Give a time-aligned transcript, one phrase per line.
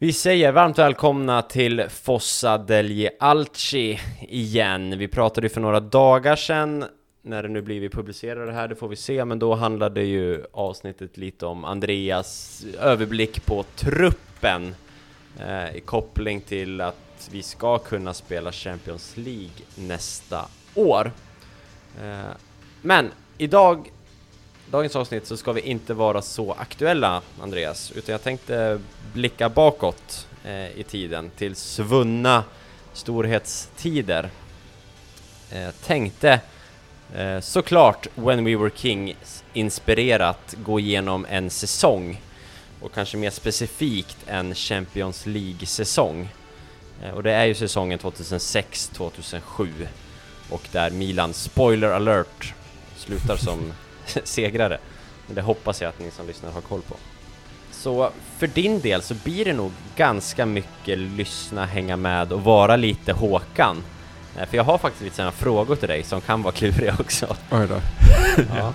[0.00, 4.98] Vi säger varmt välkomna till Fossa degli Alci igen.
[4.98, 6.84] Vi pratade ju för några dagar sedan,
[7.22, 10.02] när det nu blir vi publicerar det här, det får vi se, men då handlade
[10.02, 14.74] ju avsnittet lite om Andreas överblick på truppen
[15.40, 21.12] eh, i koppling till att vi ska kunna spela Champions League nästa år.
[22.02, 22.32] Eh,
[22.82, 23.90] men idag
[24.70, 28.80] dagens avsnitt så ska vi inte vara så aktuella, Andreas, utan jag tänkte
[29.12, 32.44] blicka bakåt eh, i tiden till svunna
[32.92, 34.30] storhetstider.
[35.50, 36.40] Eh, tänkte
[37.14, 42.20] eh, såklart When We Were Kings inspirerat gå igenom en säsong
[42.80, 46.28] och kanske mer specifikt en Champions League-säsong.
[47.02, 49.86] Eh, och det är ju säsongen 2006-2007
[50.50, 52.54] och där Milan, spoiler alert,
[52.96, 53.72] slutar som
[54.24, 54.78] segrare.
[55.26, 56.96] Men det hoppas jag att ni som lyssnar har koll på.
[57.70, 62.76] Så för din del så blir det nog ganska mycket lyssna, hänga med och vara
[62.76, 63.82] lite Håkan.
[64.38, 67.36] Eh, För jag har faktiskt lite sådana frågor till dig som kan vara kluriga också.
[67.50, 67.80] Oj då.
[68.56, 68.74] Ja.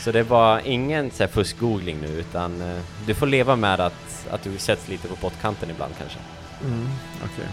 [0.00, 4.26] Så det var ingen så här fusk-googling nu utan eh, du får leva med att,
[4.30, 6.18] att du sätts lite på pottkanten ibland kanske.
[6.64, 6.88] Mm,
[7.24, 7.44] okej.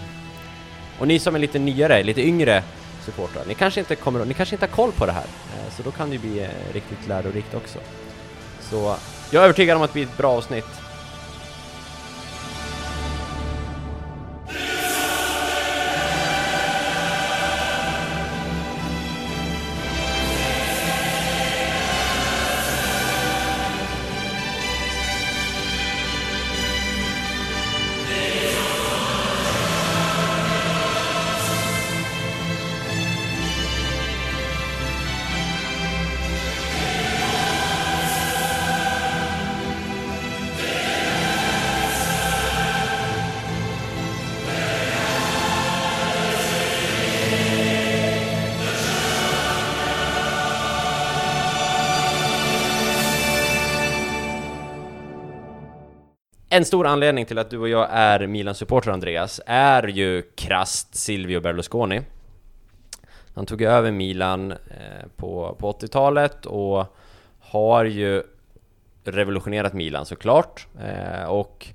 [1.00, 2.64] Och ni som är lite nyare, lite yngre
[3.04, 5.26] supportrar, ni kanske inte kommer ni kanske inte har koll på det här.
[5.26, 7.80] Eh, så då kan det ju bli eh, riktigt lärorikt också.
[8.62, 8.96] Så
[9.32, 10.83] jag är övertygad om att det blir ett bra avsnitt.
[56.56, 61.40] En stor anledning till att du och jag är Milan-supporter Andreas är ju krasst Silvio
[61.40, 62.02] Berlusconi.
[63.36, 64.58] Han tog över Milan eh,
[65.16, 66.86] på, på 80-talet och
[67.40, 68.24] har ju
[69.04, 70.68] revolutionerat Milan såklart.
[70.82, 71.68] Eh, och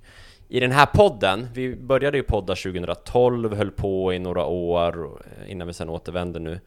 [0.48, 5.52] i den här podden, vi började ju podda 2012, höll på i några år eh,
[5.52, 6.60] innan vi sen återvände nu.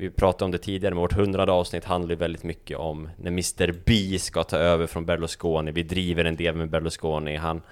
[0.00, 3.30] Vi pratade om det tidigare, men vårt hundrade avsnitt handlar ju väldigt mycket om när
[3.30, 5.72] Mr B ska ta över från Berlusconi.
[5.72, 7.36] Vi driver en del med Berlusconi.
[7.36, 7.62] Han,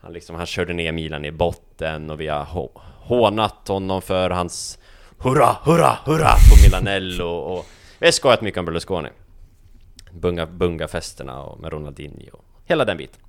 [0.00, 2.68] han, liksom, han körde ner Milan i botten och vi har
[3.00, 4.78] hånat honom för hans
[5.18, 7.66] Hurra, hurra, hurra på Milanello och
[7.98, 9.08] vi har skojat mycket om Berlusconi.
[10.12, 13.20] Bunga, bunga-festerna och med Ronaldinho och hela den biten.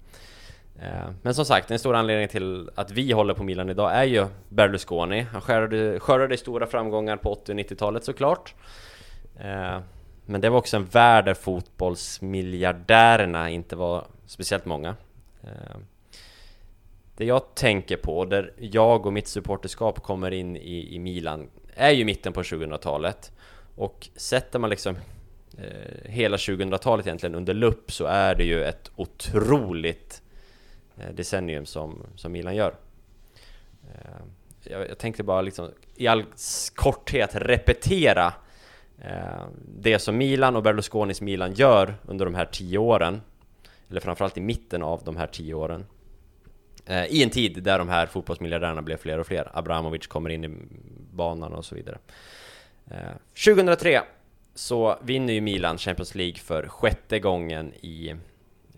[0.79, 4.03] Eh, men som sagt, en stor anledning till att vi håller på Milan idag är
[4.03, 5.21] ju Berlusconi.
[5.21, 8.55] Han skördade, skördade stora framgångar på 80 och 90-talet såklart.
[9.39, 9.79] Eh,
[10.25, 14.95] men det var också en värld där fotbollsmiljardärerna inte var speciellt många.
[15.43, 15.77] Eh,
[17.17, 21.91] det jag tänker på, där jag och mitt supporterskap kommer in i, i Milan, är
[21.91, 23.31] ju mitten på 2000-talet.
[23.75, 24.95] Och sätter man liksom
[25.57, 30.22] eh, hela 2000-talet egentligen under lupp så är det ju ett otroligt
[30.97, 32.75] Eh, decennium som, som Milan gör.
[33.91, 34.21] Eh,
[34.63, 36.25] jag, jag tänkte bara liksom i all
[36.75, 38.33] korthet repetera
[39.01, 39.45] eh,
[39.77, 43.21] det som Milan och Berlusconis Milan gör under de här tio åren.
[43.89, 45.85] Eller framförallt i mitten av de här tio åren.
[47.09, 49.51] I en tid där de här fotbollsmiljardärerna blev fler och fler.
[49.53, 50.57] Abramovic kommer in i
[51.11, 51.97] banan och så vidare.
[53.45, 54.01] 2003
[54.55, 58.15] så vinner ju Milan Champions League för sjätte gången i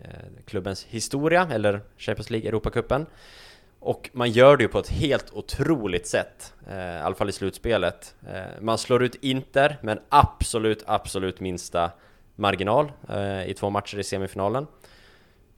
[0.02, 0.10] Eh,
[0.44, 3.06] klubbens historia, eller Champions League Europacupen.
[3.80, 7.32] Och man gör det ju på ett helt otroligt sätt, eh, i alla fall i
[7.32, 8.14] slutspelet.
[8.28, 11.90] Eh, man slår ut Inter med en absolut, absolut minsta
[12.34, 14.66] marginal eh, i två matcher i semifinalen.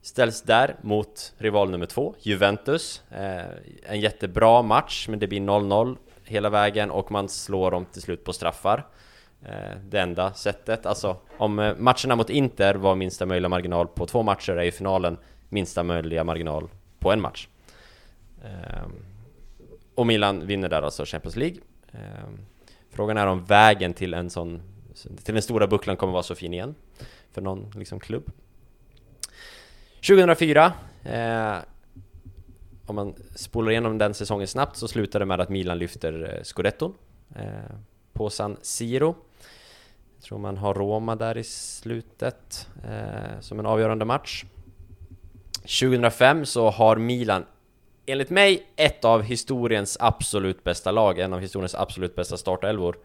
[0.01, 3.03] Ställs där mot rival nummer två, Juventus.
[3.11, 3.41] Eh,
[3.83, 8.23] en jättebra match, men det blir 0-0 hela vägen och man slår dem till slut
[8.23, 8.87] på straffar.
[9.45, 14.05] Eh, det enda sättet, alltså om eh, matcherna mot Inter var minsta möjliga marginal på
[14.05, 15.17] två matcher är ju finalen
[15.49, 16.69] minsta möjliga marginal
[16.99, 17.47] på en match.
[18.43, 18.91] Ehm,
[19.95, 21.57] och Milan vinner där alltså Champions League.
[21.91, 22.39] Ehm,
[22.89, 24.61] frågan är om vägen till en sån
[25.23, 26.75] till den stora bucklan kommer vara så fin igen
[27.31, 28.31] för någon liksom klubb.
[30.07, 31.57] 2004 eh,
[32.85, 36.43] om man spolar igenom den säsongen snabbt så slutar det med att Milan lyfter eh,
[36.43, 36.93] Scudetton
[37.35, 37.75] eh,
[38.13, 39.15] på San Siro.
[40.19, 44.45] Jag tror man har Roma där i slutet eh, som en avgörande match.
[45.61, 47.45] 2005 så har Milan
[48.05, 52.97] enligt mig, ett av historiens absolut bästa lag, en av historiens absolut bästa startelvor.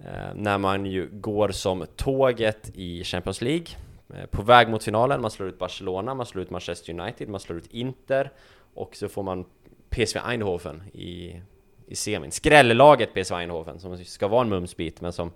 [0.00, 3.66] Eh, när man ju går som tåget i Champions League,
[4.14, 7.40] eh, på väg mot finalen, man slår ut Barcelona, man slår ut Manchester United, man
[7.40, 8.30] slår ut Inter
[8.74, 9.44] och så får man
[9.90, 11.40] PSV Eindhoven i,
[11.86, 12.30] i semin.
[12.30, 15.32] Skrällaget PSV Eindhoven som ska vara en mumsbit men som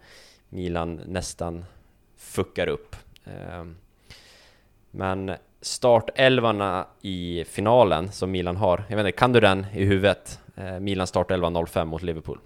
[0.50, 1.64] Milan nästan
[2.16, 2.96] fuckar upp.
[3.24, 3.64] Eh,
[4.90, 10.40] men startelvarna i finalen som Milan har, jag vet inte, kan du den i huvudet?
[10.56, 12.38] Eh, Milan startelva 05 mot Liverpool.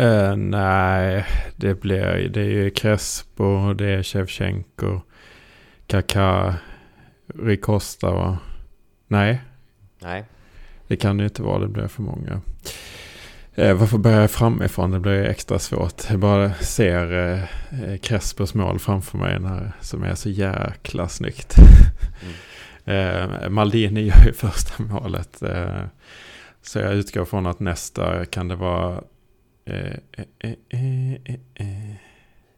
[0.00, 1.26] Uh, nej,
[1.56, 5.00] det blir det är ju Crespo, det är Shevchenko,
[5.86, 6.54] Kaká,
[7.26, 8.38] Ricosta va?
[9.06, 9.40] Nej.
[9.98, 10.24] Nej.
[10.86, 12.40] Det kan det inte vara, det blir för många.
[13.54, 14.90] Eh, varför börjar jag framifrån?
[14.90, 16.10] Det blir extra svårt.
[16.10, 17.42] Jag bara ser eh,
[17.82, 21.56] eh Crespos mål framför mig när, som är så jäkla snyggt.
[22.84, 23.32] Mm.
[23.42, 25.42] eh, Maldini gör ju första målet.
[25.42, 25.82] Eh,
[26.62, 29.02] så jag utgår från att nästa kan det vara...
[29.64, 29.96] Eh,
[30.38, 31.94] eh,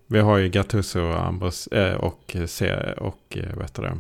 [0.07, 1.69] Vi har ju Gattuso Ambros,
[1.99, 2.37] och,
[2.99, 3.99] och vet det,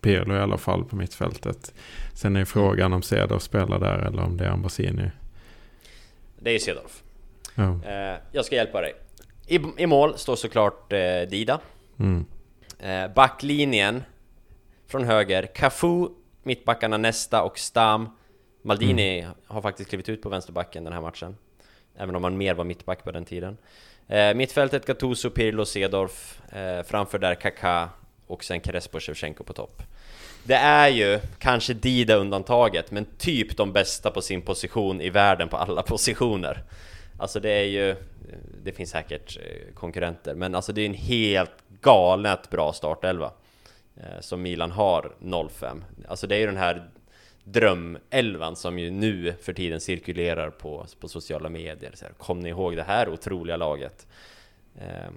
[0.00, 1.74] Pirlo i alla fall på mittfältet.
[2.14, 5.10] Sen är frågan om Cedar spelar där eller om det är Ambrosini.
[6.46, 7.02] Det är Cedorf.
[7.54, 7.90] Ja.
[7.90, 8.94] Eh, jag ska hjälpa dig.
[9.46, 10.98] I, I mål står såklart eh,
[11.28, 11.60] Dida.
[11.98, 12.26] Mm.
[12.78, 14.02] Eh, backlinjen
[14.86, 16.08] från höger, Cafu,
[16.42, 18.08] mittbackarna Nesta och Stam.
[18.62, 19.34] Maldini mm.
[19.46, 21.36] har faktiskt klivit ut på vänsterbacken den här matchen.
[21.96, 23.56] Även om han mer var mittback på den tiden.
[24.08, 26.42] Eh, mittfältet Gattuso, Pirlo, Cedorf.
[26.52, 27.88] Eh, framför där Kaká
[28.26, 29.82] och sen Crespo, Shevchenko på topp.
[30.46, 35.48] Det är ju kanske Dida undantaget, men typ de bästa på sin position i världen
[35.48, 36.62] på alla positioner.
[37.18, 37.96] Alltså det är ju,
[38.64, 43.32] det finns säkert eh, konkurrenter, men alltså det är en helt galet bra startelva
[43.96, 45.12] eh, som Milan har
[45.50, 45.84] 05.
[46.08, 46.88] Alltså det är ju den här
[47.44, 51.90] drömelvan som ju nu för tiden cirkulerar på, på sociala medier.
[51.94, 54.06] Så här, Kom ni ihåg det här otroliga laget?
[54.80, 55.14] Ehm,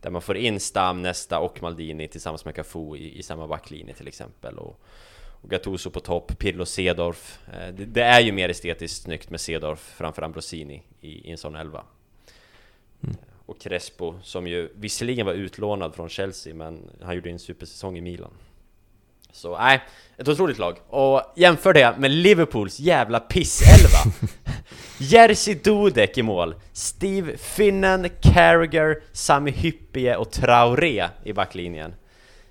[0.00, 3.94] där man får in Stam, Nesta och Maldini tillsammans med Cafu i, i samma backlinje
[3.94, 4.58] till exempel.
[4.58, 4.80] Och,
[5.42, 7.38] och Gattuso på topp, Pirlo Cedorf.
[7.52, 11.38] Eh, det, det, är ju mer estetiskt snyggt med Cedorf framför Ambrosini i, i en
[11.38, 11.84] sån elva.
[13.02, 13.16] Mm.
[13.46, 18.00] Och Crespo som ju visserligen var utlånad från Chelsea men han gjorde en supersäsong i
[18.00, 18.30] Milan
[19.38, 19.82] så nej,
[20.16, 20.78] ett otroligt lag.
[20.88, 24.12] Och jämför det med Liverpools jävla pisselva.
[24.98, 26.54] Jerzy Dudek i mål.
[26.72, 31.94] Steve Finnen, Carragher, Sami Hyppie och Traoré i backlinjen.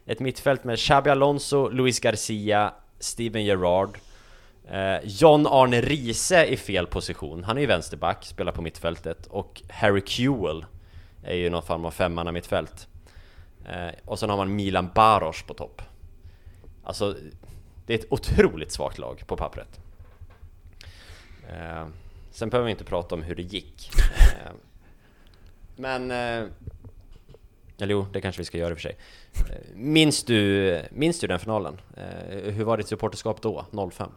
[0.05, 3.97] Ett mittfält med Xabi Alonso, Luis Garcia, Steven Gerrard.
[4.71, 7.43] Eh, John Arne Riese i fel position.
[7.43, 9.25] Han är ju vänsterback, spelar på mittfältet.
[9.25, 10.65] Och Harry Kewell
[11.23, 12.87] är ju någon form av femmanna mittfält.
[13.65, 15.81] Eh, och sen har man Milan Baros på topp.
[16.87, 17.15] Alltså,
[17.85, 19.79] det är ett otroligt svagt lag på pappret.
[21.49, 21.87] Eh,
[22.31, 23.91] sen behöver vi inte prata om hur det gick.
[24.19, 24.51] Eh,
[25.75, 26.11] men...
[26.11, 26.49] Eh,
[27.79, 28.97] eller jo, det kanske vi ska göra i och för sig.
[29.33, 31.77] Eh, minns du, minns du den finalen?
[31.97, 34.09] Eh, hur var ditt supporterskap då, 05?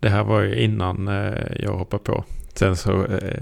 [0.00, 2.24] Det här var ju innan eh, jag hoppade på.
[2.54, 3.40] Sen så, eh,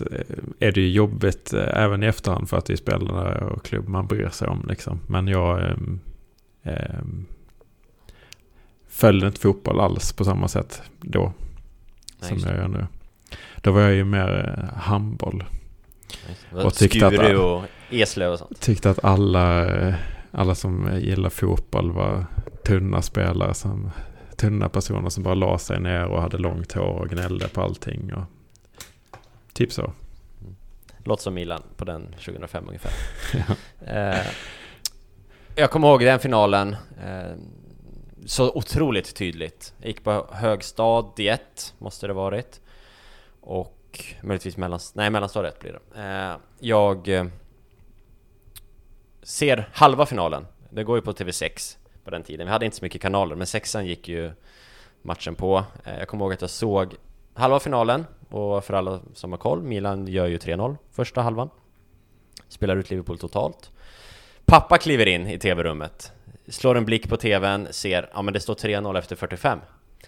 [0.00, 0.20] eh,
[0.58, 4.06] är det ju jobbigt även i efterhand för att det är spelare och klubb man
[4.06, 4.66] bryr sig om.
[4.68, 5.00] Liksom.
[5.06, 5.76] Men jag
[8.92, 11.32] följde inte fotboll alls på samma sätt då.
[12.20, 12.86] Nej, som jag gör nu.
[13.56, 15.44] Då var jag ju mer eh, handboll.
[16.50, 18.60] Och tyckte att, och Eslöv och sånt.
[18.60, 19.94] Tyckte att alla, eh,
[20.30, 22.26] alla som gillar fotboll var
[22.64, 23.54] tunna spelare.
[23.54, 23.90] Som,
[24.36, 28.12] tunna personer som bara la sig ner och hade långt hår och gnällde på allting.
[28.14, 28.24] Och,
[29.52, 29.82] typ så.
[29.82, 30.56] Mm.
[31.04, 32.92] Låter som Milan på den 2005 ungefär.
[33.48, 33.86] ja.
[33.86, 34.26] eh,
[35.54, 36.76] jag kommer ihåg den finalen.
[37.04, 37.36] Eh,
[38.26, 39.74] så otroligt tydligt.
[39.78, 42.60] Jag gick på högstadiet, måste det varit.
[43.40, 46.00] Och möjligtvis mellan, nej, mellanstadiet blir det.
[46.02, 47.24] Eh, jag eh,
[49.22, 50.46] ser halva finalen.
[50.70, 52.46] Det går ju på TV6 på den tiden.
[52.46, 54.32] Vi hade inte så mycket kanaler, men sexan gick ju
[55.02, 55.64] matchen på.
[55.84, 56.94] Eh, jag kommer ihåg att jag såg
[57.34, 61.50] halva finalen och för alla som har koll, Milan gör ju 3-0 första halvan.
[62.48, 63.70] Spelar ut Liverpool totalt.
[64.44, 66.12] Pappa kliver in i TV-rummet
[66.52, 69.58] slår en blick på TVn, ser, ja men det står 3-0 efter 45.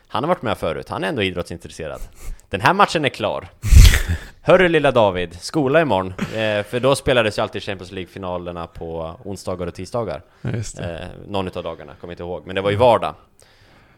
[0.07, 2.01] Han har varit med förut, han är ändå idrottsintresserad.
[2.49, 3.49] Den här matchen är klar.
[4.43, 6.15] Hörru lilla David, skola imorgon.
[6.19, 10.23] Eh, för då spelades ju alltid Champions League-finalerna på onsdagar och tisdagar.
[10.43, 12.47] Eh, någon av dagarna, kommer inte ihåg.
[12.47, 13.15] Men det var ju vardag.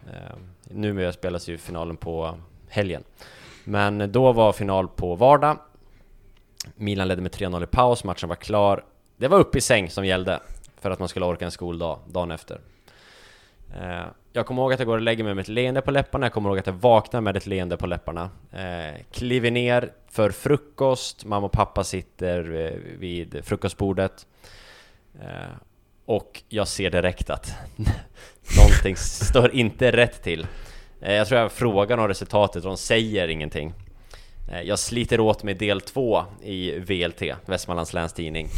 [0.06, 2.38] Eh, numera spelas ju finalen på
[2.68, 3.04] helgen.
[3.64, 5.58] Men då var final på vardag.
[6.76, 8.84] Milan ledde med 3-0 i paus, matchen var klar.
[9.16, 10.40] Det var upp i säng som gällde
[10.80, 12.60] för att man skulle orka en skoldag dagen efter.
[13.74, 16.26] Eh, jag kommer ihåg att jag går och lägger mig med ett leende på läpparna,
[16.26, 18.30] jag kommer ihåg att jag vaknar med ett leende på läpparna.
[18.52, 24.26] Eh, kliver ner för frukost, mamma och pappa sitter eh, vid frukostbordet.
[26.04, 27.54] Och jag ser direkt att
[28.58, 30.46] någonting står inte rätt till.
[31.00, 33.72] Jag tror jag frågar om resultatet och de säger ingenting.
[34.64, 38.48] Jag sliter åt mig del två i VLT, Västmanlands Läns Tidning,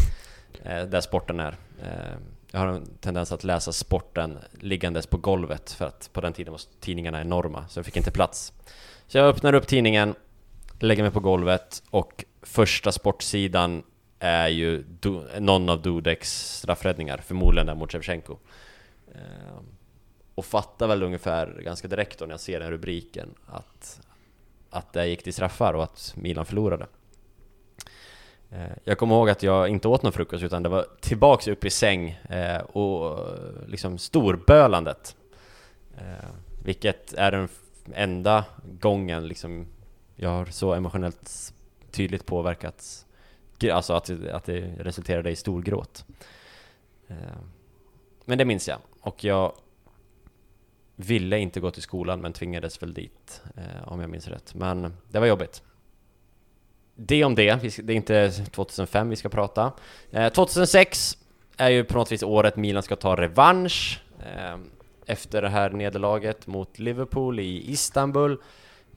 [0.63, 1.57] där sporten är.
[1.83, 6.33] Ehm, jag har en tendens att läsa sporten liggandes på golvet för att på den
[6.33, 8.53] tiden var tidningarna enorma, så jag fick inte plats.
[9.07, 10.15] Så jag öppnar upp tidningen,
[10.79, 13.83] lägger mig på golvet och första sportsidan
[14.19, 14.85] är ju
[15.39, 18.37] någon av Dudeks straffräddningar, förmodligen den mot Shevchenko.
[19.15, 19.65] Ehm,
[20.35, 24.01] och fattar väl ungefär ganska direkt då när jag ser den rubriken att,
[24.71, 26.87] att det gick till straffar och att Milan förlorade.
[28.51, 31.65] Eh, jag kommer ihåg att jag inte åt någon frukost utan det var tillbaks upp
[31.65, 33.29] i säng eh, och
[33.67, 35.17] liksom storbölandet.
[35.97, 36.29] Eh,
[36.65, 37.49] vilket är den
[37.93, 38.45] enda
[38.81, 39.67] gången liksom
[40.17, 41.55] jag har så emotionellt
[41.91, 43.07] tydligt påverkats.
[43.73, 46.05] Alltså att, att det resulterade i storgråt.
[48.25, 48.79] Men det minns jag.
[49.01, 49.53] Och jag
[50.97, 53.43] ville inte gå till skolan men tvingades väl dit,
[53.85, 54.55] om jag minns rätt.
[54.55, 55.63] Men det var jobbigt.
[57.01, 59.73] Det om det, det är inte 2005 vi ska prata.
[60.11, 61.19] Eh, 2006
[61.57, 64.59] är ju på något vis året Milan ska ta revansch eh,
[65.07, 68.39] efter det här nederlaget mot Liverpool i Istanbul.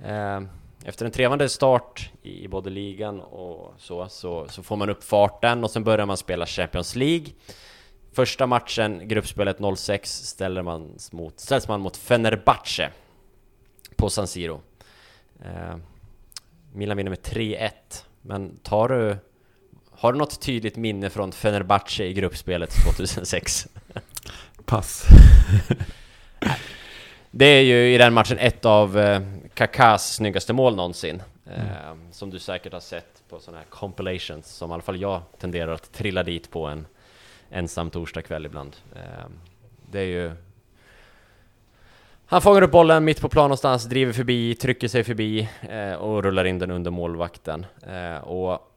[0.03, 0.41] Eh,
[0.85, 5.63] efter en trevande start i både ligan och så, så, så får man upp farten
[5.63, 7.27] och sen börjar man spela Champions League.
[8.13, 12.89] Första matchen, gruppspelet 06, ställer man mot, ställs man mot Fenerbahce
[13.95, 14.61] på San Siro.
[16.71, 17.71] Eh, Milan vinner med 3-1,
[18.21, 19.17] men tar du...
[19.91, 23.67] Har du något tydligt minne från Fenerbahce i gruppspelet 2006?
[24.65, 25.05] Pass.
[27.31, 29.21] det är ju i den matchen ett av eh,
[29.53, 31.21] Kakas snyggaste mål någonsin.
[31.45, 32.11] Eh, mm.
[32.11, 35.73] Som du säkert har sett på sådana här compilations, som i alla fall jag tenderar
[35.73, 36.85] att trilla dit på en
[37.49, 38.75] ensam torsdagkväll ibland.
[38.95, 39.31] Ehm,
[39.91, 40.31] det är ju...
[42.31, 46.23] Han fångar upp bollen mitt på plan någonstans, driver förbi, trycker sig förbi eh, och
[46.23, 47.65] rullar in den under målvakten.
[47.87, 48.73] Eh, och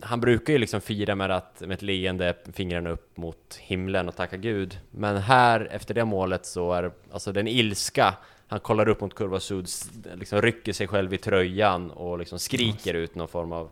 [0.00, 4.16] han brukar ju liksom fira med, att, med ett leende, fingrarna upp mot himlen och
[4.16, 4.78] tacka Gud.
[4.90, 8.14] Men här, efter det målet, så är alltså den ilska
[8.46, 9.68] han kollar upp mot kurva sud,
[10.14, 13.70] liksom rycker sig själv i tröjan och liksom skriker ut någon form av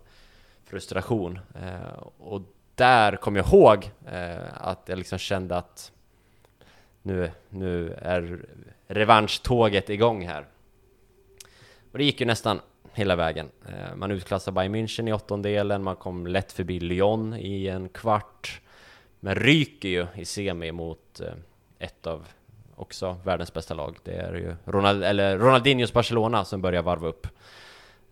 [0.66, 1.38] frustration.
[1.54, 2.42] Eh, och
[2.74, 5.92] där kom jag ihåg eh, att jag liksom kände att
[7.08, 8.44] nu, nu är
[8.86, 10.46] revanschtåget igång här.
[11.92, 12.60] Och det gick ju nästan
[12.92, 13.48] hela vägen.
[13.68, 18.60] Eh, man utklassade Bayern München i åttondelen, man kom lätt förbi Lyon i en kvart.
[19.20, 21.32] Men ryker ju i semi mot eh,
[21.78, 22.26] ett av
[22.76, 23.96] också världens bästa lag.
[24.02, 27.26] Det är ju Ronald, eller Ronaldinhos Barcelona som börjar varva upp.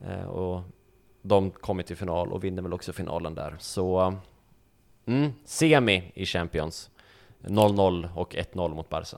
[0.01, 0.63] Eh, och
[1.23, 3.57] de kommer till final och vinner väl också finalen där.
[3.59, 4.15] Så
[5.07, 6.91] Mm, semi i Champions.
[7.47, 9.17] 0-0 och 1-0 mot Barca.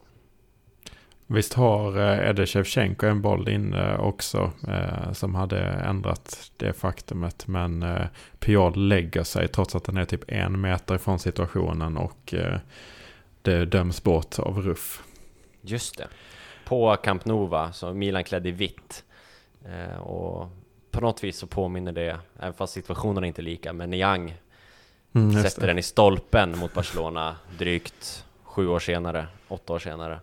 [1.31, 7.47] Visst har eh, Ede Shevchenko en boll inne också eh, som hade ändrat det faktumet.
[7.47, 8.07] Men eh,
[8.39, 12.59] Piol lägger sig trots att den är typ en meter ifrån situationen och eh,
[13.43, 15.03] det döms bort av Ruff.
[15.61, 16.09] Just det.
[16.65, 19.05] På Camp Nova, så Milan klädd i vitt.
[19.65, 20.49] Eh, och
[20.91, 24.35] på något vis så påminner det, även fast situationen är inte lika, men Niang
[25.15, 30.21] Mm, Sätter den i stolpen mot Barcelona drygt sju år senare, åtta år senare.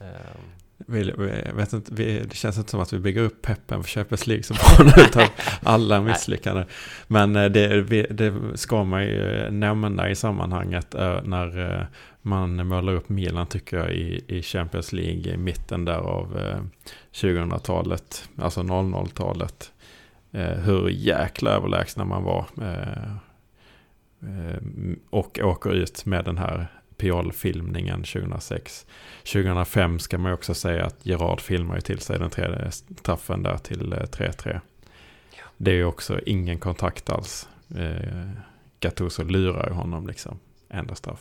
[0.00, 0.40] Ehm.
[0.86, 3.90] Vi, vi, vet inte, vi, det känns inte som att vi bygger upp peppen för
[3.90, 5.28] Champions League som barn av
[5.62, 6.66] alla misslyckanden.
[7.06, 11.86] Men eh, det, det, ska man ju nämna i sammanhanget eh, när eh,
[12.22, 16.38] man målar upp Milan tycker jag i, i Champions League i mitten där av
[17.12, 19.70] 2000-talet, alltså 00-talet.
[20.64, 22.46] Hur jäkla överlägsna man var.
[24.26, 24.58] Eh,
[25.10, 26.66] och åker ut med den här
[26.96, 28.86] Piol-filmningen 2006.
[29.32, 33.56] 2005 ska man också säga att Gerard filmar ju till sig den tredje straffen där
[33.58, 34.50] till 3-3.
[34.54, 34.60] Eh,
[35.56, 37.48] Det är ju också ingen kontakt alls.
[37.76, 38.30] Eh,
[38.80, 40.38] Gattuso lurar ju honom liksom.
[40.68, 41.20] Enda straff.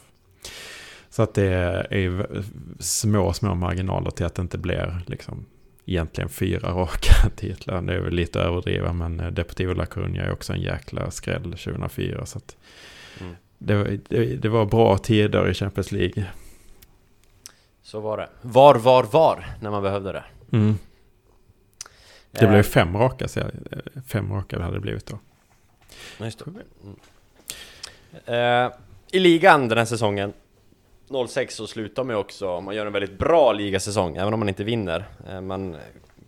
[1.09, 1.45] Så att det
[1.89, 2.27] är
[2.79, 5.45] små, små marginaler till att det inte blir liksom
[5.85, 7.81] egentligen fyra raka titlar.
[7.81, 12.25] Det är väl lite överdrivet men Deportivo La Coruña är också en jäkla skräll 2004.
[12.25, 12.57] Så att
[13.21, 13.35] Mm.
[13.57, 16.25] Det, det, det, var bra tider i Champions League.
[17.81, 18.29] Så var det.
[18.41, 20.23] Var, var, var när man behövde det.
[20.51, 20.77] Mm.
[22.31, 22.63] Det blev eh.
[22.63, 23.41] fem raka, så
[24.07, 25.19] fem raka det hade blivit då.
[26.17, 26.45] Just det.
[26.83, 26.95] Mm.
[28.65, 28.71] Uh,
[29.11, 30.33] I ligan den här säsongen
[31.27, 34.49] 06 så slutar man ju också, man gör en väldigt bra ligasäsong, även om man
[34.49, 35.05] inte vinner.
[35.29, 35.75] Eh, man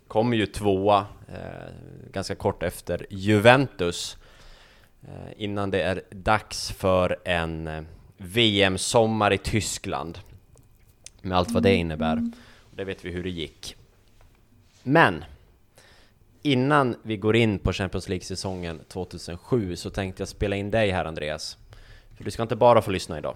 [0.08, 1.72] kommer ju tvåa eh,
[2.12, 4.25] ganska kort efter Juventus eh,
[5.36, 7.86] innan det är dags för en
[8.16, 10.18] VM-sommar i Tyskland
[11.22, 12.30] med allt vad det innebär.
[12.70, 13.76] Det vet vi hur det gick.
[14.82, 15.24] Men
[16.42, 21.04] innan vi går in på Champions League-säsongen 2007 så tänkte jag spela in dig här
[21.04, 21.58] Andreas.
[22.16, 23.34] För du ska inte bara få lyssna idag.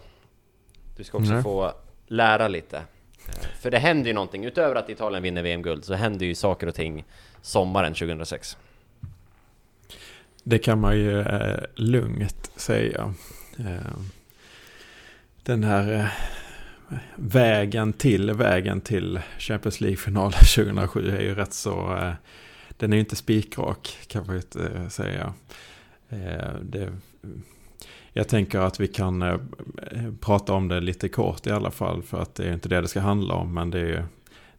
[0.97, 1.43] Du ska också Nej.
[1.43, 1.73] få
[2.07, 2.77] lära lite.
[2.77, 6.67] Eh, för det händer ju någonting, utöver att Italien vinner VM-guld, så händer ju saker
[6.67, 7.05] och ting
[7.43, 8.57] sommaren 2006.
[10.45, 13.15] Det kan man ju eh, lugnt säga.
[13.59, 13.99] Eh,
[15.43, 16.07] den här eh,
[17.17, 21.97] vägen till vägen till Champions League-final 2007 är ju rätt så...
[21.97, 22.13] Eh,
[22.81, 25.33] den är ju inte spikrak kan man ju inte eh, säga.
[26.09, 26.93] Eh, det,
[28.13, 29.39] jag tänker att vi kan eh,
[30.21, 32.03] prata om det lite kort i alla fall.
[32.03, 33.55] För att det är inte det det ska handla om.
[33.55, 34.03] Men det är ju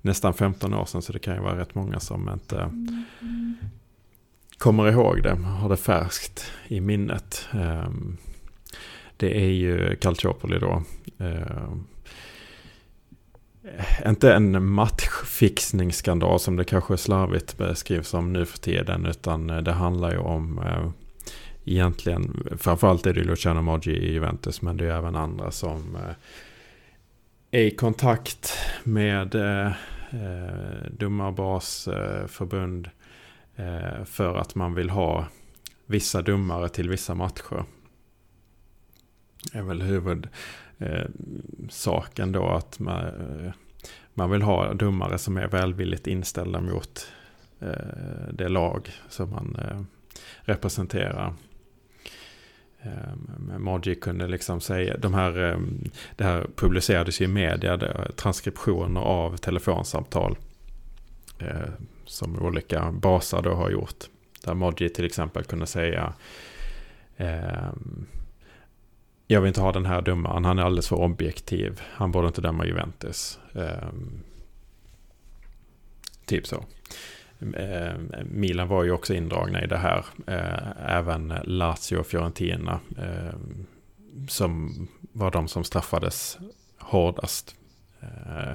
[0.02, 3.58] nästan 15 år sedan så det kan ju vara rätt många som inte mm
[4.62, 5.36] kommer ihåg det.
[5.36, 7.48] Har det färskt i minnet.
[7.54, 8.18] Ehm,
[9.18, 10.84] det är ju Calciopoli då.
[11.18, 11.88] Ehm,
[14.06, 19.06] inte en matchfixningsskandal som det kanske slarvigt beskrivs som nu för tiden.
[19.06, 20.90] Utan eh, det handlar ju om eh,
[21.66, 26.16] egentligen, framförallt är det Luciano Moggi i Juventus, men det är även andra som eh,
[27.52, 28.54] är i kontakt
[28.84, 29.36] med
[30.92, 32.92] domarbasförbund eh,
[33.62, 35.28] Eh, för att man vill ha
[35.86, 37.64] vissa domare till vissa matcher.
[39.52, 43.52] Det är väl huvudsaken eh, då att man, eh,
[44.14, 47.08] man vill ha domare som är välvilligt inställda mot
[47.60, 49.82] eh, det lag som man eh,
[50.42, 51.34] representerar.
[53.58, 55.60] Magic kunde liksom säga, de här,
[56.16, 57.80] det här publicerades ju i media,
[58.16, 60.38] transkriptioner av telefonsamtal.
[62.12, 64.10] Som olika baser då har gjort.
[64.44, 66.14] Där Moji till exempel kunde säga
[67.18, 67.70] eh,
[69.28, 71.82] Jag vill inte ha den här domaren, han är alldeles för objektiv.
[71.84, 73.40] Han borde inte döma Juventus.
[73.56, 74.24] Ehm,
[76.26, 76.66] typ så.
[77.54, 77.94] Eh,
[78.26, 80.06] Milan var ju också indragna i det här.
[80.28, 82.80] Eh, även Lazio och Fiorentina.
[82.98, 83.40] Eh,
[84.28, 86.38] som var de som straffades
[86.78, 87.56] hårdast.
[88.02, 88.54] Eh,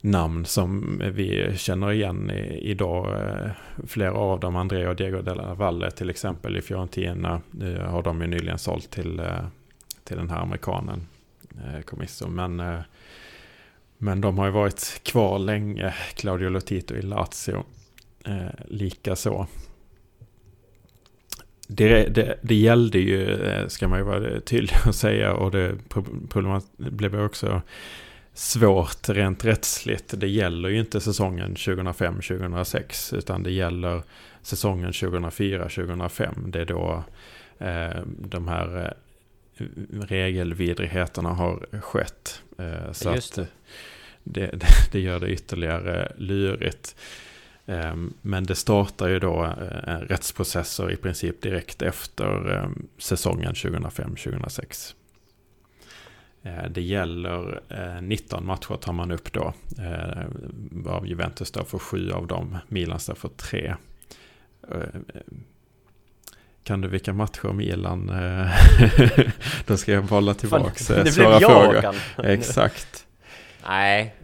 [0.00, 3.20] Namn som vi känner igen idag.
[3.20, 3.50] Eh,
[3.86, 7.40] flera av dem, Andrea och Diego della Valle till exempel i Fiorentina.
[7.62, 9.46] Eh, har de ju nyligen sålt till, eh,
[10.04, 11.06] till den här amerikanen.
[11.84, 12.82] Comiso, Men
[13.98, 17.64] men de har ju varit kvar länge, Claudio Lotito i Lazio
[18.64, 19.46] likaså.
[21.68, 25.76] Det, det, det gällde ju, ska man ju vara tydlig och säga, och det
[26.28, 27.62] problemet blev också
[28.38, 30.14] svårt rent rättsligt.
[30.20, 34.02] Det gäller ju inte säsongen 2005-2006, utan det gäller
[34.42, 36.50] säsongen 2004-2005.
[36.50, 37.04] Det är då
[37.58, 38.94] eh, de här
[39.56, 39.66] eh,
[40.02, 42.42] regelvidrigheterna har skett.
[42.58, 43.46] Eh, så Just det.
[44.24, 44.50] det,
[44.92, 46.96] det, gör det ytterligare lurigt.
[47.66, 54.94] Ehm, men det startar ju då eh, rättsprocesser i princip direkt efter ehm, säsongen 2005-2006.
[56.42, 57.60] Eh, det gäller
[58.00, 59.52] 19 eh, matcher tar man upp då.
[60.86, 62.58] Av Juventus står för sju av dem.
[62.68, 63.74] Milan står för tre.
[66.64, 68.06] Kan du vilka matcher Milan...
[69.66, 70.94] då ska jag bolla tillbaka.
[70.94, 71.94] Det blev jag frågor.
[72.24, 73.06] Exakt.
[73.68, 74.14] Nej,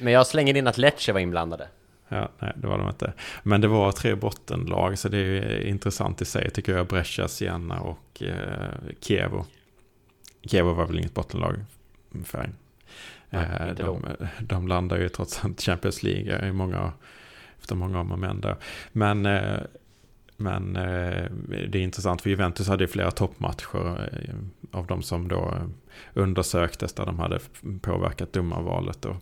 [0.00, 1.68] men jag slänger in att Lecce var inblandade.
[2.08, 3.12] Ja, nej, det var de inte.
[3.42, 6.86] Men det var tre bottenlag, så det är intressant i sig tycker jag.
[6.86, 9.46] Brescia, Siena och eh, Kievo.
[10.46, 11.54] Kievo var väl inget bottenlag
[12.24, 12.50] för
[13.30, 14.04] eh, de,
[14.40, 16.92] de landar ju trots allt Champions League i många,
[17.58, 18.56] efter många om och men där.
[18.92, 19.60] Men, eh,
[20.36, 21.30] men eh,
[21.68, 24.34] det är intressant för Juventus hade ju flera toppmatcher eh,
[24.78, 25.54] av de som då
[26.14, 27.38] undersöktes där de hade
[27.80, 29.04] påverkat domarvalet.
[29.04, 29.16] Och,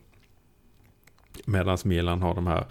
[1.45, 2.65] Medan Milan har de här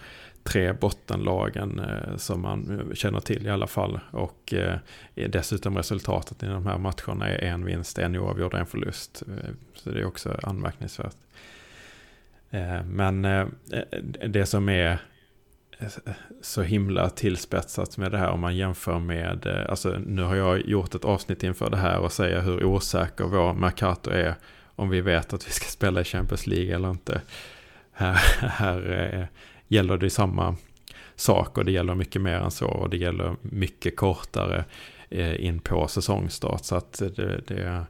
[0.44, 4.00] tre bottenlagen eh, som man eh, känner till i alla fall.
[4.10, 4.78] Och eh,
[5.14, 9.22] dessutom resultatet i de här matcherna är en vinst, en oavgjord, en förlust.
[9.28, 11.16] Eh, så det är också anmärkningsvärt.
[12.50, 14.98] Eh, men eh, eh det som är
[16.42, 20.94] så himla tillspetsat med det här om man jämför med, alltså nu har jag gjort
[20.94, 24.34] ett avsnitt inför det här och säger hur osäker vår Mercato är
[24.76, 27.20] om vi vet att vi ska spela i Champions League eller inte.
[27.92, 28.14] Här,
[28.48, 29.28] här
[29.74, 30.56] gäller det samma
[31.16, 34.64] sak och det gäller mycket mer än så och det gäller mycket kortare
[35.08, 36.64] eh, in på säsongstart.
[36.64, 37.86] Så att det, det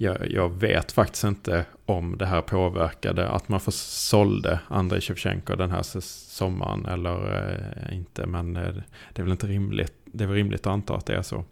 [0.00, 5.70] jag, jag, vet faktiskt inte om det här påverkade att man sålde Andrei Shevchenko den
[5.70, 8.26] här sommaren eller eh, inte.
[8.26, 8.74] Men eh,
[9.12, 9.92] det är väl inte rimligt.
[10.04, 11.44] Det är väl rimligt att anta att det är så.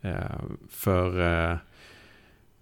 [0.00, 1.56] Eh, för eh,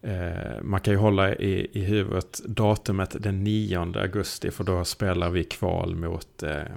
[0.02, 5.30] eh, man kan ju hålla i, i huvudet datumet den 9 augusti för då spelar
[5.30, 6.76] vi kval mot, eh,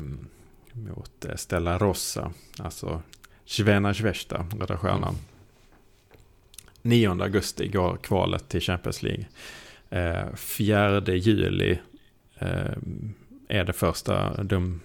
[0.73, 2.31] mot eh, Stella Rossa.
[2.59, 3.01] Alltså
[3.45, 5.03] Svena svesta, Röda Stjärnan.
[5.03, 5.19] Mm.
[6.81, 9.25] 9 augusti går kvalet till Champions League.
[9.89, 11.79] Eh, 4 juli
[12.39, 12.77] eh,
[13.47, 14.81] är det första dum,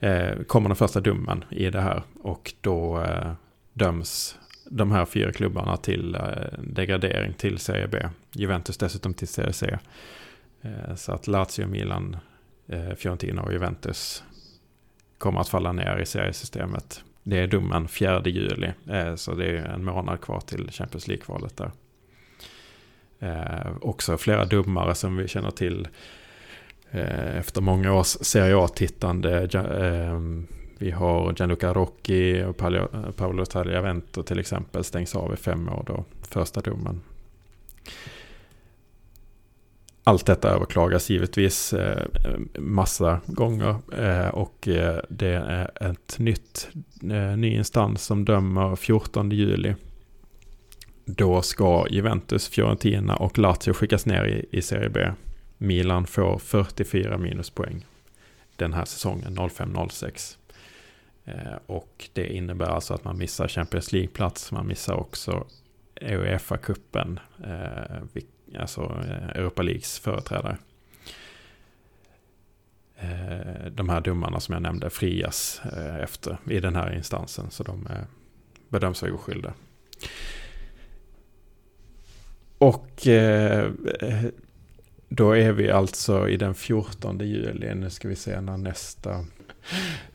[0.00, 2.02] eh, kommer den första domen i det här.
[2.22, 3.32] Och då eh,
[3.72, 4.38] döms
[4.70, 6.22] de här fyra klubbarna till eh,
[6.58, 8.08] degradering till Serie B.
[8.32, 9.78] Juventus dessutom till Serie C.
[10.62, 12.16] Eh, så att Lazio, Milan,
[12.66, 14.24] eh, Fiorentina och Juventus
[15.18, 17.04] kommer att falla ner i seriesystemet.
[17.22, 18.72] Det är domen 4 juli,
[19.16, 21.70] så det är en månad kvar till Champions League-kvalet där.
[23.80, 25.88] Också flera domare som vi känner till
[26.90, 29.48] efter många års Serie A-tittande.
[29.54, 30.46] Ehm,
[30.84, 32.56] vi har Gianluca Rocchi och
[33.16, 37.00] Paolo eh, Tagliavento till exempel stängs av i fem år då, första domen.
[40.04, 42.06] Allt detta överklagas givetvis eh,
[42.58, 44.68] massa gånger eh, och
[45.08, 46.68] det är ett nytt,
[47.36, 49.74] ny instans som dömer 14 juli.
[51.04, 55.10] Då ska Juventus, Fiorentina och Lazio skickas ner i, i Serie B.
[55.58, 57.84] Milan får 44 minuspoäng
[58.56, 60.36] den här säsongen 05-06.
[61.24, 65.46] Eh, och det innebär alltså att man missar Champions League-plats, man missar också
[66.00, 70.56] Uefa-cupen, eh, alltså eh, Europa Leagues företrädare.
[73.70, 75.62] De här domarna som jag nämnde frias
[76.00, 77.88] efter i den här instansen, så de
[78.68, 79.54] bedöms vara oskyldiga.
[82.58, 82.90] Och
[85.08, 89.24] då är vi alltså i den 14 juli, nu ska vi se när nästa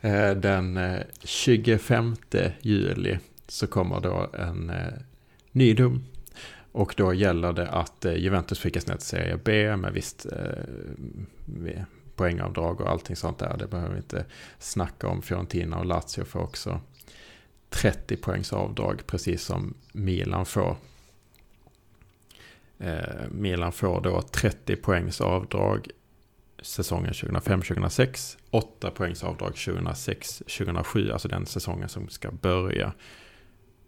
[0.00, 2.16] Eh, den eh, 25
[2.60, 4.92] juli så kommer då en eh,
[5.52, 6.04] ny dom.
[6.72, 10.26] Och då gäller det att Juventus skickas ner till Serie B med visst
[12.16, 13.56] poängavdrag och allting sånt där.
[13.58, 14.24] Det behöver vi inte
[14.58, 15.22] snacka om.
[15.22, 16.80] Fiorentina och Lazio får också
[17.68, 20.76] 30 poängs avdrag precis som Milan får.
[23.30, 25.88] Milan får då 30 poängs avdrag
[26.62, 28.38] säsongen 2005-2006.
[28.50, 32.92] 8 poängs avdrag 2006-2007, alltså den säsongen som ska börja.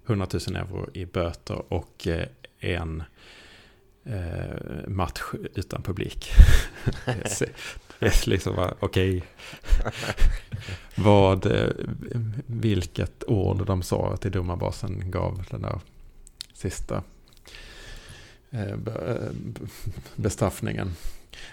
[0.07, 2.27] 100 000 euro i böter och eh,
[2.59, 3.03] en
[4.05, 5.23] eh, match
[5.55, 6.31] utan publik.
[7.99, 9.17] det är liksom, okej.
[9.17, 9.23] Okay.
[10.95, 11.71] Vad, eh,
[12.47, 15.81] vilket ord de sa till domarbasen gav den där
[16.53, 17.03] sista
[18.55, 19.31] Eh, eh,
[20.17, 20.91] bestraffningen.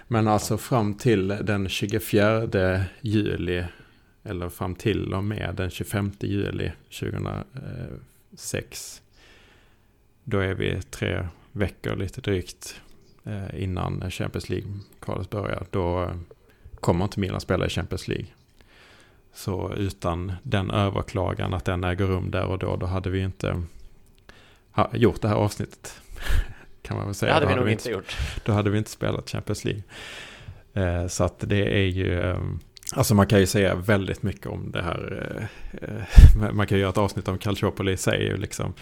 [0.08, 3.64] Men alltså fram till den 24 juli,
[4.24, 9.02] eller fram till och med den 25 juli 2006.
[10.24, 12.82] Då är vi tre veckor lite drygt
[13.24, 15.66] eh, innan Champions League-kvalet börjar.
[15.72, 16.12] Då
[16.80, 18.28] kommer inte Milan spela i Champions League.
[19.34, 23.64] Så utan den överklagan att den äger rum där och då, då hade vi inte
[24.94, 26.02] gjort det här avsnittet.
[26.89, 27.30] kan man väl säga.
[27.30, 28.17] Det hade vi nog inte gjort.
[28.45, 29.84] Då hade vi inte spelat Champions League.
[30.73, 32.39] Eh, så att det är ju, eh,
[32.95, 35.49] alltså man kan ju säga väldigt mycket om det här.
[35.82, 38.38] Eh, man kan ju göra ett avsnitt om Calciopoli i sig.
[38.38, 38.73] Liksom.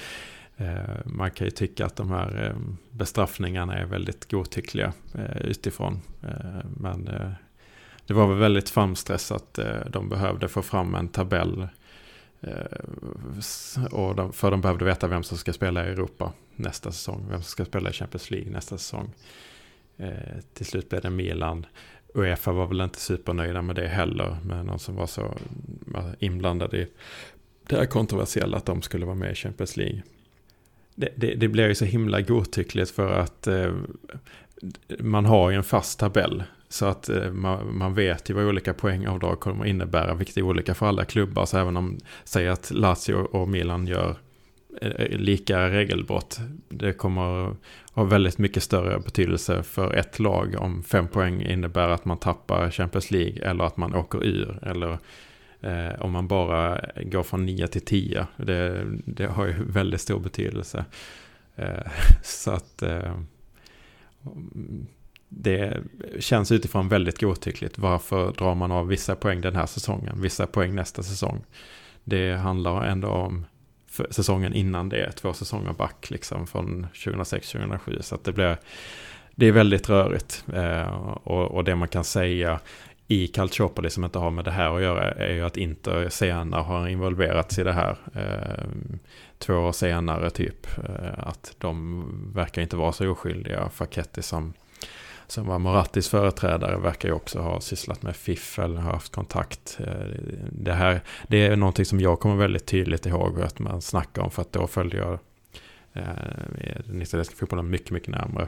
[1.06, 2.56] Man kan ju tycka att de här
[2.92, 4.94] bestraffningarna är väldigt godtyckliga
[5.42, 6.02] utifrån.
[6.78, 7.10] Men
[8.08, 9.60] det var väl väldigt framstressat.
[9.90, 11.70] De behövde få fram en tabell Eh,
[12.42, 17.26] Eh, och de, för de behövde veta vem som ska spela i Europa nästa säsong.
[17.30, 19.14] Vem som ska spela i Champions League nästa säsong.
[19.98, 20.12] Eh,
[20.54, 21.66] till slut blev det Milan.
[22.14, 24.38] Uefa var väl inte supernöjda med det heller.
[24.44, 25.34] Med någon som var så
[26.20, 26.88] inblandad i
[27.68, 30.04] det här kontroversiella att de skulle vara med i Champions League.
[30.96, 33.74] Det, det, det blir ju så himla godtyckligt för att eh,
[35.00, 36.44] man har ju en fast tabell.
[36.70, 40.42] Så att eh, man, man, vet ju vad olika poängavdrag kommer att innebära, vilket är
[40.42, 41.46] olika för alla klubbar.
[41.46, 44.18] Så även om, säg att Lazio och Milan gör
[44.82, 47.56] eh, eh, lika regelbrott, det kommer
[47.94, 52.72] ha väldigt mycket större betydelse för ett lag om fem poäng innebär att man tappar
[52.72, 54.60] Champions League eller att man åker ur.
[54.64, 54.98] Eller
[55.62, 58.28] eh, om man bara går från nio till tio.
[58.38, 60.86] Det, det har ju väldigt stor betydelse.
[61.56, 61.92] Eh,
[62.24, 62.82] så att...
[62.82, 63.14] Eh,
[65.30, 65.84] det
[66.20, 67.78] känns utifrån väldigt godtyckligt.
[67.78, 71.44] Varför drar man av vissa poäng den här säsongen, vissa poäng nästa säsong?
[72.04, 73.46] Det handlar ändå om
[74.10, 78.02] säsongen innan det, två säsonger back liksom från 2006-2007.
[78.02, 78.58] Så att det blir,
[79.36, 80.46] det är väldigt rörigt.
[80.54, 82.60] Eh, och, och, det man kan säga
[83.08, 86.62] i Calciopoli som inte har med det här att göra är ju att Inter senare
[86.62, 87.98] har involverats i det här.
[88.14, 88.66] Eh,
[89.38, 90.68] två år senare typ.
[90.78, 92.04] Eh, att de
[92.36, 93.70] verkar inte vara så oskyldiga.
[93.70, 94.54] Facchetti som,
[95.28, 99.80] som var Morattis företrädare verkar ju också ha sysslat med fiffel, har haft kontakt.
[99.80, 100.06] Eh,
[100.52, 104.32] det här det är någonting som jag kommer väldigt tydligt ihåg att man snackar om
[104.32, 105.20] för att då följde jag
[105.94, 108.48] eh, den italienska fotbollen mycket, mycket närmare.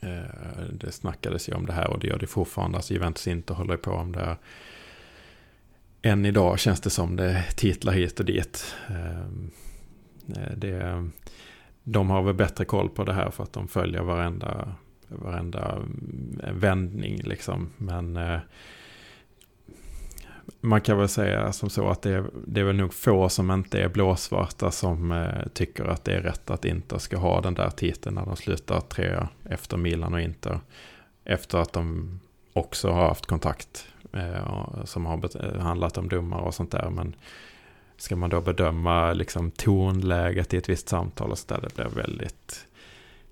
[0.00, 2.76] Eh, det snackades ju om det här och det gör det fortfarande.
[2.76, 4.20] Alltså Juventus inte håller på om det.
[4.20, 4.36] här.
[6.02, 8.74] Än idag känns det som det titlar hit och dit.
[10.56, 11.08] Det,
[11.82, 14.74] de har väl bättre koll på det här för att de följer varenda,
[15.10, 17.70] varenda mm, vändning liksom.
[17.76, 18.38] Men eh,
[20.60, 23.50] man kan väl säga som så att det är, det är väl nog få som
[23.50, 27.54] inte är blåsvarta som eh, tycker att det är rätt att Inter ska ha den
[27.54, 30.60] där titeln när de slutar trea efter Milan och Inter.
[31.24, 32.20] Efter att de
[32.52, 36.90] också har haft kontakt eh, som har eh, handlat om domare och sånt där.
[36.90, 37.16] Men
[37.96, 42.02] ska man då bedöma liksom tonläget i ett visst samtal och så där, det blir
[42.02, 42.66] väldigt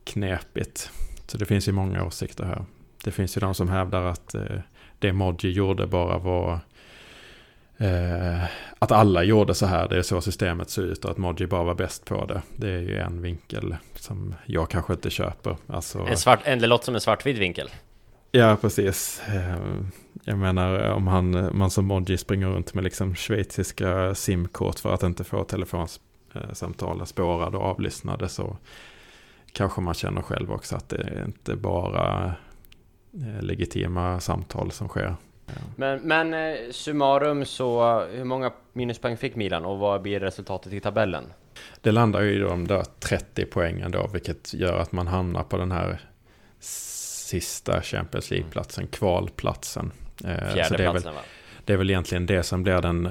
[0.04, 0.90] knepigt.
[1.30, 2.64] Så det finns ju många åsikter här.
[3.04, 4.58] Det finns ju de som hävdar att eh,
[4.98, 6.60] det Modji gjorde bara var
[7.80, 8.44] Eh,
[8.78, 11.62] att alla gjorde så här, det är så systemet ser ut och att Moji bara
[11.62, 12.42] var bäst på det.
[12.56, 15.56] Det är ju en vinkel som jag kanske inte köper.
[15.66, 17.70] Alltså, en svart, en, det låter som en svartvit vinkel.
[18.30, 19.22] Ja, precis.
[19.28, 19.58] Eh,
[20.24, 25.02] jag menar om han, man som Moji springer runt med liksom schweiziska simkort för att
[25.02, 28.56] inte få telefonsamtal spårade och avlyssnade så
[29.58, 32.34] kanske man känner själv också att det är inte bara
[33.14, 35.16] eh, legitima samtal som sker.
[35.76, 40.80] Men, men eh, summarum så, hur många minuspoäng fick Milan och vad blir resultatet i
[40.80, 41.24] tabellen?
[41.80, 45.56] Det landar ju i de där 30 poängen då, vilket gör att man hamnar på
[45.56, 46.00] den här
[46.60, 49.92] sista Champions League-platsen, kvalplatsen.
[50.24, 51.20] Eh, Fjärde det platsen va?
[51.64, 53.06] Det är väl egentligen det som blir den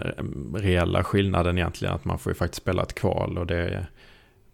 [0.56, 3.88] reella skillnaden egentligen, att man får ju faktiskt spela ett kval och det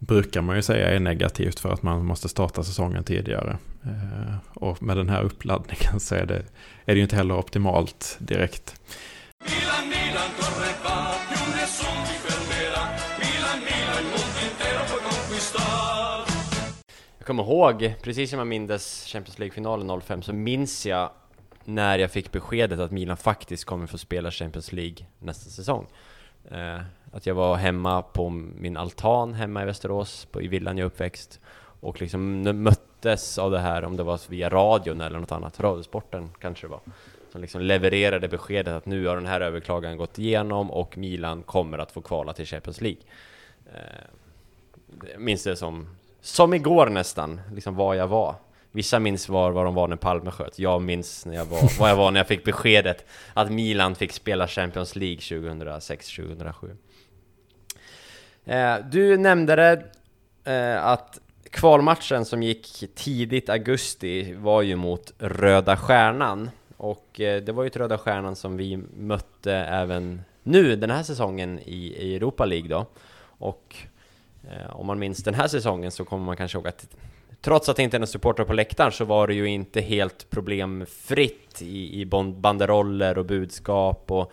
[0.06, 3.58] brukar man ju säga är negativt för att man måste starta säsongen tidigare.
[3.84, 6.42] Eh, och med den här uppladdningen så är det,
[6.84, 8.80] är det ju inte heller optimalt direkt.
[9.44, 10.30] Milan, Milan,
[17.18, 21.10] jag kommer ihåg, precis som jag mindes Champions League-finalen 05, så minns jag
[21.64, 25.86] när jag fick beskedet att Milan faktiskt kommer få spela Champions League nästa säsong.
[27.14, 31.40] Att jag var hemma på min altan hemma i Västerås, på, i villan jag uppväxt
[31.80, 36.30] och liksom möttes av det här, om det var via radion eller något annat, Radiosporten
[36.40, 36.80] kanske det var,
[37.32, 41.78] som liksom levererade beskedet att nu har den här överklagan gått igenom och Milan kommer
[41.78, 43.00] att få kvala till Champions League.
[43.74, 44.04] Eh,
[45.12, 45.88] jag minns det som,
[46.20, 48.34] som igår nästan, liksom var jag var.
[48.70, 50.58] Vissa minns var, var de var när Palme sköt.
[50.58, 54.12] Jag minns när jag var, var jag var när jag fick beskedet att Milan fick
[54.12, 56.76] spela Champions League 2006-2007.
[58.44, 59.82] Eh, du nämnde det,
[60.52, 66.50] eh, att kvalmatchen som gick tidigt augusti var ju mot Röda Stjärnan.
[66.76, 71.02] Och eh, det var ju ett Röda Stjärnan som vi mötte även nu den här
[71.02, 72.86] säsongen i Europa League då.
[73.38, 73.76] Och
[74.50, 76.86] eh, om man minns den här säsongen så kommer man kanske ihåg att
[77.40, 80.30] trots att det inte är någon supporter på läktaren så var det ju inte helt
[80.30, 84.32] problemfritt i, i banderoller och budskap och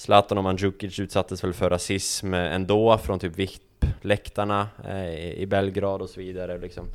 [0.00, 6.10] Zlatan och Mandzukic utsattes väl för rasism ändå från typ VIP-läktarna eh, i Belgrad och
[6.10, 6.86] så vidare liksom.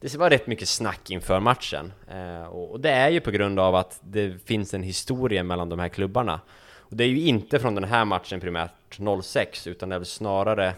[0.00, 3.74] Det var rätt mycket snack inför matchen eh, och det är ju på grund av
[3.74, 6.40] att det finns en historia mellan de här klubbarna.
[6.78, 10.06] Och det är ju inte från den här matchen primärt 06 utan det är väl
[10.06, 10.74] snarare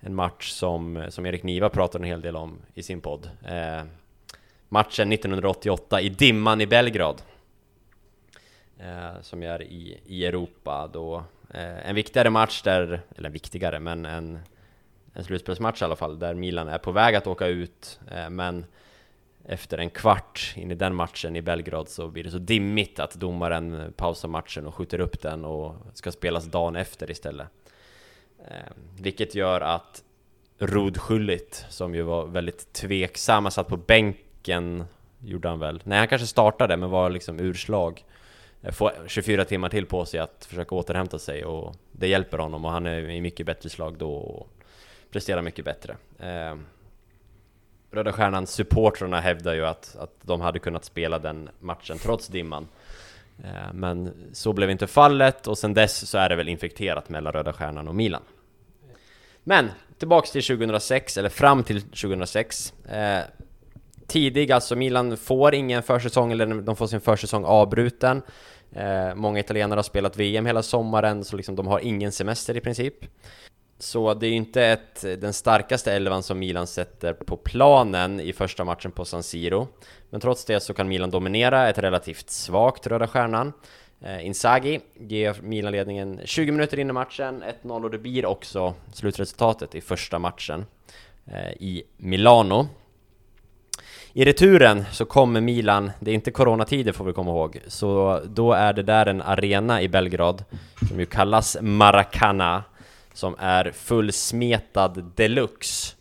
[0.00, 3.30] en match som, som Erik Niva pratade en hel del om i sin podd.
[3.44, 3.84] Eh,
[4.68, 7.22] matchen 1988 i dimman i Belgrad.
[8.80, 11.24] Eh, som är i, i Europa då.
[11.50, 14.38] Eh, en viktigare match där, eller viktigare, men en,
[15.12, 18.66] en slutspelsmatch i alla fall, där Milan är på väg att åka ut, eh, men
[19.44, 23.14] efter en kvart in i den matchen i Belgrad så blir det så dimmigt att
[23.14, 27.48] domaren pausar matchen och skjuter upp den och ska spelas dagen efter istället.
[28.48, 30.02] Eh, vilket gör att
[30.58, 34.84] Rud Schullit, som ju var väldigt tveksam, satt på bänken,
[35.24, 35.82] gjorde han väl.
[35.84, 38.04] Nej, han kanske startade, men var liksom urslag.
[38.62, 42.64] Får Få 24 timmar till på sig att försöka återhämta sig och det hjälper honom
[42.64, 44.48] och han är i mycket bättre slag då och
[45.10, 45.96] presterar mycket bättre.
[46.18, 46.56] Eh,
[47.90, 52.68] Röda Stjärnans supportrarna hävdar ju att, att de hade kunnat spela den matchen trots dimman.
[53.44, 57.32] Eh, men så blev inte fallet och sen dess så är det väl infekterat mellan
[57.32, 58.22] Röda Stjärnan och Milan.
[59.44, 62.72] Men tillbaks till 2006, eller fram till 2006.
[62.88, 63.20] Eh,
[64.08, 68.22] tidig, alltså Milan får ingen försäsong, eller de får sin försäsong avbruten.
[68.72, 72.60] Eh, många italienare har spelat VM hela sommaren, så liksom de har ingen semester i
[72.60, 72.94] princip.
[73.78, 78.32] Så det är ju inte ett, den starkaste elvan som Milan sätter på planen i
[78.32, 79.68] första matchen på San Siro.
[80.10, 83.52] Men trots det så kan Milan dominera ett relativt svagt Röda Stjärnan.
[84.00, 89.74] Eh, Inzaghi ger Milan-ledningen 20 minuter in i matchen, 1-0 och det blir också slutresultatet
[89.74, 90.66] i första matchen
[91.26, 92.68] eh, i Milano.
[94.12, 98.52] I returen så kommer Milan, det är inte coronatider får vi komma ihåg, så då
[98.52, 100.44] är det där en arena i Belgrad
[100.88, 102.64] som ju kallas Maracana
[103.12, 105.96] som är fullsmetad deluxe.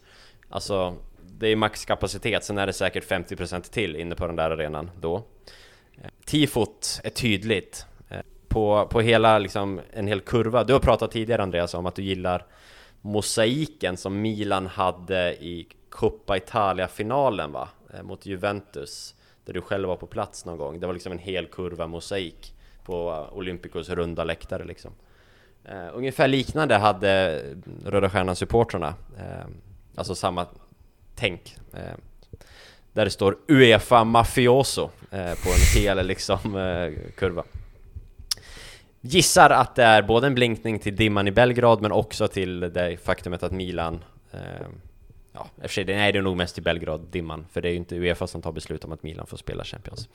[0.49, 0.95] Alltså,
[1.39, 5.23] det är maxkapacitet, sen är det säkert 50% till inne på den där arenan då.
[6.25, 7.85] Tifot är tydligt.
[8.47, 10.63] På, på hela, liksom, en hel kurva.
[10.63, 12.45] Du har pratat tidigare Andreas om att du gillar
[13.01, 17.69] mosaiken som Milan hade i Coppa Italia-finalen va?
[17.93, 19.15] Eh, mot Juventus.
[19.45, 20.79] Där du själv var på plats någon gång.
[20.79, 24.91] Det var liksom en hel kurva mosaik på eh, Olympicos runda läktare liksom.
[25.71, 27.43] Uh, ungefär liknande hade
[27.85, 28.87] Röda Stjärnan-supportrarna.
[28.87, 29.45] Uh,
[29.95, 30.45] alltså samma
[31.15, 31.57] tänk.
[31.73, 31.79] Uh,
[32.93, 36.39] där det står Uefa Mafioso på en hel liksom
[37.15, 37.43] kurva.
[39.01, 42.97] Gissar att det är både en blinkning till dimman i Belgrad men också till det
[43.03, 44.03] faktumet att Milan
[45.37, 47.67] Ja, i och för sig, nej det är nog mest i Belgrad, dimman, för det
[47.67, 50.09] är ju inte Uefa som tar beslut om att Milan får spela Champions.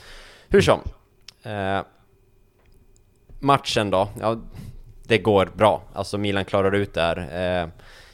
[0.49, 0.81] Hur som.
[1.43, 1.81] Eh,
[3.41, 4.39] matchen då, ja,
[5.03, 5.83] det går bra.
[5.93, 7.63] Alltså Milan klarar ut det här.
[7.63, 7.69] Eh,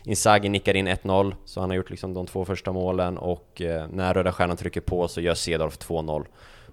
[0.04, 3.88] Inzaghi nickar in 1-0, så han har gjort liksom de två första målen och eh,
[3.88, 6.26] när Röda Stjärnan trycker på så gör Cedorf 2-0.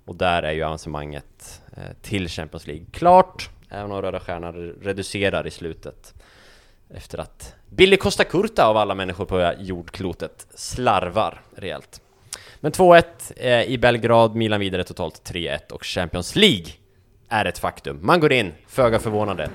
[0.06, 5.48] Och där är ju avancemanget eh, till Champions League klart, även om Röda Stjärnan reducerar
[5.48, 6.15] i slutet.
[6.96, 12.02] Efter att Billy Costa Curta av alla människor på jordklotet slarvar rejält.
[12.60, 13.04] Men 2-1
[13.36, 16.66] eh, i Belgrad, Milan vidare totalt 3-1 och Champions League
[17.30, 18.00] är ett faktum.
[18.02, 19.50] Man går in, föga förvånande,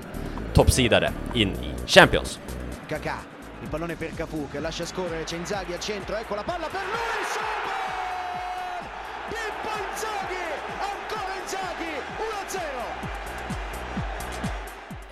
[0.55, 2.41] toppsidade in i Champions.
[2.89, 3.15] Kaka,
[3.63, 6.81] il pallone per Cafu che lascia scorrere, c'è Inzaghi al centro, ecco la palla per
[6.81, 7.25] lui,
[9.29, 10.45] Pippo Inzaghi,
[10.79, 11.93] ancora Inzaghi,
[12.99, 13.00] 1-0!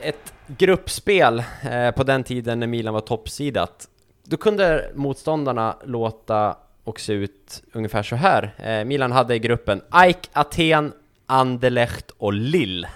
[0.01, 3.89] Ett gruppspel eh, på den tiden när Milan var toppsidat.
[4.25, 8.55] Då kunde motståndarna låta och se ut ungefär så här.
[8.59, 10.93] Eh, Milan hade i gruppen AIK, Aten,
[11.27, 12.89] Anderlecht och Lille.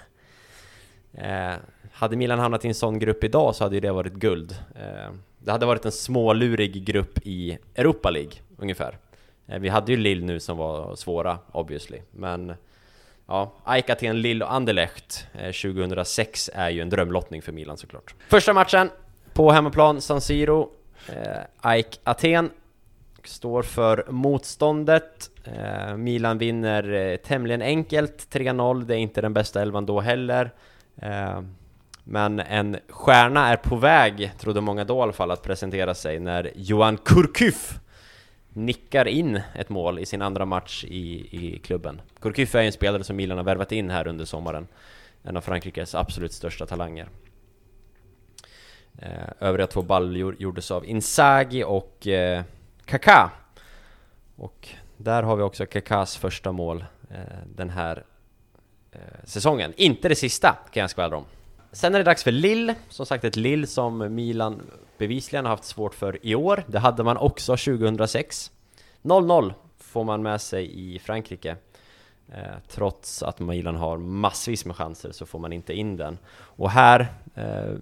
[1.14, 1.52] Eh,
[1.92, 4.56] hade Milan hamnat i en sån grupp idag så hade ju det varit guld.
[4.74, 8.98] Eh, det hade varit en smålurig grupp i Europa League, ungefär.
[9.46, 12.54] Eh, vi hade ju Lille nu som var svåra, obviously, men
[13.26, 18.14] Ja, AIK Aten, Lille och Anderlecht eh, 2006 är ju en drömlottning för Milan såklart.
[18.28, 18.90] Första matchen
[19.32, 20.70] på hemmaplan, San Siro.
[21.08, 22.50] Eh, AIK Aten
[23.24, 25.30] står för motståndet.
[25.44, 30.50] Eh, Milan vinner tämligen enkelt, 3-0, det är inte den bästa elvan då heller.
[32.04, 36.20] Men en stjärna är på väg, trodde många då i alla fall, att presentera sig
[36.20, 37.78] när Johan Kurkuf
[38.52, 42.00] nickar in ett mål i sin andra match i, i klubben.
[42.20, 44.66] Kurkuf är en spelare som Milan har värvat in här under sommaren.
[45.22, 47.08] En av Frankrikes absolut största talanger.
[48.98, 49.08] Eh,
[49.40, 52.42] övriga två baljor gjordes av Inzaghi och eh,
[52.84, 53.30] Kaká.
[54.36, 57.16] Och där har vi också Kakas första mål eh,
[57.56, 58.04] den här
[58.92, 59.72] eh, säsongen.
[59.76, 61.24] Inte det sista kan jag skvallra om.
[61.72, 64.62] Sen är det dags för Lill, som sagt ett Lill som Milan
[65.02, 66.64] bevisligen har haft svårt för i år.
[66.66, 68.50] Det hade man också 2006.
[69.02, 71.56] 0-0 får man med sig i Frankrike.
[72.28, 76.18] Eh, trots att Milan har massvis med chanser så får man inte in den.
[76.34, 77.74] Och här eh,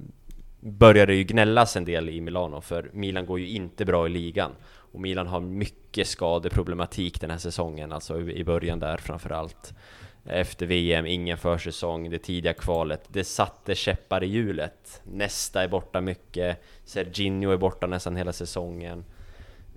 [0.60, 4.10] börjar det ju gnällas en del i Milano, för Milan går ju inte bra i
[4.10, 4.52] ligan.
[4.92, 9.74] Och Milan har mycket skadeproblematik den här säsongen, alltså i början där framförallt.
[10.32, 13.00] Efter VM, ingen försäsong, det tidiga kvalet.
[13.08, 15.02] Det satte käppar i hjulet.
[15.04, 19.04] Nästa är borta mycket, Serginho är borta nästan hela säsongen.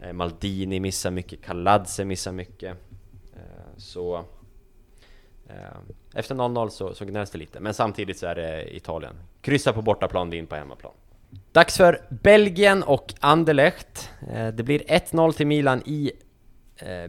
[0.02, 2.78] Eh, Maldini missar mycket, Kaladze missar mycket.
[3.36, 4.26] Eh, så...
[5.50, 5.56] Eh,
[6.16, 9.16] efter 0-0 så, så gnälls det lite, men samtidigt så är det Italien.
[9.42, 10.94] Kryssa på bortaplan, vinn på hemmaplan.
[11.52, 14.10] Dags för Belgien och Anderlecht.
[14.54, 16.12] Det blir 1-0 till Milan i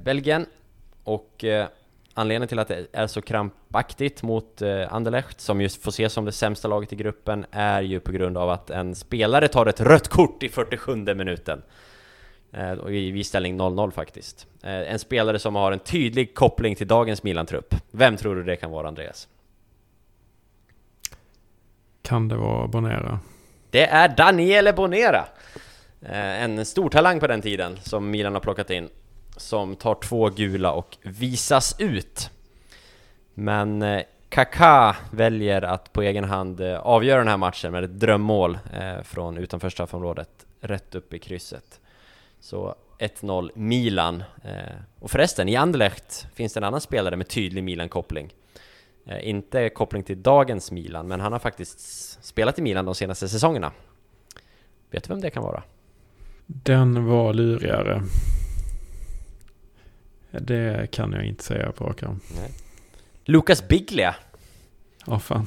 [0.00, 0.46] Belgien
[1.04, 1.44] och
[2.14, 6.32] anledningen till att det är så krampaktigt mot Anderlecht, som just får ses som det
[6.32, 10.08] sämsta laget i gruppen, är ju på grund av att en spelare tar ett rött
[10.08, 11.62] kort i 47 minuten.
[12.80, 14.46] Och i ställning 0-0 faktiskt.
[14.62, 17.74] En spelare som har en tydlig koppling till dagens Milan-trupp.
[17.90, 19.28] Vem tror du det kan vara, Andreas?
[22.02, 23.18] Kan det vara Bonera?
[23.70, 25.24] Det är Daniele Bonera!
[26.02, 28.88] Eh, en stor talang på den tiden som Milan har plockat in
[29.36, 32.30] som tar två gula och visas ut.
[33.34, 38.00] Men eh, Kaká väljer att på egen hand eh, avgöra den här matchen med ett
[38.00, 41.80] drömmål eh, från utanför straffområdet, rätt upp i krysset.
[42.40, 44.22] Så 1-0 Milan.
[45.00, 48.34] Och förresten, i Anderlecht finns det en annan spelare med tydlig Milan-koppling.
[49.20, 51.80] Inte koppling till dagens Milan, men han har faktiskt
[52.24, 53.72] spelat i Milan de senaste säsongerna.
[54.90, 55.62] Vet du vem det kan vara?
[56.46, 58.02] Den var lurigare.
[60.40, 62.02] Det kan jag inte säga på rak
[63.24, 64.14] Lucas Biglia.
[65.06, 65.46] Ja, fan.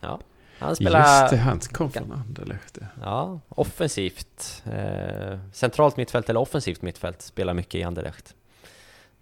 [0.00, 0.20] Ja.
[0.58, 1.22] Han spelar...
[1.22, 2.78] Just det, han kom från Anderlecht.
[3.02, 4.62] Ja, offensivt.
[4.66, 8.34] Eh, centralt mittfält eller offensivt mittfält spelar mycket i Anderlecht.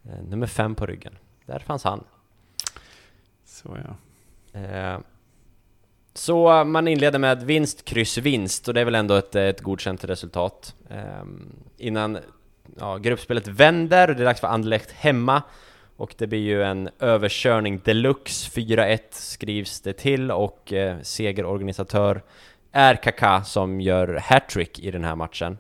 [0.05, 1.13] Eh, nummer fem på ryggen.
[1.47, 2.05] Där fanns han.
[3.47, 4.61] Så ja.
[4.61, 4.99] Eh,
[6.15, 10.05] så man inleder med vinst, kryss, vinst och det är väl ändå ett, ett godkänt
[10.05, 10.75] resultat.
[10.89, 12.19] Um, innan
[12.79, 15.43] ja, gruppspelet vänder, det är dags för Anderlecht hemma
[15.97, 22.23] och det blir ju en överkörning deluxe, 4-1 skrivs det till och eh, segerorganisatör
[22.73, 25.59] är Kaká som gör hattrick i den här matchen.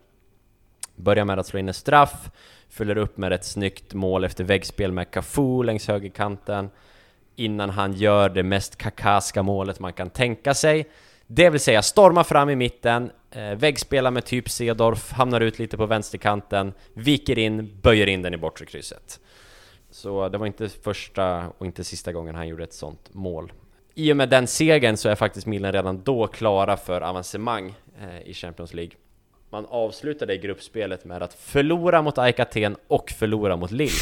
[0.96, 2.30] Börjar med att slå in en straff,
[2.68, 6.70] fyller upp med ett snyggt mål efter väggspel med Cafu längs högerkanten
[7.36, 10.88] innan han gör det mest kakaska målet man kan tänka sig.
[11.26, 15.76] Det vill säga storma fram i mitten, eh, väggspelar med typ Cedorf, hamnar ut lite
[15.76, 19.20] på vänsterkanten, viker in, böjer in den i bortre krysset.
[19.90, 23.52] Så det var inte första och inte sista gången han gjorde ett sånt mål.
[23.94, 28.28] I och med den segern så är faktiskt Milan redan då klara för avancemang eh,
[28.28, 28.92] i Champions League.
[29.50, 33.90] Man avslutade gruppspelet med att förlora mot AIK Aten och förlora mot Lille.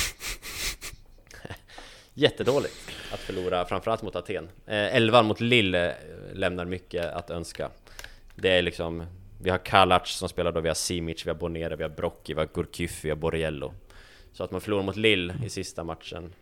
[2.14, 2.74] Jättedåligt
[3.12, 4.48] att förlora, framförallt mot Aten.
[4.66, 5.96] Eh, elvan mot Lille eh,
[6.34, 7.70] lämnar mycket att önska.
[8.34, 9.06] Det är liksom,
[9.38, 12.34] vi har Kalac som spelar då, vi har Simic, vi har Bonera, vi har Brocchi,
[12.34, 13.74] vi har Gurkyf, vi har Borriello.
[14.32, 16.32] Så att man förlorar mot Lille i sista matchen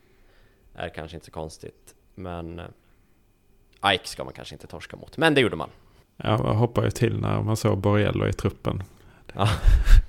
[0.75, 1.95] är kanske inte så konstigt.
[2.15, 5.71] Men eh, Ike ska man kanske inte torska mot, men det gjorde man.
[6.17, 8.83] Ja, jag hoppar ju till när man såg Borriello i truppen.
[9.35, 9.49] Ja.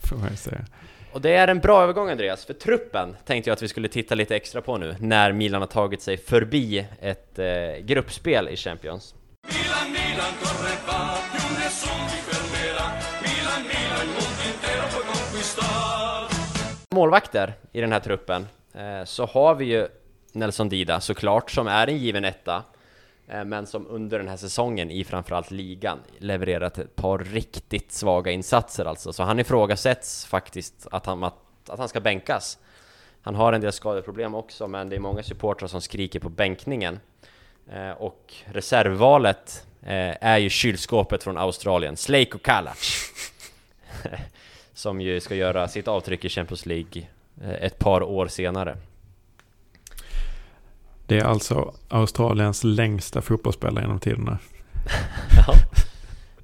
[0.10, 0.66] Får man ju säga.
[1.12, 4.16] Och det är en bra övergång Andreas, för truppen tänkte jag att vi skulle titta
[4.16, 7.46] lite extra på nu när Milan har tagit sig förbi ett eh,
[7.86, 9.16] gruppspel i Champions.
[9.48, 9.77] Milan,
[16.98, 19.88] Målvakter i den här truppen eh, så har vi ju
[20.32, 22.64] Nelson Dida såklart, som är en given etta
[23.28, 28.32] eh, men som under den här säsongen i framförallt ligan levererat ett par riktigt svaga
[28.32, 29.14] insatser alltså.
[29.14, 32.58] Så han ifrågasätts faktiskt att han, att, att han ska bänkas.
[33.22, 37.00] Han har en del skadeproblem också, men det är många supportrar som skriker på bänkningen.
[37.72, 43.12] Eh, och reservvalet eh, är ju kylskåpet från Australien, Slejko Kalac.
[44.78, 47.04] som ju ska göra sitt avtryck i Champions League
[47.60, 48.78] ett par år senare.
[51.06, 54.38] Det är alltså Australiens längsta fotbollsspelare genom tiderna.
[55.48, 55.54] ja.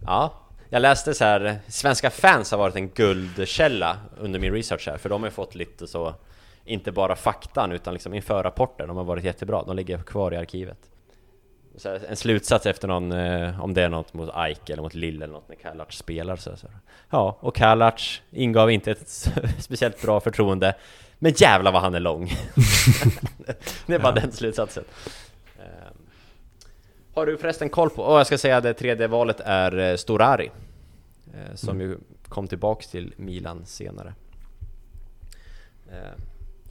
[0.06, 0.34] ja,
[0.70, 5.10] jag läste så här, svenska fans har varit en guldkälla under min research här, för
[5.10, 6.14] de har ju fått lite så,
[6.66, 10.38] inte bara faktan utan liksom inför rapporter, de har varit jättebra, de ligger kvar i
[10.38, 10.80] arkivet.
[12.10, 15.34] En slutsats efter någon, eh, om det är något mot Ike eller mot Lille eller
[15.34, 16.68] något när Kalac spelar så, så.
[17.10, 19.10] Ja, och Kalac ingav inte ett
[19.60, 20.76] speciellt bra förtroende
[21.20, 22.26] men jävla vad han är lång!
[23.86, 24.22] det är bara ja.
[24.22, 24.84] den slutsatsen.
[25.60, 25.98] Ehm,
[27.14, 29.96] har du förresten koll på, och jag ska säga att det tredje valet är eh,
[29.96, 30.52] Storari.
[31.34, 31.82] Eh, som mm.
[31.90, 31.98] ju
[32.28, 34.14] kom tillbaks till Milan senare.
[35.92, 36.22] Ehm,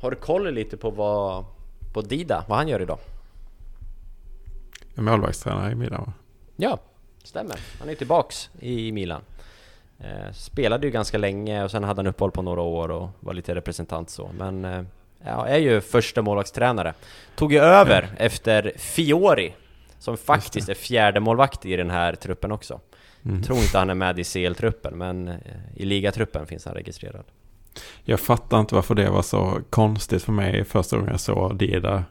[0.01, 1.45] har du koll lite på vad,
[1.93, 2.99] på Dida, vad han gör idag?
[4.95, 6.13] Målvaktstränare i Milan va?
[6.57, 6.79] Ja,
[7.25, 7.57] stämmer.
[7.81, 9.23] Han är tillbaks i Milan.
[9.99, 13.35] Eh, spelade ju ganska länge och sen hade han uppehåll på några år och var
[13.35, 14.83] lite representant så, men eh,
[15.25, 16.95] ja, är ju första målvaktstränare.
[17.35, 18.15] Tog ju över mm.
[18.19, 19.55] efter Fiori,
[19.99, 22.81] som faktiskt är fjärde målvakt i den här truppen också.
[23.25, 23.43] Mm.
[23.43, 25.37] Tror inte han är med i CL-truppen, men eh,
[25.75, 27.25] i ligatruppen finns han registrerad.
[28.05, 32.05] Jag fattar inte varför det var så konstigt för mig första gången jag såg Dida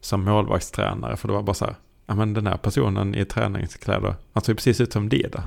[0.00, 1.74] som målvaktstränare, för det var bara så här,
[2.10, 5.44] ja men den här personen i träningskläder, han ser precis ut som Dida.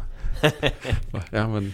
[1.32, 1.74] ja men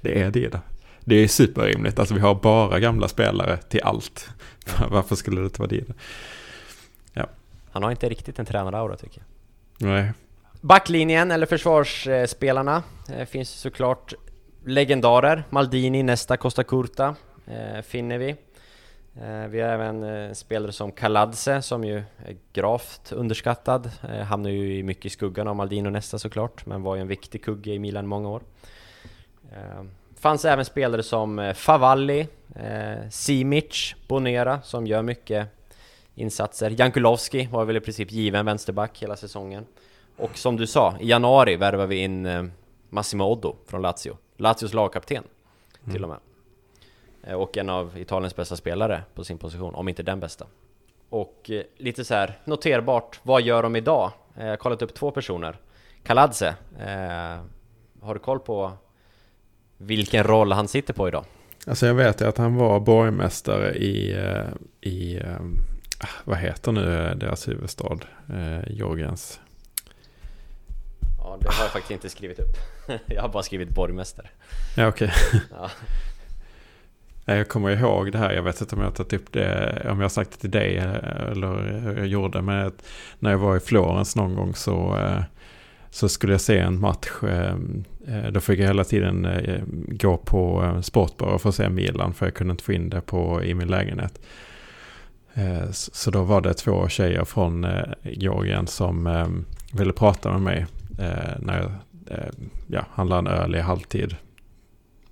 [0.00, 0.58] det är då.
[1.00, 1.98] Det är superrimligt.
[1.98, 4.28] Alltså vi har bara gamla spelare till allt.
[4.90, 5.84] Varför skulle det inte vara det?
[7.12, 7.26] Ja.
[7.72, 9.22] Han har inte riktigt en tränaraura tycker
[9.78, 9.88] jag.
[9.88, 10.12] Nej.
[10.60, 14.14] Backlinjen, eller försvarsspelarna, eh, finns såklart
[14.64, 15.44] legendarer.
[15.50, 17.14] Maldini, Nesta, Costa Curta
[17.46, 18.36] eh, finner vi.
[19.16, 23.90] Eh, vi har även eh, spelare som Kaladze som ju är gravt underskattad.
[24.08, 27.08] Eh, Hamnar ju i mycket i skuggan av Maldino nästa såklart, men var ju en
[27.08, 28.42] viktig kugge i Milan i många år.
[30.16, 32.26] fanns även spelare som Favalli,
[33.10, 35.48] Simic, Bonera som gör mycket
[36.14, 36.74] insatser.
[36.78, 39.66] Jankulovski var väl i princip given vänsterback hela säsongen.
[40.16, 42.50] Och som du sa, i januari värvade vi in
[42.88, 44.16] Massimo Oddo från Lazio.
[44.36, 45.24] Lazios lagkapten
[45.92, 46.16] till och med.
[46.16, 46.29] Mm
[47.26, 50.46] och en av Italiens bästa spelare på sin position, om inte den bästa.
[51.08, 54.12] Och eh, lite så här noterbart, vad gör de idag?
[54.34, 55.56] Jag har kollat upp två personer.
[56.02, 56.48] Kaladze,
[56.78, 57.40] eh,
[58.02, 58.72] har du koll på
[59.76, 61.24] vilken roll han sitter på idag?
[61.66, 64.16] Alltså jag vet ju att han var borgmästare i,
[64.80, 65.20] i
[65.98, 67.98] ah, vad heter nu deras huvudstad?
[68.28, 69.40] Eh, Georgiens.
[71.18, 72.56] Ja, det har jag faktiskt inte skrivit upp.
[73.06, 74.28] Jag har bara skrivit borgmästare.
[74.76, 75.12] Ja, okej.
[75.28, 75.40] Okay.
[75.50, 75.70] Ja.
[77.30, 79.86] Eh, jag kommer ihåg det här, jag vet inte om jag har tagit upp det,
[79.90, 82.42] om jag har sagt det till dig eh, eller hur jag gjorde.
[82.42, 82.72] Men
[83.18, 85.22] när jag var i Florens någon gång så, eh,
[85.90, 87.08] så skulle jag se en match.
[88.32, 89.28] Då fick jag hela tiden
[89.88, 93.44] gå på Sportbar för att se Milan för jag kunde inte få in det på,
[93.44, 94.20] i min lägenhet.
[95.70, 97.66] Så då var det två tjejer från
[98.02, 99.24] Georgien som
[99.72, 100.66] ville prata med mig
[101.38, 101.70] när jag
[102.66, 104.16] ja, handlade en öl i halvtid.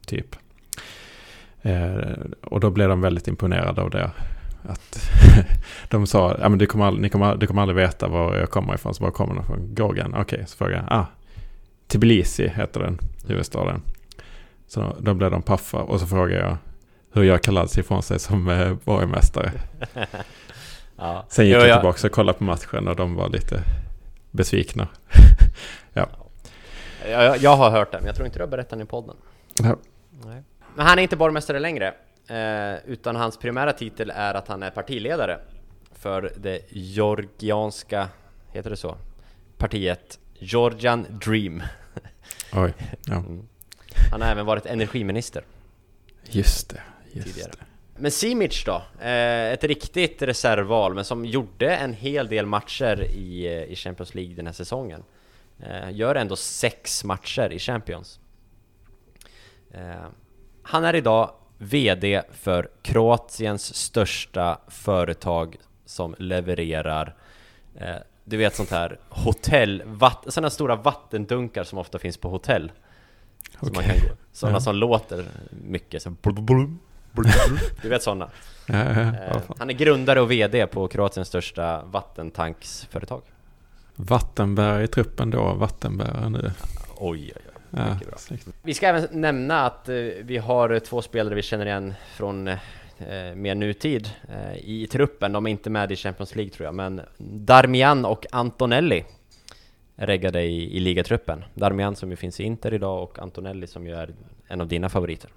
[0.06, 0.36] Typ.
[1.62, 4.10] Eh, och då blev de väldigt imponerade av det.
[4.62, 5.10] Att
[5.90, 8.50] de sa, ja men du kommer, aldrig, ni kommer, du kommer aldrig veta var jag
[8.50, 8.94] kommer ifrån.
[8.94, 10.10] Så bara kommer de från Gorgan.
[10.10, 11.06] Okej, okay, så frågade jag, ah,
[11.86, 13.82] Tbilisi heter den huvudstaden.
[14.66, 16.56] Så då blev de paffa och så frågade jag,
[17.12, 19.52] hur gör Kaladzi ifrån sig som eh, borgmästare?
[20.96, 21.26] ja.
[21.28, 23.62] Sen gick jo, jag tillbaka och kollade på matchen och de var lite
[24.30, 24.88] besvikna.
[25.92, 26.08] ja.
[27.08, 29.16] Jag, jag, har hört det, men jag tror inte du har berättat den i podden.
[29.62, 29.76] Ja.
[30.24, 30.42] Nej.
[30.78, 31.94] Men han är inte borgmästare längre,
[32.28, 35.40] eh, utan hans primära titel är att han är partiledare
[35.92, 38.08] för det georgianska,
[38.52, 38.96] heter det så?
[39.56, 41.62] Partiet Georgian Dream.
[42.52, 42.74] Oj,
[43.06, 43.16] ja.
[43.16, 43.48] Mm.
[44.10, 45.44] Han har även varit energiminister.
[46.24, 46.80] Just det,
[47.12, 47.52] just tidigare.
[47.58, 47.64] det.
[47.96, 48.82] Men Simic då?
[49.00, 54.14] Eh, ett riktigt reservval, men som gjorde en hel del matcher i, eh, i Champions
[54.14, 55.04] League den här säsongen.
[55.90, 58.20] Gör ändå sex matcher i Champions.
[60.70, 67.14] Han är idag VD för Kroatiens största företag som levererar
[67.74, 72.72] eh, du vet sånt här hotell, vatt, sådana stora vattendunkar som ofta finns på hotell.
[73.60, 73.72] Okay.
[73.74, 74.60] man kan gå, sådana ja.
[74.60, 76.78] som låter mycket så blub, blub,
[77.12, 77.30] blub,
[77.82, 78.30] Du vet sådana.
[78.66, 83.22] Ja, ja, eh, han är grundare och VD på Kroatiens största vattentanksföretag.
[83.96, 86.52] Vattenbärare i truppen då, vattenbärare nu.
[86.96, 87.57] Oj, oj, oj.
[87.70, 87.96] Ja,
[88.62, 92.56] vi ska även nämna att eh, vi har två spelare vi känner igen från eh,
[93.34, 95.32] mer nutid eh, i truppen.
[95.32, 99.04] De är inte med i Champions League tror jag, men Darmian och Antonelli
[99.96, 101.44] reggade i, i ligatruppen.
[101.54, 104.10] Darmian som ju finns i Inter idag och Antonelli som ju är
[104.48, 105.30] en av dina favoriter.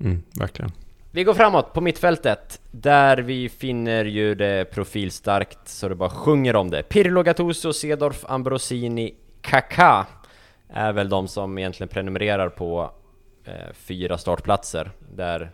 [0.00, 0.72] Mm, verkligen.
[1.10, 6.56] Vi går framåt på mittfältet, där vi finner ju det profilstarkt så det bara sjunger
[6.56, 6.82] om det.
[6.82, 10.06] Pirlo Gattuso, Cedorf, Ambrosini, Kaká
[10.68, 12.90] är väl de som egentligen prenumererar på
[13.44, 15.50] eh, fyra startplatser där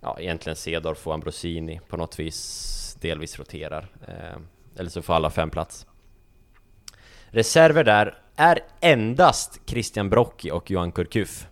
[0.00, 3.88] ja, egentligen Cedorf och Ambrosini på något vis delvis roterar.
[4.08, 4.40] Eh,
[4.76, 5.86] eller så får alla fem plats.
[7.26, 11.48] Reserver där är endast Christian Brocchi och Johan Kurkuf.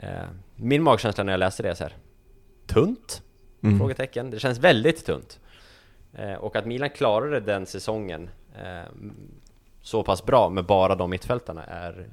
[0.00, 0.24] Eh,
[0.56, 1.96] min magkänsla när jag läste det är så här,
[2.66, 3.22] tunt?
[3.62, 3.78] Mm.
[3.78, 4.30] Frågetecken.
[4.30, 5.40] Det känns väldigt tunt.
[6.12, 8.90] Eh, och att Milan klarade den säsongen eh,
[9.84, 12.06] så pass bra med bara de mittfältarna är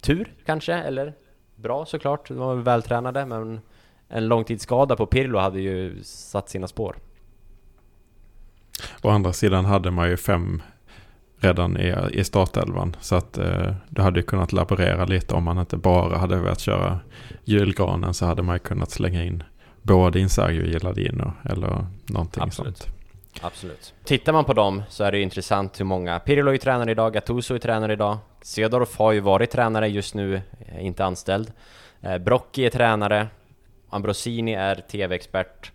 [0.00, 1.14] tur kanske, eller
[1.56, 2.28] bra såklart.
[2.28, 3.60] De var vältränade, men
[4.08, 6.96] en långtidsskada på Pirlo hade ju satt sina spår.
[9.02, 10.62] Å andra sidan hade man ju fem
[11.36, 12.96] redan i, i startelvan.
[13.00, 16.60] Så att eh, du hade ju kunnat laborera lite om man inte bara hade velat
[16.60, 17.00] köra
[17.44, 19.42] julgranen så hade man ju kunnat slänga in
[19.82, 22.78] både Inzaghi och Gilladino eller någonting Absolut.
[22.78, 22.95] sånt.
[23.40, 23.94] Absolut.
[24.04, 26.18] Tittar man på dem så är det ju intressant hur många...
[26.18, 30.42] Pirlo är tränare idag, Gattuso är tränare idag, Cedorf har ju varit tränare just nu,
[30.78, 31.52] inte anställd.
[32.00, 33.28] Eh, Brocchi är tränare,
[33.90, 35.72] Ambrosini är TV-expert.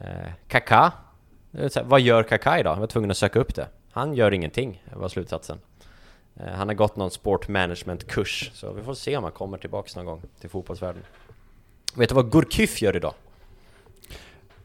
[0.00, 0.92] Eh, Kaká,
[1.84, 2.76] vad gör Kaká idag?
[2.76, 3.68] Jag var tvungen att söka upp det.
[3.92, 5.60] Han gör ingenting, var slutsatsen.
[6.36, 9.96] Eh, han har gått någon sport management-kurs, så vi får se om han kommer tillbaks
[9.96, 11.02] någon gång till fotbollsvärlden.
[11.94, 13.14] Vet du vad Gurkyf gör idag?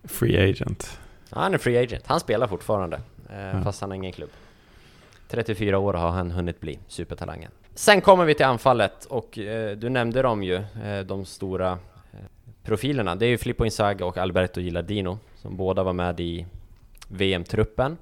[0.03, 0.99] Free agent.
[1.35, 2.07] Han är free agent.
[2.07, 4.29] Han spelar fortfarande, eh, fast han har ingen klubb.
[5.27, 7.51] 34 år har han hunnit bli, supertalangen.
[7.75, 12.19] Sen kommer vi till anfallet och eh, du nämnde dem ju, eh, de stora eh,
[12.63, 13.15] profilerna.
[13.15, 16.45] Det är ju Filippo Inzaghi och Alberto Gilardino som båda var med i
[17.07, 17.97] VM-truppen.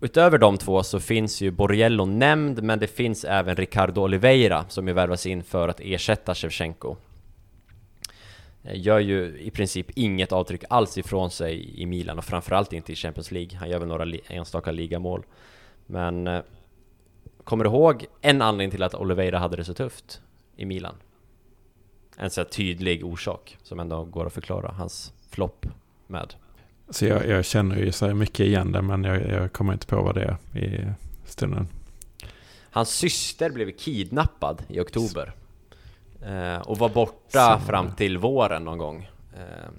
[0.00, 4.88] Utöver de två så finns ju Borriello nämnd, men det finns även Ricardo Oliveira som
[4.88, 6.96] ju värvas in för att ersätta Shevchenko.
[8.64, 12.92] Eh, gör ju i princip inget avtryck alls ifrån sig i Milan och framförallt inte
[12.92, 13.58] i Champions League.
[13.58, 15.24] Han gör väl några enstaka ligamål.
[15.86, 16.42] Men eh,
[17.44, 20.20] kommer du ihåg en anledning till att Oliveira hade det så tufft
[20.56, 20.94] i Milan?
[22.16, 25.66] En så tydlig orsak som ändå går att förklara hans flopp
[26.06, 26.34] med.
[26.90, 30.02] Så jag, jag, känner ju så mycket igen det men jag, jag kommer inte på
[30.02, 30.86] vad det är i
[31.24, 31.68] stunden.
[32.70, 35.32] Hans syster blev kidnappad i oktober.
[36.26, 37.66] Eh, och var borta så.
[37.66, 39.10] fram till våren någon gång.
[39.34, 39.70] Eh,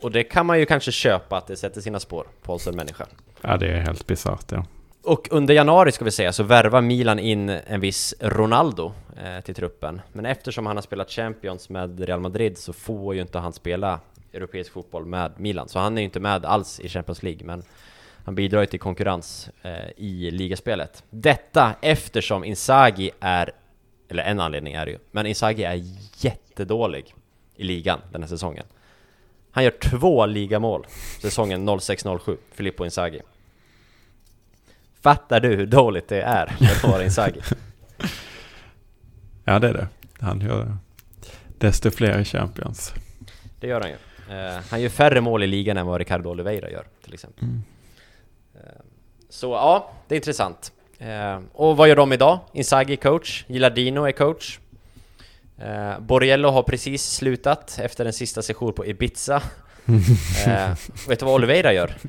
[0.00, 2.76] och det kan man ju kanske köpa att det sätter sina spår på oss en
[2.76, 3.06] människa.
[3.40, 4.64] Ja, det är helt bisarrt ja.
[5.04, 9.54] Och under januari ska vi säga så värvar Milan in en viss Ronaldo eh, till
[9.54, 10.00] truppen.
[10.12, 14.00] Men eftersom han har spelat Champions med Real Madrid så får ju inte han spela
[14.32, 15.68] europeisk fotboll med Milan.
[15.68, 17.62] Så han är ju inte med alls i Champions League, men
[18.24, 21.04] han bidrar ju till konkurrens eh, i ligaspelet.
[21.10, 23.50] Detta eftersom Inzaghi är,
[24.14, 25.82] eller en anledning är det ju, men Inzaghi är
[26.16, 27.14] jättedålig
[27.56, 28.64] i ligan den här säsongen.
[29.50, 30.86] Han gör två ligamål
[31.20, 33.20] säsongen 06-07, Filippo Inzaghi.
[35.00, 37.40] Fattar du hur dåligt det är att vara Inzaghi?
[39.44, 39.88] ja, det är det.
[40.20, 40.76] Han gör
[41.58, 42.94] desto fler Champions.
[43.60, 43.96] Det gör han ju.
[44.30, 47.44] Uh, han gör färre mål i ligan än vad Ricardo Oliveira gör, till exempel.
[47.44, 47.62] Mm.
[48.54, 48.60] Uh,
[49.28, 50.72] så ja, det är intressant.
[51.02, 52.38] Uh, och vad gör de idag?
[52.52, 54.58] Inzaghi coach, Gilardino är coach.
[55.62, 59.42] Uh, Borriello har precis slutat efter en sista session på Ibiza.
[61.08, 61.94] vet du vad Oliveira gör?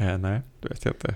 [0.00, 1.14] Eh, nej, det vet jag inte.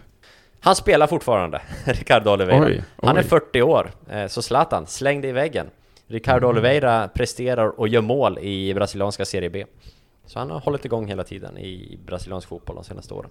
[0.60, 2.64] Han spelar fortfarande, Ricardo Oliveira.
[2.64, 3.06] Oj, oj.
[3.06, 5.66] Han är 40 år, eh, så Zlatan, släng dig i väggen.
[6.06, 6.50] Ricardo mm.
[6.50, 9.64] Oliveira presterar och gör mål i brasilianska Serie B.
[10.26, 13.30] Så han har hållit igång hela tiden i brasiliansk fotboll de senaste åren.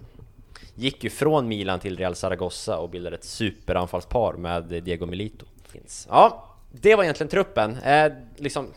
[0.76, 5.46] Gick ju från Milan till Real Zaragoza och bildade ett superanfallspar med Diego Milito.
[6.10, 7.78] Ja, det var egentligen truppen.
[7.78, 8.68] Eh, liksom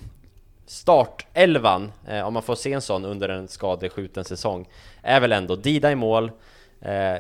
[0.67, 4.69] startelvan, eh, om man får se en sån under en skadeskjuten säsong,
[5.03, 6.31] är väl ändå Dida i mål,
[6.81, 7.19] Eh,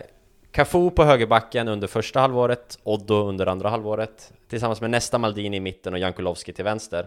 [0.50, 5.60] Cafu på högerbacken under första halvåret, Oddo under andra halvåret tillsammans med nästa Maldini i
[5.60, 7.06] mitten och Jankulovski till vänster.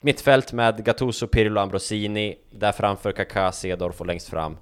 [0.00, 4.56] Mittfält med Gattuso, Pirlo, Ambrosini, där framför Kaká, Cedorf och längst fram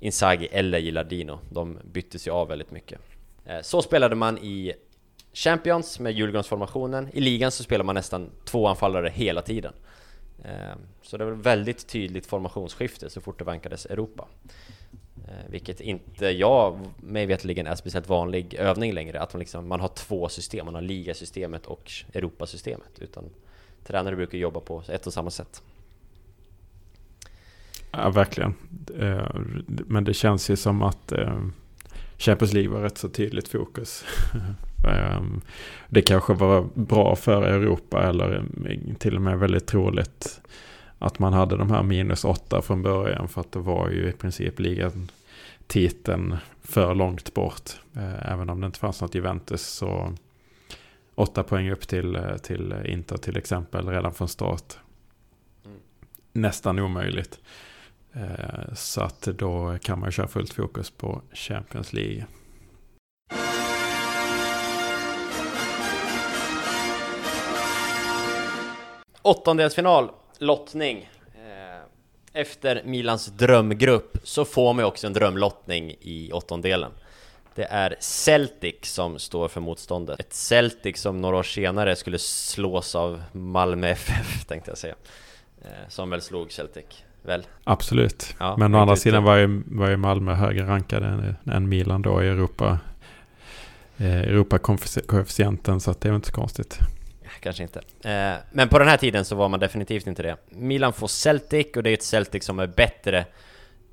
[0.00, 1.38] Inzaghi eller Gilardino.
[1.50, 3.00] De byttes ju av väldigt mycket.
[3.44, 4.72] Eh, så spelade man i
[5.32, 7.08] Champions med julgransformationen.
[7.12, 9.72] I ligan så spelar man nästan två anfallare hela tiden.
[10.44, 14.28] Eh, så det var väldigt tydligt formationsskifte så fort det vankades Europa.
[15.28, 19.20] Eh, vilket inte jag, mig veterligen, är speciellt vanlig övning längre.
[19.20, 22.98] Att man, liksom, man har två system, man har ligasystemet och Europasystemet.
[22.98, 23.30] Utan
[23.84, 25.62] tränare brukar jobba på ett och samma sätt.
[27.92, 28.54] Ja, verkligen.
[28.98, 29.26] Eh,
[29.66, 31.40] men det känns ju som att eh,
[32.18, 34.04] Champions League var rätt så tydligt fokus.
[35.88, 38.44] Det kanske var bra för Europa eller
[38.98, 40.40] till och med väldigt troligt
[40.98, 44.12] att man hade de här minus åtta från början för att det var ju i
[44.12, 45.10] princip ligan
[45.66, 47.70] titeln för långt bort.
[47.96, 50.14] Eh, även om det inte fanns något Juventus så
[51.14, 54.78] åtta poäng upp till, till Inter till exempel redan från start.
[55.64, 55.78] Mm.
[56.32, 57.40] Nästan omöjligt.
[58.12, 62.26] Eh, så att då kan man köra fullt fokus på Champions League.
[69.22, 71.82] Åttondelsfinal, lottning eh,
[72.32, 76.92] efter Milans drömgrupp så får man också en drömlottning i åttondelen.
[77.54, 80.20] Det är Celtic som står för motståndet.
[80.20, 84.94] Ett Celtic som några år senare skulle slås av Malmö FF, tänkte jag säga.
[85.62, 87.46] Eh, som väl slog Celtic, väl?
[87.64, 88.34] Absolut.
[88.38, 92.02] Ja, Men å andra sidan var ju, var ju Malmö högre rankade än, än Milan
[92.02, 92.78] då i Europa.
[93.96, 96.80] Eh, Europa-koefficienten, så att det är inte så konstigt
[97.40, 97.78] kanske inte.
[98.10, 100.36] Eh, men på den här tiden så var man definitivt inte det.
[100.48, 103.26] Milan får Celtic och det är ett Celtic som är bättre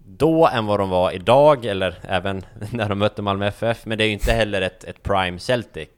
[0.05, 3.85] då än vad de var idag, eller även när de mötte Malmö FF.
[3.85, 5.89] Men det är ju inte heller ett, ett prime Celtic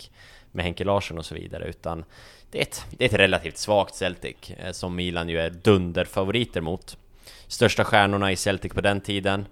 [0.52, 2.06] med Henke Larsson och så vidare, utan
[2.52, 6.62] det är ett, det är ett relativt svagt Celtic eh, som Milan ju är dunderfavoriter
[6.62, 6.98] mot.
[7.50, 9.46] Största stjärnorna i Celtic på den tiden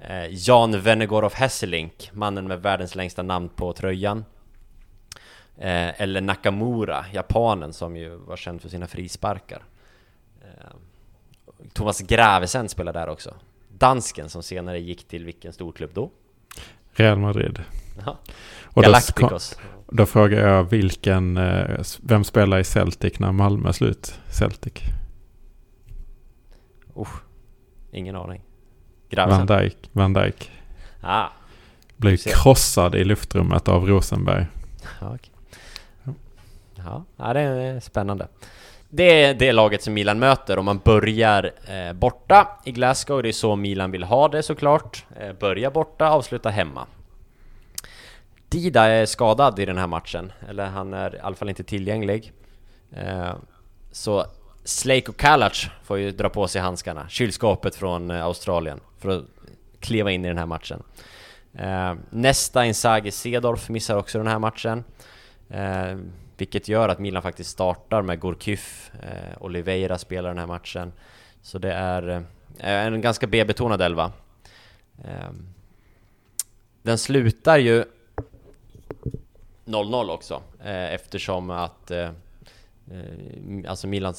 [0.00, 4.24] eh, Jan Venegorov Hesselink, mannen med världens längsta namn på tröjan
[5.60, 9.62] Eh, eller Nakamura, japanen som ju var känd för sina frisparkar.
[10.40, 10.76] Eh,
[11.72, 13.34] Thomas Gravesen spelar där också.
[13.78, 16.10] Dansken som senare gick till vilken storklubb då?
[16.92, 17.62] Real Madrid.
[18.06, 18.18] Ja.
[18.64, 19.58] Och Galacticos.
[19.86, 21.38] Då, då, frågar jag vilken,
[22.02, 24.20] vem spelar i Celtic när Malmö slut?
[24.28, 24.74] Celtic?
[26.96, 27.22] Usch,
[27.92, 28.42] ingen aning.
[29.10, 29.46] Gravesen.
[29.46, 29.76] Van Dijk.
[29.92, 30.50] Van Dijk.
[31.00, 31.26] Ah,
[31.96, 34.46] Blev krossad i luftrummet av Rosenberg.
[35.00, 35.30] Ja, okay.
[36.74, 37.04] ja.
[37.16, 38.28] ja, det är spännande.
[38.88, 43.22] Det är det laget som Milan möter och man börjar eh, borta i Glasgow.
[43.22, 45.04] Det är så Milan vill ha det såklart.
[45.20, 46.86] Eh, börja borta, avsluta hemma.
[48.48, 52.32] Dida är skadad i den här matchen, eller han är i alla fall inte tillgänglig.
[52.92, 53.32] Eh,
[53.92, 54.24] så
[54.64, 59.24] Slake och Kalac får ju dra på sig handskarna, kylskåpet från eh, Australien, för att
[59.80, 60.82] kliva in i den här matchen.
[61.54, 64.84] Eh, nästa Inzaghi Sedorf missar också den här matchen.
[65.50, 65.98] Eh,
[66.36, 70.92] vilket gör att Milan faktiskt startar med Gorkyf, eh, Oliveira spelar den här matchen.
[71.42, 72.08] Så det är
[72.58, 74.12] eh, en ganska B-betonad elva.
[75.04, 75.30] Eh,
[76.82, 77.84] den slutar ju
[79.64, 82.10] 0-0 också, eh, eftersom att eh,
[82.90, 84.14] Eh, alltså Milan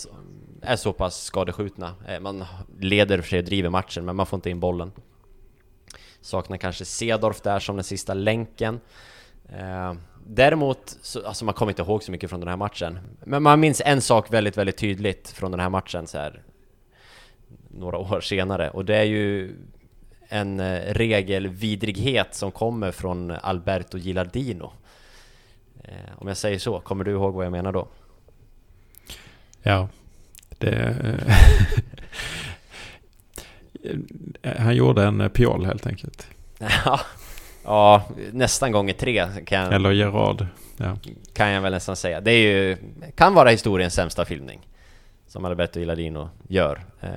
[0.61, 1.95] är så pass skadeskjutna.
[2.07, 2.45] Eh, man
[2.80, 4.91] leder för sig och driver matchen, men man får inte in bollen.
[6.22, 8.80] Saknar kanske Sedorf där som den sista länken.
[9.49, 9.93] Eh,
[10.26, 12.99] däremot, så, alltså man kommer inte ihåg så mycket från den här matchen.
[13.24, 16.43] Men man minns en sak väldigt, väldigt tydligt från den här matchen så här,
[17.67, 19.55] några år senare och det är ju
[20.28, 20.61] en
[20.93, 24.72] regelvidrighet som kommer från Alberto Gilardino.
[26.17, 27.88] Om jag säger så, kommer du ihåg vad jag menar då?
[29.64, 29.89] Ja,
[30.57, 30.95] det...
[34.57, 36.28] Han gjorde en piol helt enkelt.
[36.59, 36.99] Ja,
[37.64, 40.45] Ja, nästan gånger tre kan, Eller Gerard.
[40.78, 40.97] Ja.
[41.34, 42.22] Kan jag väl nästan säga.
[42.22, 42.78] Det är ju,
[43.16, 44.68] kan vara historiens sämsta filmning.
[45.28, 46.82] Som Alberto Illadino gör.
[47.01, 47.09] Eh,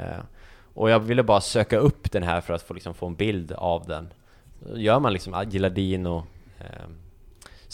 [0.75, 3.53] och jag ville bara söka upp den här för att få, liksom, få en bild
[3.53, 4.13] av den.
[4.75, 6.27] Gör man liksom Gilardino
[6.59, 6.89] eh,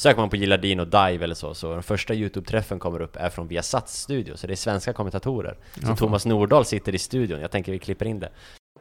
[0.00, 3.48] Söker man på Gilardino Dive eller så, så den första YouTube-träffen kommer upp är från
[3.48, 5.56] Viasats studio, så det är svenska kommentatorer.
[5.74, 5.96] Så Jaha.
[5.96, 8.30] Thomas Nordahl sitter i studion, jag tänker vi klipper in det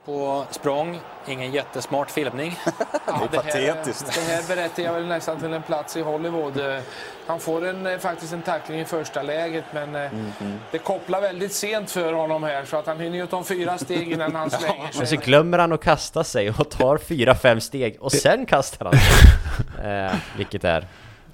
[0.05, 2.59] på språng, ingen jättesmart filmning.
[3.07, 4.15] Ja, det, är patetiskt.
[4.15, 6.81] Det här berättar jag väl nästan till en plats i Hollywood.
[7.27, 10.57] Han får en, eh, faktiskt en tackling i första läget men mm -hmm.
[10.71, 14.11] det kopplar väldigt sent för honom här så att han hinner ju ta fyra steg
[14.11, 15.01] innan han slänger sig.
[15.01, 18.85] Och så glömmer han att kasta sig och tar fyra, fem steg och sen kastar
[18.85, 20.05] han sig.
[20.07, 20.87] eh, vilket är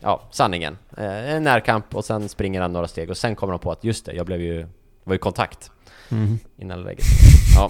[0.06, 0.78] ja, sanningen.
[0.98, 3.84] Eh, en närkamp och sen springer han några steg och sen kommer han på att
[3.84, 4.68] just det, jag blev ju,
[5.04, 5.72] var ju kontakt
[6.12, 6.40] mm.
[6.58, 7.06] innan läget.
[7.56, 7.70] Ja.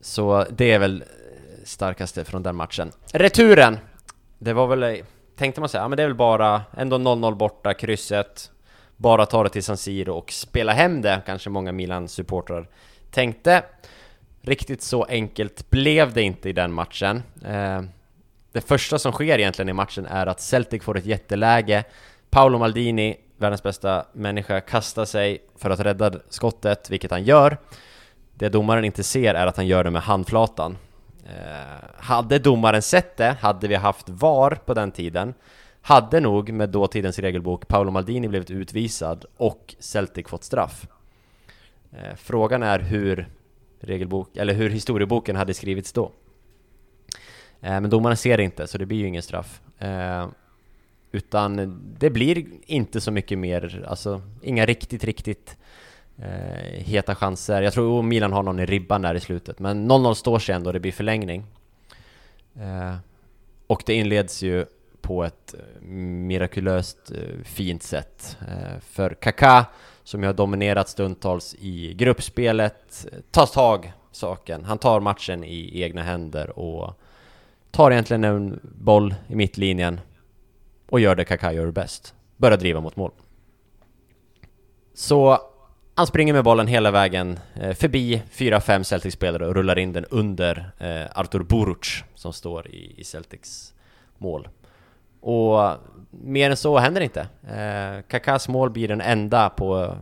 [0.00, 1.04] Så det är väl
[1.64, 2.92] starkaste från den matchen.
[3.12, 3.78] Returen!
[4.38, 5.02] Det var väl,
[5.36, 8.50] tänkte man säga, ja men det är väl bara ändå 0-0 borta, krysset,
[8.96, 12.68] bara ta det till San Siro och spela hem det, kanske många Milan-supportrar
[13.10, 13.64] tänkte.
[14.40, 17.22] Riktigt så enkelt blev det inte i den matchen.
[18.56, 21.84] Det första som sker egentligen i matchen är att Celtic får ett jätteläge.
[22.30, 27.58] Paolo Maldini, världens bästa människa, kastar sig för att rädda skottet, vilket han gör.
[28.34, 30.78] Det domaren inte ser är att han gör det med handflatan.
[31.26, 35.34] Eh, hade domaren sett det, hade vi haft VAR på den tiden,
[35.80, 40.86] hade nog med dåtidens regelbok Paolo Maldini blivit utvisad och Celtic fått straff.
[41.92, 43.28] Eh, frågan är hur
[43.80, 46.10] regelbok, eller hur historieboken hade skrivits då.
[47.60, 49.60] Eh, men domaren ser det inte, så det blir ju ingen straff.
[49.78, 50.28] Eh,
[51.12, 55.56] utan det blir inte så mycket mer, alltså inga riktigt, riktigt
[56.18, 57.62] eh, heta chanser.
[57.62, 60.72] Jag tror Milan har någon i ribban där i slutet, men 0-0 står sig ändå,
[60.72, 61.44] det blir förlängning.
[62.60, 62.96] Eh,
[63.66, 64.66] och det inleds ju
[65.00, 68.38] på ett eh, mirakulöst eh, fint sätt.
[68.48, 69.64] Eh, för Kaká,
[70.04, 74.64] som ju har dominerat stundtals i gruppspelet, tar tag saken.
[74.64, 77.00] Han tar matchen i egna händer och
[77.76, 80.00] tar egentligen en boll i mittlinjen
[80.88, 82.14] och gör det Kaká gör bäst.
[82.36, 83.10] Börjar driva mot mål.
[84.94, 85.38] Så
[85.94, 90.70] han springer med bollen hela vägen eh, förbi 4-5 Celtics-spelare och rullar in den under
[90.78, 93.74] eh, Artur Buruc som står i, Celtics
[94.18, 94.48] mål.
[95.20, 95.70] Och
[96.10, 97.20] mer än så händer inte.
[97.48, 99.96] Eh, Kakas mål blir den enda på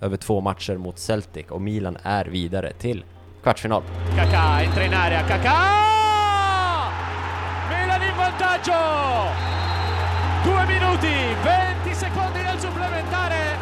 [0.00, 3.04] över två matcher mot Celtic och Milan är vidare till
[3.42, 3.82] kvartsfinal.
[4.16, 5.99] Kaká entra in area, Kaká!
[8.40, 8.72] Vantaggio!
[10.44, 11.14] Due minuti,
[11.84, 13.58] 20 secondi del supplementare.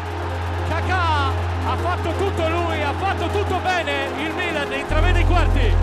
[0.69, 1.31] Kaká
[1.65, 4.07] ha fatto tutto lui, ha fatto tutto bene.
[4.23, 5.73] Il Milan intravede i quarti.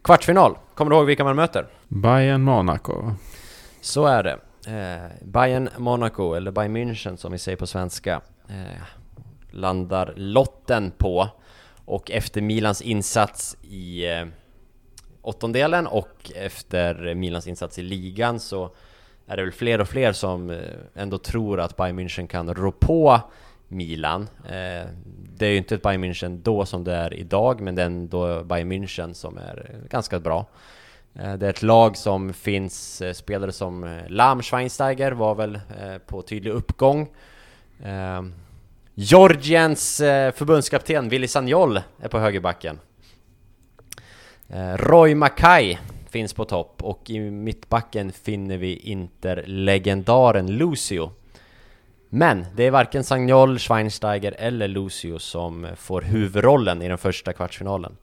[0.00, 0.56] Kvartsfinal.
[0.74, 1.66] Kommer du ihåg vilka man möter?
[1.88, 3.14] Bayern Monaco.
[3.80, 4.38] Så är det.
[4.66, 8.82] Eh, Bayern Monaco, eller Bayern München som vi säger på svenska, eh,
[9.50, 11.28] landar lotten på.
[11.84, 14.26] Och efter Milans insats i eh,
[15.26, 18.70] åttondelen och efter Milans insats i ligan så
[19.26, 20.58] är det väl fler och fler som eh,
[20.94, 23.20] ändå tror att Bayern München kan rå på
[23.68, 24.22] Milan.
[24.44, 24.86] Eh,
[25.36, 27.86] det är ju inte ett Bayern München då som det är idag, men det är
[27.86, 30.46] ändå Bayern München som är ganska bra.
[31.14, 35.60] Eh, det är ett lag som finns spelare som Lam Schweinsteiger var väl
[36.06, 37.08] på tydlig uppgång.
[38.94, 39.96] Georgiens
[40.34, 42.78] förbundskapten Willy Sagnol är på högerbacken.
[44.48, 45.78] Eh, Roy Mackay
[46.10, 51.12] finns på topp och i mittbacken finner vi Inter-legendaren Lucio.
[52.08, 57.96] Men det är varken Sagnol, Schweinsteiger eller Lucio som får huvudrollen i den första kvartsfinalen.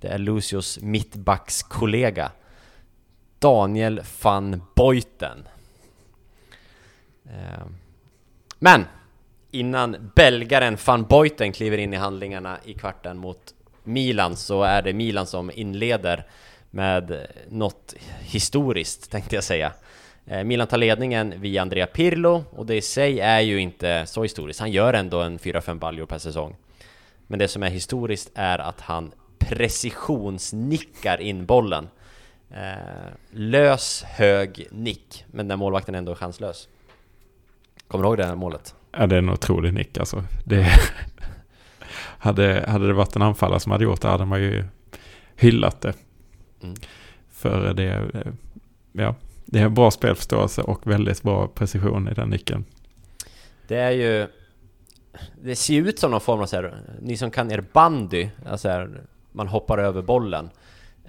[0.00, 2.30] Det är Lucios mittbackskollega
[3.38, 5.48] Daniel van Beuten
[7.24, 7.66] eh,
[8.58, 8.84] men
[9.50, 13.54] innan belgaren van Beuten kliver in i handlingarna i kvarten mot
[13.84, 16.26] Milan så är det Milan som inleder
[16.70, 19.72] med något historiskt tänkte jag säga.
[20.26, 24.22] Eh, Milan tar ledningen via Andrea Pirlo och det i sig är ju inte så
[24.22, 24.60] historiskt.
[24.60, 26.56] Han gör ändå en 4-5 baljor per säsong.
[27.26, 31.88] Men det som är historiskt är att han precisionsnickar in bollen
[32.54, 36.68] Eh, lös, hög nick, men där målvakten ändå är chanslös.
[37.88, 38.74] Kommer du ihåg det här målet?
[38.92, 40.24] Ja, det är en otrolig nick alltså.
[40.44, 40.66] Det
[42.24, 44.64] hade, hade det varit en anfallare som hade gjort det hade man ju
[45.36, 45.94] hyllat det.
[46.62, 46.74] Mm.
[47.32, 48.10] För det,
[48.92, 49.14] ja,
[49.44, 52.64] det är bra spelförståelse och väldigt bra precision i den nicken.
[53.68, 54.26] Det är ju...
[55.42, 58.68] Det ser ut som någon form av så här, ni som kan er bandy, alltså
[58.68, 59.00] här,
[59.32, 60.50] man hoppar över bollen.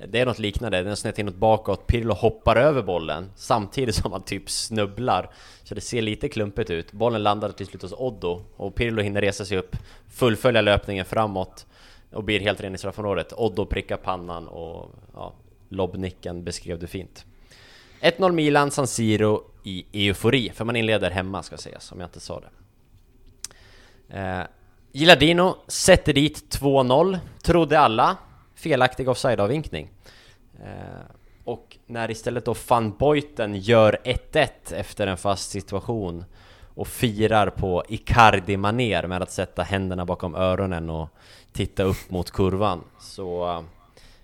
[0.07, 4.21] Det är något liknande, den snett inåt bakåt, Pirlo hoppar över bollen samtidigt som han
[4.21, 5.29] typ snubblar.
[5.63, 6.91] Så det ser lite klumpigt ut.
[6.91, 9.75] Bollen landar till slut hos Oddo och Pirlo hinner resa sig upp,
[10.09, 11.65] fullfölja löpningen framåt
[12.11, 13.33] och blir helt ren i straffområdet.
[13.37, 15.33] Oddo prickar pannan och ja,
[15.69, 17.25] lobbnicken beskrev det fint.
[18.01, 22.19] 1-0 Milan, San Siro i eufori, för man inleder hemma ska sägas, om jag inte
[22.19, 22.49] sa det.
[24.19, 24.43] Eh,
[24.91, 28.17] Gilardino sätter dit 2-0, trodde alla
[28.65, 29.89] felaktig offside-avvinkning.
[30.63, 31.05] Eh,
[31.43, 36.25] och när istället då van Boyten gör 1-1 efter en fast situation
[36.75, 41.09] och firar på Icardi-maner med att sätta händerna bakom öronen och
[41.53, 43.61] titta upp mot kurvan så eh,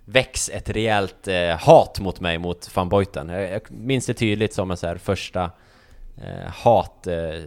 [0.06, 3.30] väcks ett rejält eh, hat mot mig, mot van Boyten.
[3.30, 5.52] Jag, jag minns det tydligt som en så här första
[6.18, 7.44] eh, hat eh,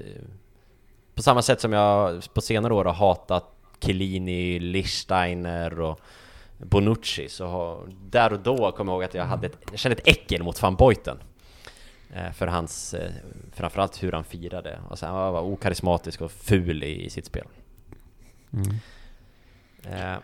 [1.14, 3.51] på samma sätt som jag på senare år har hatat
[3.84, 6.01] Chiellini, Lichsteiner och
[6.65, 7.79] Bonucci så
[8.11, 10.62] där och då kommer jag ihåg att jag hade ett, jag kände ett äckel mot
[10.62, 11.19] van Boyten
[12.15, 13.11] eh, för hans, eh,
[13.53, 14.79] framförallt hur han firade.
[14.91, 17.47] Alltså han var okarismatisk och ful i, i sitt spel.
[18.53, 18.79] Mm.
[19.91, 20.19] Eh,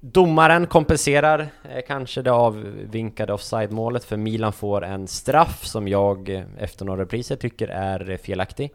[0.00, 6.44] domaren kompenserar eh, kanske det avvinkade offside-målet för Milan får en straff som jag eh,
[6.58, 8.72] efter några repriser tycker är felaktig.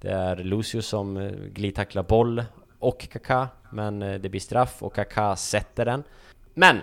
[0.00, 2.44] Det är Lucio som glidtacklar boll
[2.82, 6.02] och Kaká, men eh, det blir straff och Kaká sätter den.
[6.54, 6.78] Men!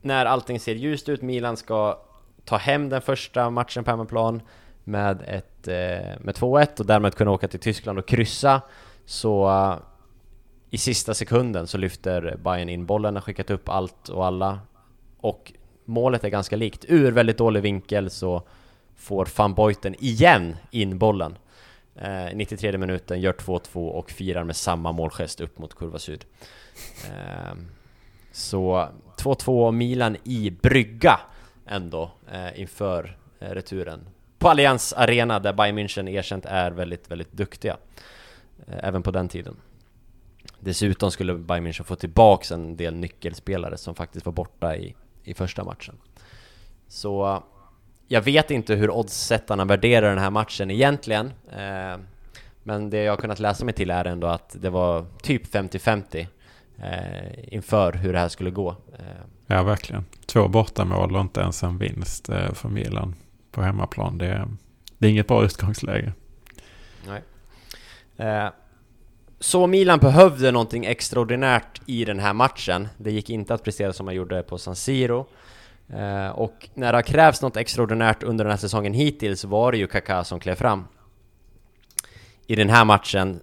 [0.00, 1.98] När allting ser ljust ut, Milan ska
[2.44, 4.42] ta hem den första matchen på hemmaplan
[4.84, 8.62] med, ett, eh, med 2-1 och därmed kunna åka till Tyskland och kryssa
[9.04, 9.76] så eh,
[10.70, 14.60] i sista sekunden så lyfter Bayern in bollen, har skickat upp allt och alla
[15.20, 15.52] och
[15.84, 16.84] målet är ganska likt.
[16.88, 18.42] Ur väldigt dålig vinkel så
[18.96, 21.38] får van Beuten igen in bollen
[22.02, 26.24] Eh, 93 minuten, gör 2-2 och firar med samma målgest upp mot kurva syd.
[27.06, 27.54] Eh,
[28.32, 31.20] så 2-2 Milan i brygga
[31.66, 34.00] ändå eh, inför eh, returen.
[34.38, 37.76] På Allianz Arena där Bayern München erkänt är väldigt, väldigt duktiga.
[38.66, 39.56] Eh, även på den tiden.
[40.60, 44.94] Dessutom skulle Bayern München få tillbaks en del nyckelspelare som faktiskt var borta i,
[45.24, 45.94] i första matchen.
[46.88, 47.42] Så
[48.08, 51.32] jag vet inte hur oddssättarna värderar den här matchen egentligen.
[51.58, 51.98] Eh,
[52.62, 56.26] men det jag har kunnat läsa mig till är ändå att det var typ 50-50
[56.82, 58.70] eh, inför hur det här skulle gå.
[58.70, 59.24] Eh.
[59.46, 60.04] Ja, verkligen.
[60.26, 63.14] Två bortamål och inte ens en vinst eh, för Milan
[63.52, 64.18] på hemmaplan.
[64.18, 64.48] Det är,
[64.98, 66.12] det är inget bra utgångsläge.
[67.06, 67.22] Nej.
[68.16, 68.48] Eh,
[69.40, 72.88] så Milan behövde någonting extraordinärt i den här matchen.
[72.96, 75.26] Det gick inte att prestera som man gjorde på San Siro.
[75.88, 79.78] Eh, och när det har krävts något extraordinärt under den här säsongen hittills var det
[79.78, 80.84] ju Kaká som klev fram.
[82.50, 83.40] I den här matchen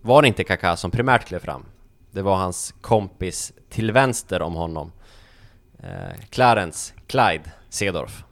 [0.00, 1.64] var det inte Kaká som primärt klev fram.
[2.10, 4.92] Det var hans kompis till vänster om honom.
[5.82, 8.24] Eh, Clarence Clyde Sedorf.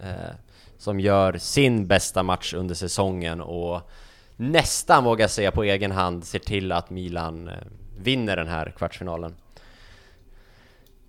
[0.00, 0.34] Eh,
[0.78, 3.90] som gör sin bästa match under säsongen och
[4.36, 7.54] nästan vågar säga på egen hand ser till att Milan eh,
[7.98, 9.36] vinner den här kvartsfinalen.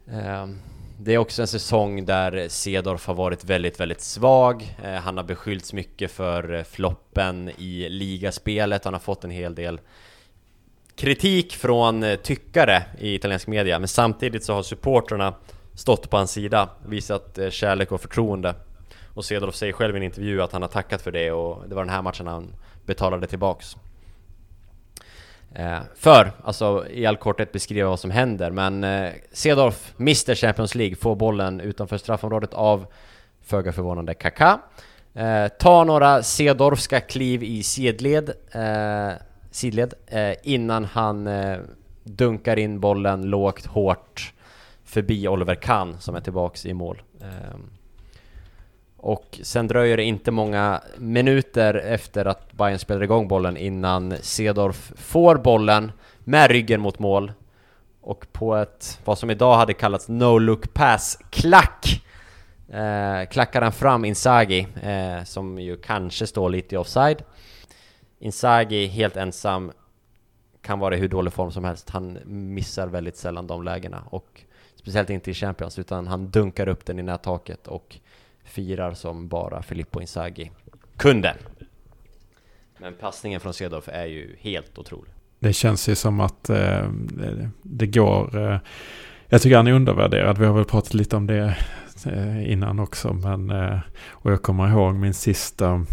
[0.07, 0.47] Eh,
[1.03, 4.75] det är också en säsong där Cedorf har varit väldigt, väldigt svag.
[4.83, 8.85] Eh, han har beskyllts mycket för eh, floppen i ligaspelet.
[8.85, 9.79] Han har fått en hel del
[10.95, 13.79] kritik från eh, tyckare i italiensk media.
[13.79, 15.33] Men samtidigt så har supporterna
[15.73, 18.55] stått på hans sida, visat kärlek och förtroende.
[19.13, 21.75] Och Cedorf säger själv i en intervju att han har tackat för det och det
[21.75, 23.75] var den här matchen han betalade tillbaks.
[25.55, 30.75] Eh, för, alltså i all korthet beskriva vad som händer, men eh, Cedorf Mr Champions
[30.75, 32.85] League, får bollen utanför straffområdet av,
[33.41, 34.59] föga förvånande, Kaká.
[35.13, 39.11] Eh, tar några Cedorfska kliv i sidled, eh,
[39.51, 41.57] sidled eh, innan han eh,
[42.03, 44.33] dunkar in bollen lågt, hårt
[44.83, 47.01] förbi Oliver Kahn som är tillbaks i mål.
[47.21, 47.69] Ehm,
[49.03, 54.91] och sen dröjer det inte många minuter efter att Bayern spelar igång bollen innan Cedorf
[54.95, 57.31] får bollen med ryggen mot mål
[58.01, 62.05] och på ett, vad som idag hade kallats no-look pass, klack!
[62.69, 67.23] Eh, klackar han fram Inzaghi, eh, som ju kanske står lite i offside.
[68.19, 69.71] Inzaghi helt ensam
[70.61, 71.89] kan vara i hur dålig form som helst.
[71.89, 74.41] Han missar väldigt sällan de lägena och
[74.75, 77.97] speciellt inte i Champions utan han dunkar upp den i nättaket och
[78.51, 80.51] firar som bara Filippo Inzaghi
[80.97, 81.35] kunde.
[82.77, 85.13] Men passningen från Cedorf är ju helt otrolig.
[85.39, 86.89] Det känns ju som att eh,
[87.63, 88.51] det, går...
[88.51, 88.59] Eh,
[89.27, 90.37] jag tycker han är undervärderad.
[90.37, 91.57] Vi har väl pratat lite om det
[92.05, 93.13] eh, innan också.
[93.13, 93.79] Men, eh,
[94.09, 95.85] och jag kommer ihåg min sista,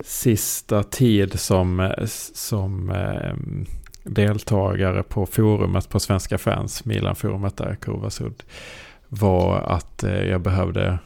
[0.00, 1.94] sista tid som,
[2.34, 3.34] som eh,
[4.04, 8.44] deltagare på forumet på Svenska fans, Milan-forumet där, Kurvasud
[9.08, 10.98] var att eh, jag behövde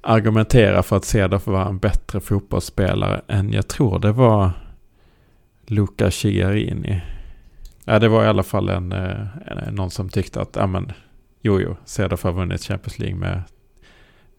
[0.00, 4.50] argumentera för att Cedorf var en bättre fotbollsspelare än jag tror det var
[5.66, 7.02] Luca Chigarini.
[7.84, 10.92] Ja, det var i alla fall en, en eh, någon som tyckte att, ja men,
[11.40, 13.42] jo jo, Cedorf har vunnit Champions League med,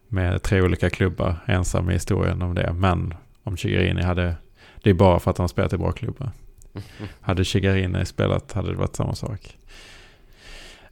[0.08, 2.72] med tre olika klubbar, ensam i historien om det.
[2.72, 4.34] Men om Chigarini hade,
[4.82, 6.30] det är bara för att han spelat i bra klubbar.
[7.20, 9.58] Hade Chigarini spelat hade det varit samma sak.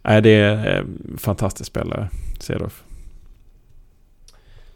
[0.03, 2.09] Nej, det är en fantastisk spelare,
[2.41, 2.85] Cedorf.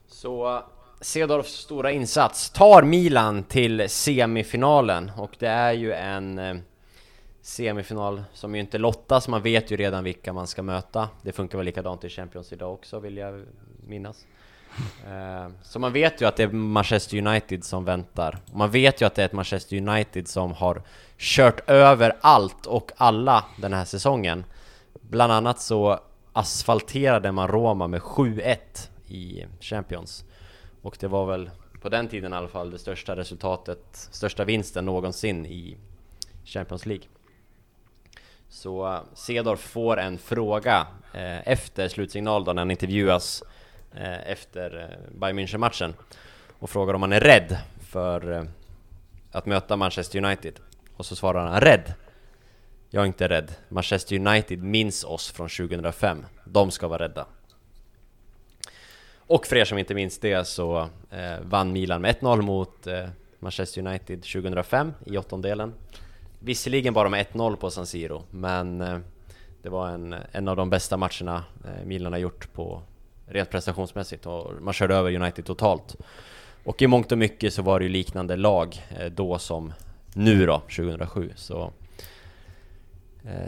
[0.08, 0.62] Så
[1.00, 6.56] Cedorfs stora insats tar Milan till semifinalen och det är ju en eh,
[7.42, 11.08] semifinal som ju inte lottas, man vet ju redan vilka man ska möta.
[11.22, 13.44] Det funkar väl likadant i Champions idag också vill jag
[13.86, 14.26] minnas.
[15.08, 18.38] Eh, så man vet ju att det är Manchester United som väntar.
[18.52, 20.82] Man vet ju att det är ett Manchester United som har
[21.18, 24.44] kört över allt och alla den här säsongen.
[25.00, 26.00] Bland annat så
[26.32, 28.56] asfalterade man Roma med 7-1
[29.08, 30.24] i Champions.
[30.82, 31.50] Och det var väl
[31.82, 35.76] på den tiden i alla fall det största resultatet, största vinsten någonsin i
[36.44, 37.04] Champions League.
[38.48, 43.42] Så eh, Cedor får en fråga eh, efter slutsignal då när han intervjuas
[43.94, 45.94] eh, efter eh, Bayern München-matchen
[46.58, 48.44] och frågar om han är rädd för eh,
[49.32, 50.60] att möta Manchester United.
[50.96, 51.94] Och så svarar han rädd.
[52.90, 53.52] Jag är inte rädd.
[53.68, 56.26] Manchester United minns oss från 2005.
[56.44, 57.26] De ska vara rädda.
[59.18, 63.08] Och för er som inte minns det så eh, vann Milan med 1-0 mot eh,
[63.38, 65.74] Manchester United 2005 i åttondelen.
[66.38, 68.98] Visserligen bara med 1-0 på San Siro, men eh,
[69.62, 72.82] det var en, en av de bästa matcherna eh, Milan har gjort på
[73.26, 75.96] rent prestationsmässigt och man körde över United totalt.
[76.64, 79.72] Och i mångt och mycket så var det ju liknande lag eh, då som
[80.14, 81.32] nu då, 2007.
[81.36, 81.72] Så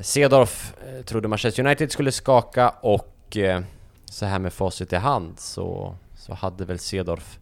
[0.02, 3.60] Cedorf eh, trodde Manchester United skulle skaka och eh,
[4.04, 7.38] så här med facit i hand så, så hade väl Cedorf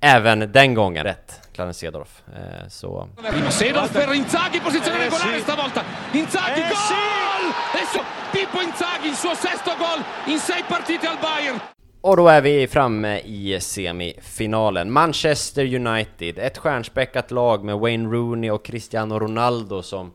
[0.00, 2.22] även den gången rätt, Clarence Cedorf.
[2.68, 3.08] Så...
[3.50, 5.84] Cedorf per Inzaghi, posizione regolare stavolta!
[6.14, 7.52] Inzaghi, gol!
[7.74, 8.00] Adesso
[8.32, 11.60] Pippo Inzaghi, il suo sesto gol in sei partite al Bayern!
[12.02, 14.92] Och då är vi framme i semifinalen.
[14.92, 20.12] Manchester United, ett stjärnspäckat lag med Wayne Rooney och Cristiano Ronaldo som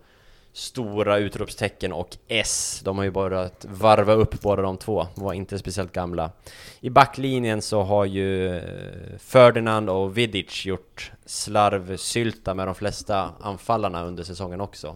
[0.56, 2.82] stora utropstecken och S.
[2.84, 6.32] De har ju börjat varva upp båda de två, var inte speciellt gamla.
[6.80, 14.04] I backlinjen så har ju eh, Ferdinand och Vidic gjort slarvsylta med de flesta anfallarna
[14.04, 14.96] under säsongen också.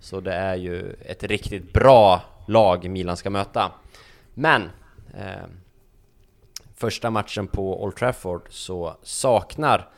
[0.00, 3.72] Så det är ju ett riktigt bra lag Milan ska möta.
[4.34, 4.70] Men
[5.18, 5.46] eh,
[6.74, 9.88] första matchen på Old Trafford så saknar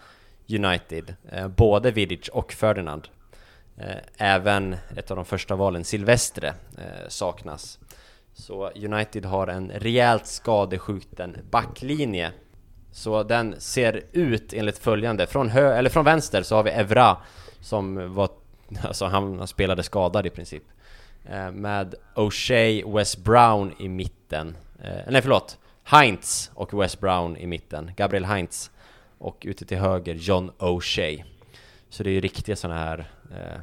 [0.49, 3.09] United eh, både Vidic och Ferdinand.
[3.77, 6.49] Eh, även ett av de första valen, Silvestre,
[6.79, 7.79] eh, saknas.
[8.33, 12.33] Så United har en rejält skadeskjuten backlinje.
[12.93, 17.17] Så den ser ut enligt följande, från, hö eller från vänster så har vi Evra
[17.61, 18.29] som var,
[18.83, 20.63] alltså han spelade skadad i princip.
[21.25, 24.57] Eh, med O'Shea, West Brown i mitten,
[25.09, 28.71] nej förlåt, Heinz och West Brown i mitten, Gabriel Heinz
[29.19, 31.25] och ute till höger John O'Shea.
[31.95, 33.61] Så det är ju riktiga sådana här eh,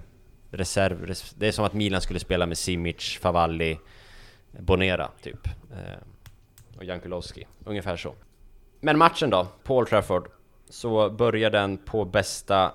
[0.51, 3.79] reserv, Det är som att Milan skulle spela med Simic, Favalli,
[4.51, 5.47] Bonera typ.
[5.47, 5.97] Eh,
[6.77, 8.15] och Jankulowski, ungefär så.
[8.79, 10.29] Men matchen då, Paul Trafford,
[10.69, 12.71] så börjar den på bästa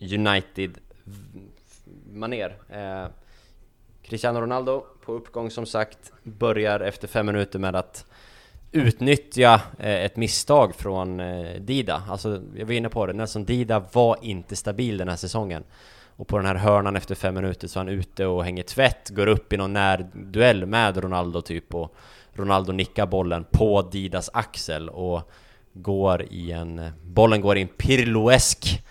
[0.00, 2.56] United-maner.
[2.68, 3.06] Eh,
[4.02, 8.06] Cristiano Ronaldo på uppgång som sagt, börjar efter fem minuter med att
[8.72, 12.02] utnyttja eh, ett misstag från eh, Dida.
[12.08, 15.64] Alltså, jag var inne på det, Nelson Dida var inte stabil den här säsongen.
[16.16, 19.10] Och på den här hörnan efter fem minuter så är han ute och hänger tvätt,
[19.10, 21.96] går upp i någon närduell med Ronaldo typ och
[22.34, 25.30] Ronaldo nickar bollen på Didas axel och
[25.72, 26.90] går i en...
[27.02, 28.82] Bollen går i en pirloesk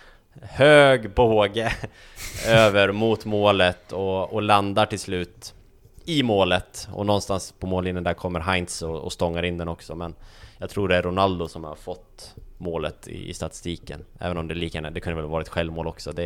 [0.42, 1.72] hög båge
[2.46, 5.54] över mot målet och, och, landar till slut
[6.06, 9.94] i målet och någonstans på mållinjen där kommer Heinz och, och stångar in den också
[9.94, 10.14] men
[10.58, 14.54] jag tror det är Ronaldo som har fått målet i, i statistiken Även om det
[14.54, 16.22] lika det kunde väl varit självmål också det,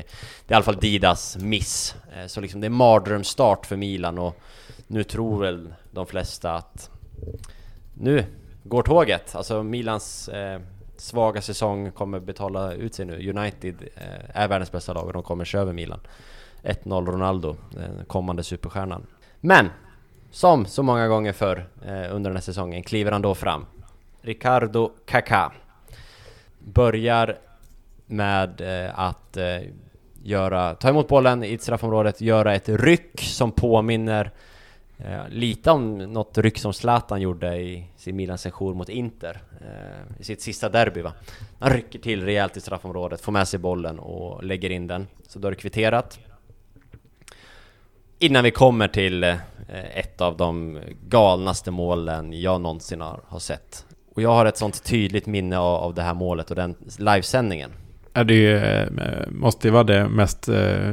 [0.47, 4.19] det är i alla fall Didas miss eh, Så liksom det är mardrömsstart för Milan
[4.19, 4.41] och
[4.87, 6.91] nu tror väl de flesta att
[7.95, 8.25] nu
[8.63, 10.61] går tåget, alltså Milans eh,
[10.97, 13.31] svaga säsong kommer betala ut sig nu.
[13.31, 16.01] United eh, är världens bästa lag och de kommer köra över Milan.
[16.63, 19.07] 1-0 Ronaldo, den kommande superstjärnan.
[19.41, 19.69] Men!
[20.31, 23.67] Som så många gånger förr eh, under den här säsongen kliver han då fram.
[24.23, 25.53] Ricardo Kaká.
[26.59, 27.39] Börjar
[28.07, 29.61] med eh, att eh,
[30.23, 34.33] göra, ta emot bollen i straffområdet, göra ett ryck som påminner
[35.05, 40.25] Eh, lite om något ryck som Zlatan gjorde i sin Milan-session mot Inter eh, i
[40.25, 41.13] sitt sista derby va.
[41.59, 45.07] Han rycker till rejält i straffområdet, får med sig bollen och lägger in den.
[45.27, 46.19] Så då är det kvitterat.
[48.23, 49.37] Innan vi kommer till eh,
[49.95, 53.85] ett av de galnaste målen jag någonsin har, sett.
[54.15, 57.71] Och jag har ett sånt tydligt minne av, det här målet och den livesändningen.
[58.13, 58.89] Ja, det eh,
[59.31, 60.93] måste ju vara det mest eh,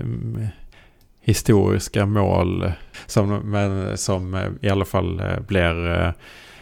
[1.22, 2.72] historiska mål
[3.06, 6.14] som, men, som i alla fall blir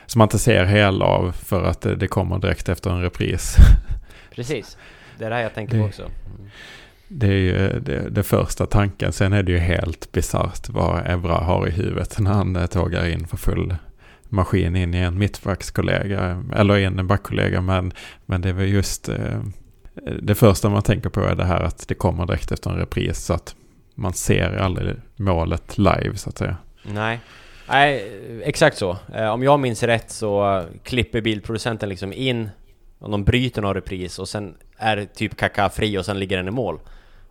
[0.05, 3.55] som man inte ser hela av för att det kommer direkt efter en repris.
[4.35, 4.77] Precis,
[5.17, 6.01] det är det här jag tänker på också.
[6.03, 6.49] Mm.
[7.17, 9.11] Det är ju det, det, första tanken.
[9.11, 13.07] Sen är det ju helt bisarrt vad Evra har i huvudet när han eh, tågar
[13.07, 13.75] in för full
[14.29, 17.61] maskin in i en mittbackskollega eller i en backkollega.
[17.61, 17.93] Men,
[18.25, 19.39] men det är väl just eh,
[20.21, 23.25] det första man tänker på är det här att det kommer direkt efter en repris.
[23.25, 23.55] Så att
[23.95, 26.57] man ser aldrig målet live så att säga.
[26.83, 27.19] Nej.
[27.69, 28.11] Nej,
[28.43, 28.97] exakt så.
[29.15, 32.49] Eh, om jag minns rätt så klipper bildproducenten liksom in
[32.99, 36.47] och de bryter någon repris och sen är typ Kaka fri och sen ligger den
[36.47, 36.79] i mål.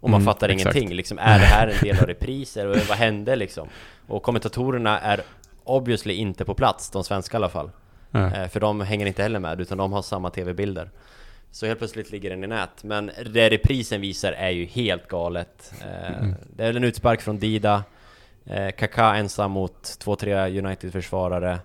[0.04, 0.76] Och man mm, fattar exakt.
[0.76, 1.18] ingenting liksom.
[1.18, 2.66] Är det här en del av repriser?
[2.66, 3.68] Vad hände liksom?
[4.06, 5.20] Och kommentatorerna är
[5.64, 7.70] obviously inte på plats, de svenska i alla fall.
[8.12, 8.48] Mm.
[8.48, 10.90] För de hänger inte heller med, utan de har samma tv-bilder.
[11.50, 12.84] Så helt plötsligt ligger den i nät.
[12.84, 15.72] Men det reprisen visar är ju helt galet.
[15.80, 16.34] Eh, mm.
[16.56, 17.84] Det är en utspark från Dida.
[18.46, 21.58] Eh, Kaká ensam mot två, tre United-försvarare.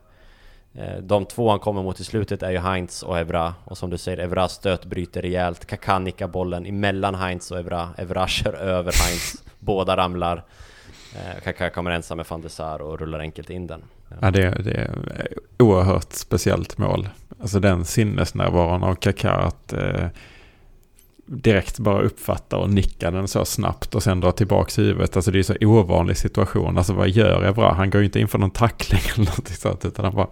[0.73, 3.53] Eh, de två han kommer mot i slutet är ju Heinz och Evra.
[3.65, 5.65] Och som du säger, Evra stöt bryter rejält.
[5.65, 7.89] Kaká nickar bollen emellan Heinz och Evra.
[7.97, 9.43] Evra kör över Heinz.
[9.59, 10.43] Båda ramlar.
[11.15, 13.81] Eh, Kaká kommer ensam med van de Sar och rullar enkelt in den.
[14.21, 14.89] Ja, det, det är
[15.59, 17.09] oerhört speciellt mål.
[17.41, 20.07] Alltså den sinnesnärvaron av Kaká att eh,
[21.31, 25.15] direkt bara uppfatta och nicka den så snabbt och sen dra tillbaka huvudet.
[25.15, 26.77] Alltså det är så ovanlig situation.
[26.77, 27.73] Alltså vad gör Evra?
[27.73, 30.27] Han går ju inte in för någon tackling eller någonting sånt utan han bara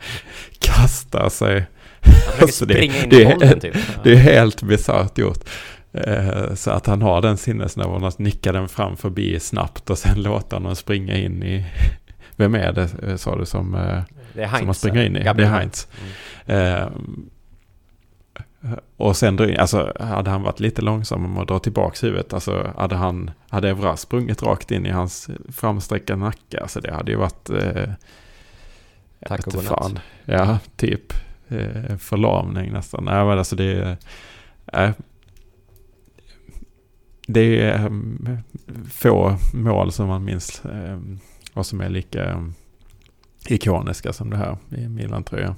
[0.59, 1.65] kastar sig.
[1.99, 3.75] Han alltså det, springa in det, i bollen typ.
[4.03, 5.49] Det är helt bisarrt gjort.
[5.93, 10.21] Eh, så att han har den sinnesnärvaron att nicka den fram förbi snabbt och sen
[10.21, 11.65] låta honom springa in i,
[12.35, 15.23] vem är det, eh, sa du, som, eh, som man springer in i?
[15.23, 15.49] Gabriel.
[15.49, 15.87] Det är Heinz.
[16.47, 17.29] Mm.
[18.67, 22.73] Eh, och sen, alltså hade han varit lite långsam med att dra tillbaka huvudet, alltså
[22.77, 27.17] hade han, hade Evra sprungit rakt in i hans framsträckta nacke, alltså det hade ju
[27.17, 27.49] varit...
[27.49, 27.89] Eh,
[29.27, 29.91] Tack och godnatt.
[30.25, 31.13] Ja, typ
[31.47, 33.03] eh, förlamning nästan.
[33.03, 33.97] Nej, men alltså det är...
[34.73, 34.91] Eh,
[37.27, 37.91] det är eh,
[38.91, 40.99] få mål som man minns eh,
[41.53, 42.53] vad som är lika um,
[43.47, 45.55] ikoniska som det här i Milan-tröjan.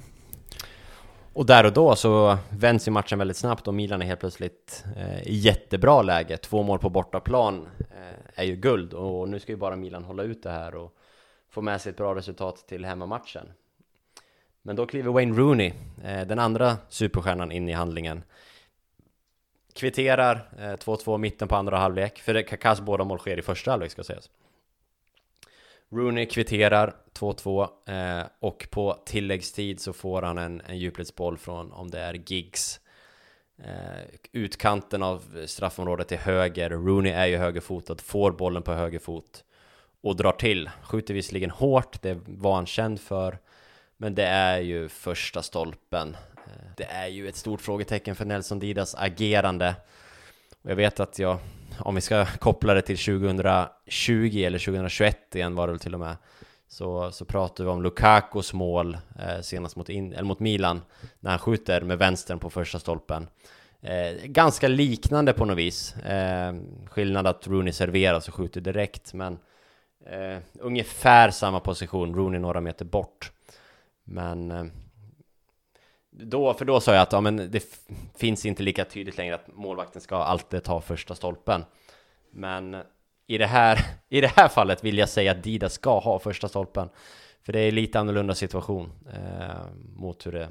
[1.32, 4.84] Och där och då så vänds ju matchen väldigt snabbt och Milan är helt plötsligt
[4.96, 6.36] eh, i jättebra läge.
[6.36, 10.22] Två mål på bortaplan eh, är ju guld och nu ska ju bara Milan hålla
[10.22, 10.96] ut det här och
[11.50, 13.46] få med sig ett bra resultat till hemmamatchen.
[14.62, 15.72] Men då kliver Wayne Rooney,
[16.04, 18.22] eh, den andra superstjärnan, in i handlingen.
[19.74, 23.90] Kvitterar eh, 2-2 mitten på andra halvlek, för Kakas båda mål sker i första halvlek
[23.90, 24.30] ska sägas.
[25.92, 31.90] Rooney kvitterar 2-2 eh, och på tilläggstid så får han en, en djupledsboll från, om
[31.90, 32.80] det är Giggs.
[33.58, 39.44] Eh, utkanten av straffområdet till höger, Rooney är ju högerfotad, får bollen på höger fot
[40.00, 40.70] och drar till.
[40.82, 43.38] Skjuter visserligen hårt, det var han känd för,
[43.96, 46.16] Men det är ju första stolpen.
[46.36, 49.74] Eh, det är ju ett stort frågetecken för Nelson Didas agerande.
[50.62, 51.38] Och jag vet att jag,
[51.80, 56.00] om vi ska koppla det till 2020 eller 2021 igen var det väl till och
[56.00, 56.16] med,
[56.68, 60.80] så, så pratar vi om Lukakos mål eh, senast mot, in, eller mot Milan
[61.20, 63.28] när han skjuter med vänstern på första stolpen.
[63.82, 65.96] Eh, ganska liknande på något vis.
[65.96, 66.54] Eh,
[66.86, 69.38] skillnad att Rooney serverar och skjuter direkt, men
[70.06, 73.32] eh, ungefär samma position, Rooney några meter bort.
[74.04, 74.64] Men eh,
[76.22, 77.64] då, för då sa jag att ja, men det
[78.18, 81.64] finns inte lika tydligt längre att målvakten ska alltid ta första stolpen.
[82.30, 82.82] Men
[83.26, 86.48] i det här, i det här fallet vill jag säga att Dida ska ha första
[86.48, 86.88] stolpen.
[87.42, 89.66] För det är lite annorlunda situation eh,
[89.96, 90.48] mot hur det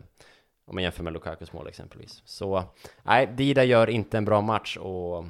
[0.69, 2.21] om man jämför med Lukakus mål exempelvis.
[2.25, 2.63] Så
[3.03, 5.25] nej, Dida gör inte en bra match och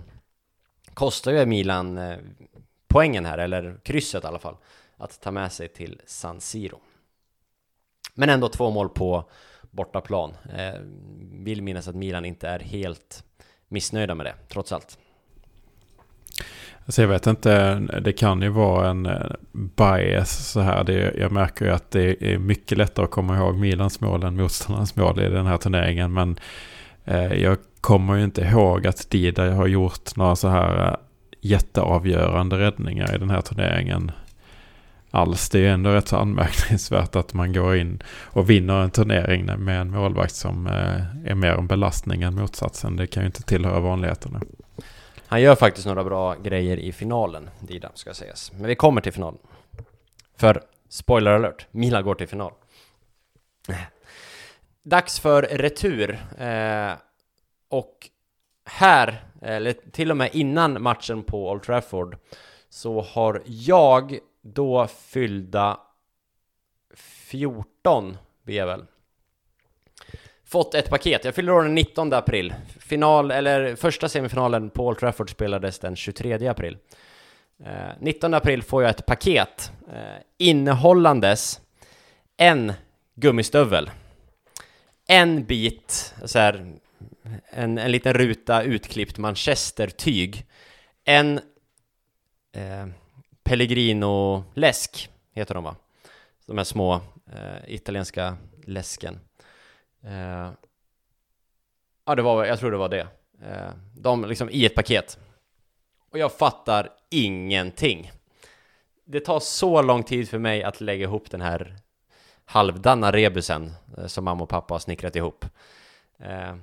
[0.93, 2.17] kostar ju Milan eh,
[2.87, 4.57] poängen här, eller krysset i alla fall,
[4.97, 6.79] att ta med sig till San Siro.
[8.13, 9.29] Men ändå två mål på
[9.71, 10.33] bortaplan.
[10.57, 10.79] Eh,
[11.31, 13.23] vill minnas att Milan inte är helt
[13.67, 14.97] missnöjda med det, trots allt.
[16.85, 20.83] Alltså jag vet inte, det kan ju vara en eh, bias så här.
[20.83, 24.35] Det, jag märker ju att det är mycket lättare att komma ihåg Milans mål än
[24.35, 26.13] motståndarens mål i den här turneringen.
[26.13, 26.39] Men
[27.05, 30.95] eh, jag kommer ju inte ihåg att Dida har gjort några så här eh,
[31.41, 34.11] jätteavgörande räddningar i den här turneringen
[35.11, 35.49] alls.
[35.49, 39.81] Det är ändå rätt så anmärkningsvärt att man går in och vinner en turnering med
[39.81, 42.95] en målvakt som eh, är mer en belastning än motsatsen.
[42.95, 44.41] Det kan ju inte tillhöra vanligheterna.
[45.27, 48.51] Han gör faktiskt några bra grejer i finalen, Dida, ska sägas.
[48.51, 49.39] Men vi kommer till finalen.
[50.37, 52.51] För, spoiler alert, Milan går till final.
[54.83, 56.19] Dags för retur.
[56.37, 56.91] Eh,
[57.69, 58.09] och
[58.65, 62.17] här, eller till och med innan matchen på Old Trafford,
[62.69, 64.19] så har jag
[64.53, 65.79] då fyllda
[66.95, 68.85] 14, blir jag väl,
[70.45, 71.25] fått ett paket.
[71.25, 72.53] Jag fyller år den 19 april.
[72.79, 76.77] Final, eller första semifinalen på Old Trafford spelades den 23 april.
[77.65, 81.61] Eh, 19 april får jag ett paket eh, innehållandes
[82.37, 82.73] en
[83.15, 83.91] gummistövel,
[85.07, 86.73] en bit, så här,
[87.49, 90.45] en, en liten ruta utklippt manchestertyg,
[91.03, 91.39] en
[92.51, 92.87] eh,
[93.49, 95.75] Pellegrino-läsk, heter de va?
[96.45, 96.93] De här små
[97.33, 99.19] eh, italienska läsken.
[100.03, 100.51] Eh,
[102.05, 103.07] ja, det var, jag tror det var det.
[103.43, 105.19] Eh, de liksom i ett paket.
[106.09, 108.11] Och jag fattar ingenting.
[109.05, 111.75] Det tar så lång tid för mig att lägga ihop den här
[112.45, 115.45] halvdana rebusen eh, som mamma och pappa har snickrat ihop.
[116.19, 116.55] Eh,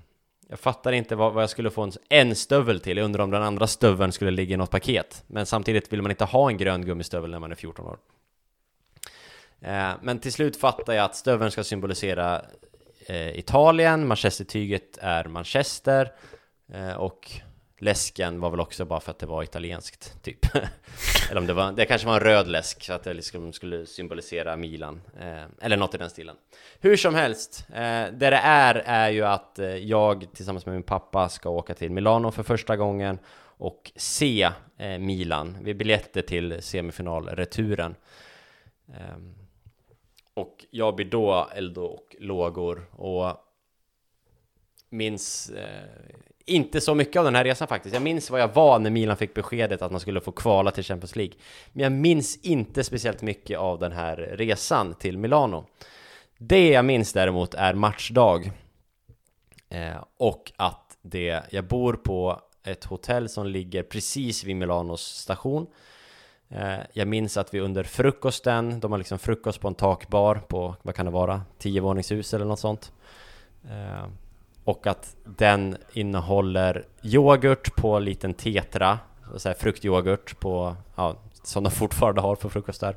[0.48, 2.96] jag fattar inte vad, vad, jag skulle få en, en stövel till.
[2.96, 5.24] Jag undrar om den andra stöveln skulle ligga i något paket.
[5.26, 7.98] Men samtidigt vill man inte ha en grön gummistövel när man är 14 år.
[9.60, 12.42] Eh, men till slut fattar jag att stöveln ska symbolisera
[13.06, 16.12] eh, Italien, Manchester-tyget är Manchester
[16.72, 17.40] eh, och
[17.78, 20.38] läsken var väl också bara för att det var italienskt, typ.
[21.30, 23.86] eller om det var, det kanske var en röd läsk, så att det liksom skulle
[23.86, 26.36] symbolisera Milan, eh, eller något i den stilen.
[26.80, 27.74] Hur som helst, eh,
[28.12, 31.90] det det är, är ju att eh, jag tillsammans med min pappa ska åka till
[31.90, 33.18] Milano för första gången
[33.58, 35.56] och se eh, Milan.
[35.62, 37.94] Vi biljetter till semifinalreturen.
[38.88, 39.16] Eh,
[40.34, 43.36] och jag blir då eld och lågor och
[44.90, 45.84] minns eh,
[46.46, 47.94] inte så mycket av den här resan faktiskt.
[47.94, 50.84] Jag minns vad jag var när Milan fick beskedet att man skulle få kvala till
[50.84, 51.34] Champions League.
[51.72, 55.66] Men jag minns inte speciellt mycket av den här resan till Milano.
[56.38, 58.52] Det jag minns däremot är matchdag.
[59.68, 65.66] Eh, och att det, jag bor på ett hotell som ligger precis vid Milanos station.
[66.48, 70.76] Eh, jag minns att vi under frukosten, de har liksom frukost på en takbar på,
[70.82, 72.92] vad kan det vara, tio våningshus eller något sånt.
[73.64, 74.06] Eh,
[74.66, 78.98] och att den innehåller yoghurt på en liten tetra,
[79.36, 82.96] så här fruktyoghurt på, ja, som de fortfarande har på frukost där.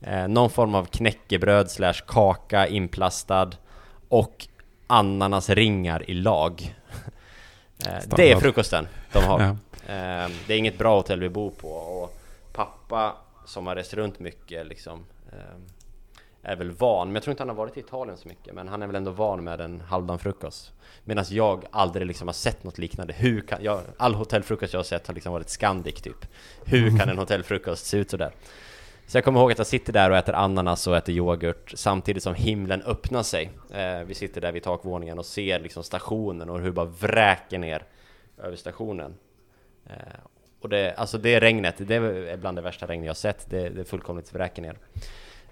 [0.00, 3.50] Eh, någon form av knäckebröd slash kaka inplastad
[4.08, 4.48] och
[4.86, 6.76] ananasringar i lag.
[8.16, 9.40] det är frukosten de har.
[9.88, 10.28] Ja.
[10.46, 12.18] det är inget bra hotell vi bor på och
[12.52, 15.58] pappa som har rest runt mycket liksom eh,
[16.46, 18.68] är väl van, men jag tror inte han har varit i Italien så mycket Men
[18.68, 20.72] han är väl ändå van med en halvdan frukost
[21.04, 24.84] Medan jag aldrig liksom har sett något liknande Hur kan, jag, all hotellfrukost jag har
[24.84, 26.26] sett har liksom varit Scandic typ
[26.64, 28.32] Hur kan en hotellfrukost se ut sådär?
[29.06, 32.22] Så jag kommer ihåg att jag sitter där och äter ananas och äter yoghurt Samtidigt
[32.22, 36.58] som himlen öppnar sig eh, Vi sitter där vid takvåningen och ser liksom stationen och
[36.58, 37.82] hur det bara vräker ner
[38.38, 39.14] över stationen
[39.86, 39.96] eh,
[40.60, 43.50] och det, alltså det regnet, det är bland det värsta regn jag sett.
[43.50, 44.78] Det, det fullkomligt vräker ner.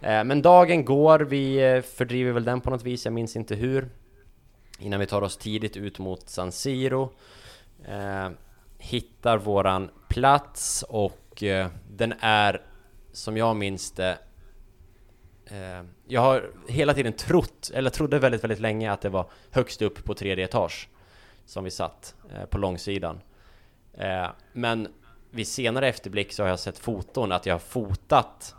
[0.04, 3.54] Eh, men dagen går, vi eh, fördriver väl den på något vis, jag minns inte
[3.54, 3.88] hur.
[4.78, 7.10] Innan vi tar oss tidigt ut mot San Siro.
[7.84, 8.30] Eh,
[8.78, 11.42] hittar våran plats och
[11.90, 12.62] den är,
[13.12, 14.18] som jag minns det,
[16.06, 20.04] jag har hela tiden trott, eller trodde väldigt, väldigt länge att det var högst upp
[20.04, 20.88] på tredje etage
[21.44, 22.14] som vi satt
[22.50, 23.20] på långsidan.
[24.52, 24.88] Men
[25.30, 28.54] vid senare efterblick så har jag sett foton att jag har fotat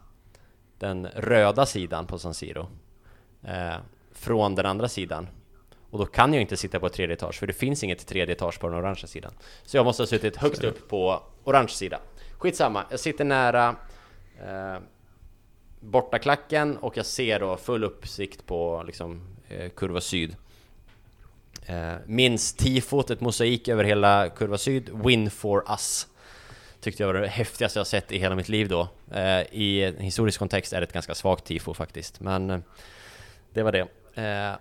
[0.79, 2.67] den röda sidan på San Siro
[3.43, 3.75] eh,
[4.11, 5.27] från den andra sidan.
[5.89, 8.59] Och då kan jag inte sitta på tredje etage, för det finns inget tredje etage
[8.59, 9.33] på den orangea sidan.
[9.63, 11.99] Så jag måste ha suttit högst upp på orange sida.
[12.37, 13.75] Skitsamma, jag sitter nära
[14.41, 14.77] eh,
[15.79, 20.35] bortaklacken och jag ser då full uppsikt på liksom, eh, kurva syd.
[21.65, 26.07] Eh, minns tifot, ett mosaik över hela kurva syd, Win for us.
[26.85, 28.87] Tyckte jag var det häftigaste jag sett i hela mitt liv då.
[29.11, 32.59] Eh, I en historisk kontext är det ett ganska svagt tifo faktiskt, men eh,
[33.53, 33.87] det var det.
[34.15, 34.57] Eh,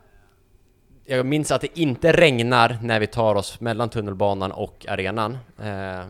[1.05, 5.39] jag minns att det inte regnar när vi tar oss mellan tunnelbanan och arenan.
[5.63, 6.07] Eh,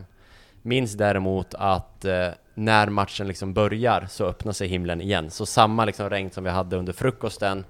[0.61, 5.29] minns däremot att eh, när matchen liksom börjar så öppnar sig himlen igen.
[5.31, 7.65] Så samma liksom regn som vi hade under frukosten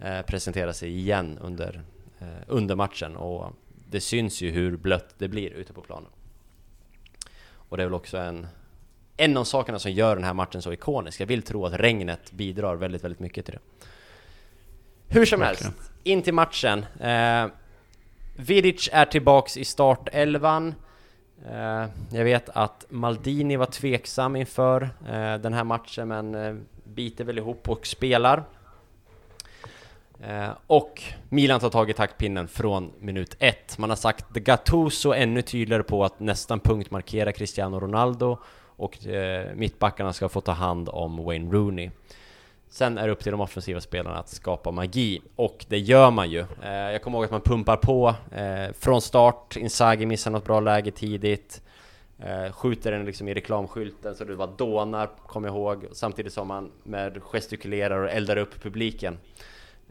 [0.00, 1.82] eh, presenterar sig igen under,
[2.18, 3.52] eh, under matchen och
[3.90, 6.10] det syns ju hur blött det blir ute på planen.
[7.76, 8.46] Och det är väl också en,
[9.16, 11.20] en av sakerna som gör den här matchen så ikonisk.
[11.20, 13.86] Jag vill tro att regnet bidrar väldigt, väldigt mycket till det.
[15.08, 15.70] Hur som helst,
[16.04, 16.86] in till matchen.
[17.00, 17.46] Eh,
[18.36, 20.74] Vidic är tillbaks i startelvan.
[21.46, 26.54] Eh, jag vet att Maldini var tveksam inför eh, den här matchen men eh,
[26.84, 28.44] biter väl ihop och spelar.
[30.22, 33.78] Eh, och Milan tar tag i taktpinnen från minut ett.
[33.78, 38.38] Man har sagt Gattuso ännu tydligare på att nästan punktmarkera Cristiano Ronaldo
[38.76, 41.90] och eh, mittbackarna ska få ta hand om Wayne Rooney.
[42.68, 46.30] Sen är det upp till de offensiva spelarna att skapa magi, och det gör man
[46.30, 46.44] ju.
[46.62, 50.60] Eh, jag kommer ihåg att man pumpar på eh, från start, Inzaghi missar något bra
[50.60, 51.62] läge tidigt,
[52.18, 56.48] eh, skjuter den liksom i reklamskylten så det bara dånar, kommer jag ihåg, samtidigt som
[56.48, 59.18] man med gestikulerar och eldar upp publiken.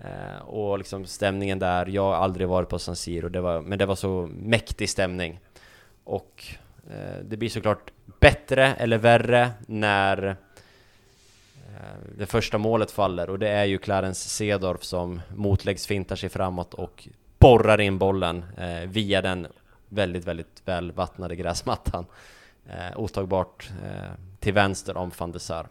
[0.03, 3.79] Eh, och liksom stämningen där, jag har aldrig varit på San Siro, det var, men
[3.79, 5.39] det var så mäktig stämning.
[6.03, 6.43] Och
[6.89, 10.37] eh, det blir såklart bättre eller värre när
[11.75, 16.73] Eh, det första målet faller och det är ju Clarence Sedorf som motläggsfintar sig framåt
[16.73, 17.07] och
[17.39, 19.47] borrar in bollen eh, via den
[19.89, 22.05] väldigt, väldigt väl vattnade gräsmattan.
[22.69, 25.67] Eh, otagbart eh, till vänster om van de Sar.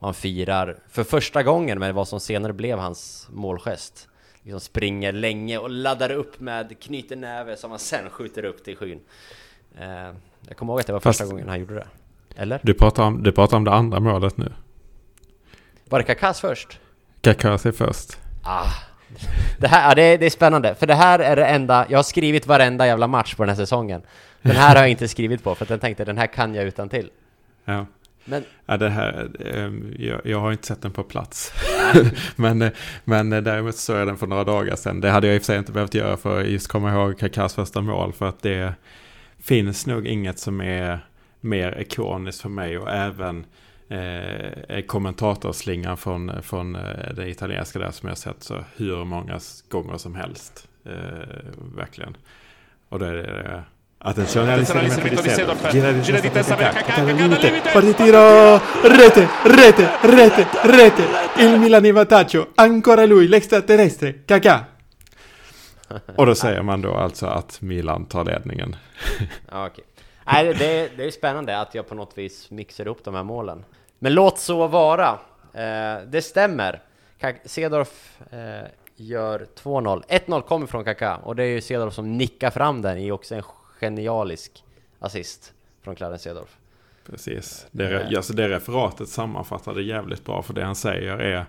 [0.00, 4.08] Han firar för första gången med vad som senare blev hans målgest.
[4.42, 9.00] Liksom springer länge och laddar upp med knytnäve som han sen skjuter upp till skyn.
[9.78, 9.86] Eh,
[10.48, 11.30] jag kommer ihåg att det var första Fast...
[11.30, 11.86] gången han gjorde det.
[12.36, 12.60] Eller?
[12.62, 14.52] Du pratar om, du pratar om det andra målet nu.
[15.84, 16.80] Var det Kakas först?
[17.20, 18.18] Kakas är först.
[18.42, 18.70] Ah.
[19.58, 22.02] Det här, det, är, det är spännande, för det här är det enda, jag har
[22.02, 24.02] skrivit varenda jävla match på den här säsongen.
[24.42, 26.64] Den här har jag inte skrivit på, för att jag tänkte den här kan jag
[26.64, 27.10] utan till.
[27.64, 27.86] Ja.
[28.24, 28.44] Men...
[28.66, 31.52] Ja, det här, ehm, jag, jag, har inte sett den på plats.
[32.36, 32.70] men, eh,
[33.04, 35.00] men eh, däremot såg jag den för några dagar sedan.
[35.00, 37.18] Det hade jag i och för sig inte behövt göra för att just komma ihåg
[37.18, 38.12] Kakas första mål.
[38.12, 38.74] För att det
[39.38, 41.06] finns nog inget som är
[41.40, 43.46] mer ikoniskt för mig och även
[43.88, 49.98] eh, kommentatorslingan från, från eh, det italienska där som jag sett så hur många gånger
[49.98, 50.68] som helst.
[50.84, 50.92] Eh,
[51.76, 52.16] verkligen.
[52.88, 53.64] Och då är det
[54.02, 55.70] Attenzione all'inserimento di Sedorf.
[55.70, 57.70] Gira di, gira di testa per Kakà.
[57.70, 58.56] Partitiro.
[58.82, 61.02] Rete, rete, rete, rete.
[61.36, 62.52] Il Milan i vantaggio.
[62.54, 64.24] Ancora lui, l'extraterrestre.
[64.24, 64.68] Kakà.
[66.16, 68.76] Och då säger man då alltså att Milan tar ledningen.
[69.46, 69.84] okay.
[70.24, 73.64] Nej, det, det är spännande att jag på något vis mixar upp de här målen.
[73.98, 75.18] Men låt så vara.
[75.52, 76.82] Eh, det stämmer.
[77.44, 80.02] Cedorf eh, gör 2-0.
[80.08, 83.34] 1-0 kommer från Kaká och det är ju Cedorf som nickar fram den i också
[83.34, 83.42] en
[83.80, 84.64] genialisk
[84.98, 85.52] assist
[85.82, 86.56] från Clarence Cedorf.
[87.06, 87.66] Precis.
[87.70, 88.16] Det, eh.
[88.16, 91.46] alltså det referatet sammanfattar det jävligt bra för det han säger är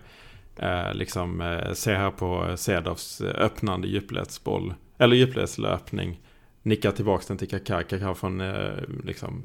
[0.58, 6.20] eh, liksom eh, se här på Cedorfs öppnande djupledsboll eller djupledslöpning
[6.64, 7.84] nickar tillbaka den till Kaká.
[7.84, 9.44] Kaká från eh, liksom,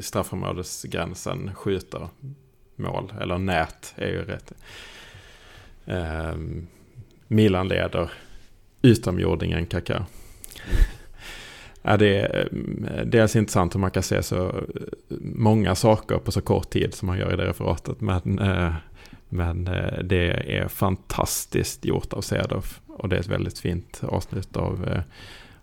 [0.00, 2.08] straffområdesgränsen skjuter
[2.76, 3.12] mål.
[3.20, 4.52] Eller nät är ju rätt.
[5.84, 6.34] Eh,
[7.28, 8.10] Milan leder
[8.82, 10.06] utomjordingen Kaká.
[11.82, 12.46] Ja, det eh,
[12.98, 16.94] är dels intressant hur man kan se så eh, många saker på så kort tid
[16.94, 18.00] som man gör i det referatet.
[18.00, 18.72] Men, eh,
[19.28, 19.64] men
[20.04, 22.80] det är fantastiskt gjort av Cedorf.
[22.86, 25.02] Och det är ett väldigt fint avsnitt av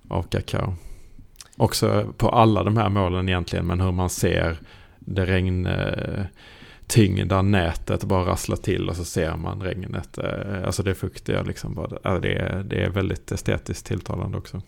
[0.07, 0.73] av Kakao.
[1.57, 4.57] Också på alla de här målen egentligen, men hur man ser
[4.99, 5.69] det regn
[6.87, 10.19] tyngda nätet bara rasslar till och så ser man regnet.
[10.65, 11.75] Alltså det fuktiga liksom.
[11.75, 14.61] Bara, det, är, det är väldigt estetiskt tilltalande också.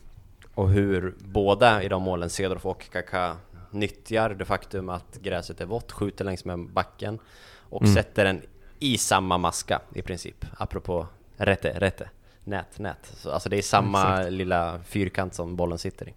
[0.53, 3.35] Och hur båda i de målen, Cedorf och Kaká,
[3.71, 7.19] nyttjar det faktum att gräset är vått, skjuter längs med backen
[7.57, 7.93] och mm.
[7.93, 8.41] sätter den
[8.79, 10.45] i samma maska i princip.
[10.57, 11.07] Apropå
[11.37, 12.09] rätte, rätte,
[12.43, 13.13] nät, nät.
[13.17, 14.31] Så, alltså det är samma Exakt.
[14.31, 16.13] lilla fyrkant som bollen sitter i.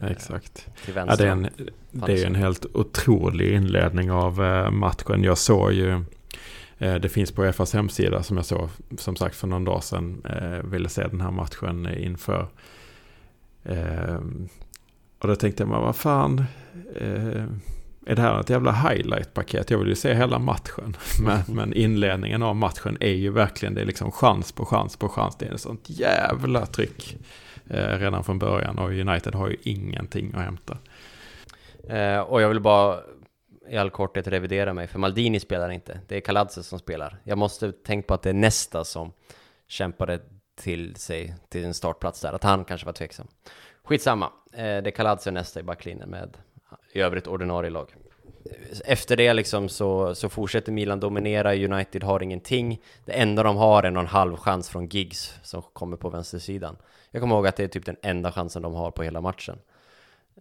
[0.00, 0.66] Exakt.
[0.94, 1.48] Ja, det, är en,
[1.90, 5.22] det är en helt otrolig inledning av eh, matchen.
[5.22, 6.04] Jag såg ju,
[6.78, 8.68] eh, det finns på FAs hemsida som jag såg
[8.98, 12.48] som sagt för någon dag sedan, eh, ville se den här matchen inför.
[13.64, 14.48] Ehm,
[15.18, 16.44] och då tänkte jag, men vad fan,
[16.96, 17.44] eh,
[18.06, 19.70] är det här ett jävla highlight-paket?
[19.70, 20.96] Jag vill ju se hela matchen.
[21.24, 25.08] Men, men, inledningen av matchen är ju verkligen, det är liksom chans på chans på
[25.08, 25.36] chans.
[25.36, 27.16] Det är ett sånt jävla tryck
[27.70, 28.78] eh, redan från början.
[28.78, 30.78] Och United har ju ingenting att hämta.
[31.88, 33.00] Eh, och jag vill bara
[33.70, 36.00] i all korthet revidera mig, för Maldini spelar inte.
[36.08, 37.16] Det är Kaladze som spelar.
[37.24, 39.12] Jag måste tänka på att det är nästa som
[39.68, 40.20] kämpade
[40.60, 43.26] till sig till en startplats där, att han kanske var tveksam.
[43.84, 46.36] Skitsamma, eh, det är Kaladze nästa i backlinjen med
[46.92, 47.94] i övrigt ordinarie lag.
[48.84, 52.80] Efter det liksom så, så fortsätter Milan dominera, United har ingenting.
[53.04, 56.76] Det enda de har är någon halv chans från Giggs som kommer på vänstersidan.
[57.10, 59.58] Jag kommer ihåg att det är typ den enda chansen de har på hela matchen.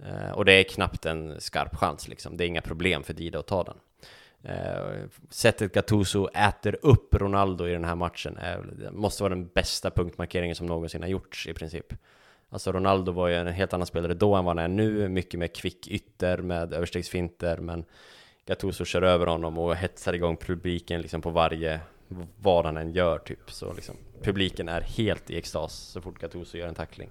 [0.05, 2.37] Eh, och det är knappt en skarp chans liksom.
[2.37, 3.77] Det är inga problem för Dida att ta den.
[4.43, 9.91] Eh, sättet Gattuso äter upp Ronaldo i den här matchen är, måste vara den bästa
[9.91, 11.93] punktmarkeringen som någonsin har gjorts i princip.
[12.49, 15.39] Alltså Ronaldo var ju en helt annan spelare då än vad han är nu, mycket
[15.39, 17.85] mer kvick ytter med överstegsfinter, men
[18.45, 21.79] Gattuso kör över honom och hetsar igång publiken liksom på varje,
[22.41, 23.51] vad han än gör typ.
[23.51, 27.09] Så liksom, publiken är helt i extas så fort Gattuso gör en tackling.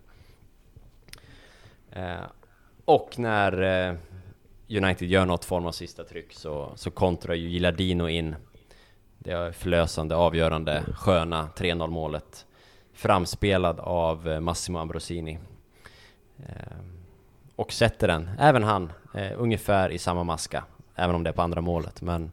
[1.92, 2.22] Eh,
[2.84, 3.94] och när eh,
[4.69, 8.36] United gör något form av sista tryck så, så kontrar ju Gilardino in
[9.19, 12.47] det förlösande, avgörande, sköna 3-0 målet
[12.99, 15.39] framspelad av eh, Massimo Ambrosini.
[16.39, 16.78] Eh,
[17.57, 20.65] och sätter den, även han, eh, ungefär i samma maska,
[20.95, 22.32] även om det är på andra målet, men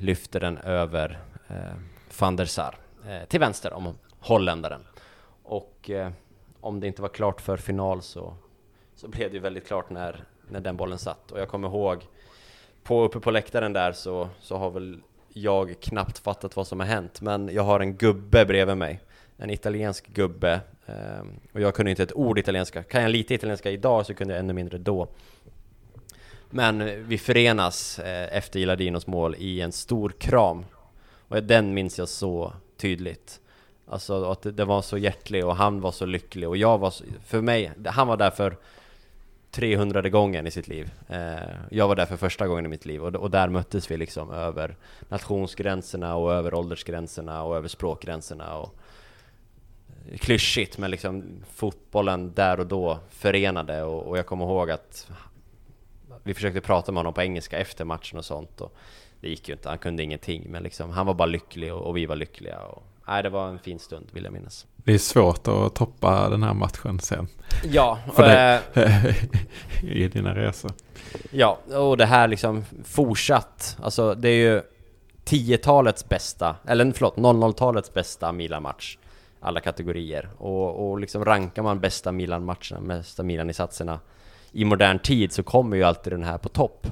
[0.00, 1.18] lyfter den över
[2.20, 2.74] van der Sar
[3.28, 4.80] till vänster om holländaren.
[5.42, 5.90] Och
[6.60, 8.34] om det inte var klart för final så,
[8.94, 11.32] så blev det ju väldigt klart när, när den bollen satt.
[11.32, 12.06] Och jag kommer ihåg,
[12.82, 16.86] på, uppe på läktaren där så, så har väl jag knappt fattat vad som har
[16.86, 19.00] hänt, men jag har en gubbe bredvid mig
[19.36, 22.82] en italiensk gubbe ehm, och jag kunde inte ett ord italienska.
[22.82, 25.08] Kan jag lite italienska idag så kunde jag ännu mindre då.
[26.50, 30.64] Men vi förenas eh, efter Gilardinos mål i en stor kram
[31.28, 33.40] och den minns jag så tydligt.
[33.88, 37.04] Alltså att det var så hjärtlig och han var så lycklig och jag var så,
[37.26, 38.56] för mig, han var där för
[39.56, 40.90] 300 gången i sitt liv.
[41.08, 44.30] Eh, jag var där för första gången i mitt liv och, där möttes vi liksom
[44.30, 44.76] över
[45.08, 48.74] nationsgränserna och över åldersgränserna och över språkgränserna och
[50.10, 51.24] eh, klyschigt, men liksom
[51.54, 55.10] fotbollen där och då förenade och, jag kommer ihåg att
[56.22, 58.76] vi försökte prata med honom på engelska efter matchen och sånt och
[59.20, 61.96] det gick ju inte, han kunde ingenting, men liksom han var bara lycklig och, och
[61.96, 64.66] vi var lyckliga och nej, det var en fin stund vill jag minnas.
[64.76, 67.28] Det är svårt att toppa den här matchen sen.
[67.64, 67.98] Ja.
[68.14, 70.70] För det, äh, I dina resor.
[71.30, 74.62] Ja, och det här liksom fortsatt, alltså det är ju
[75.24, 78.98] 10-talets bästa, eller förlåt, 00-talets bästa Milan-match
[79.40, 80.28] alla kategorier.
[80.38, 84.00] Och, och liksom rankar man bästa Milan-matcherna, bästa Milan-insatserna
[84.52, 86.86] i modern tid så kommer ju alltid den här på topp.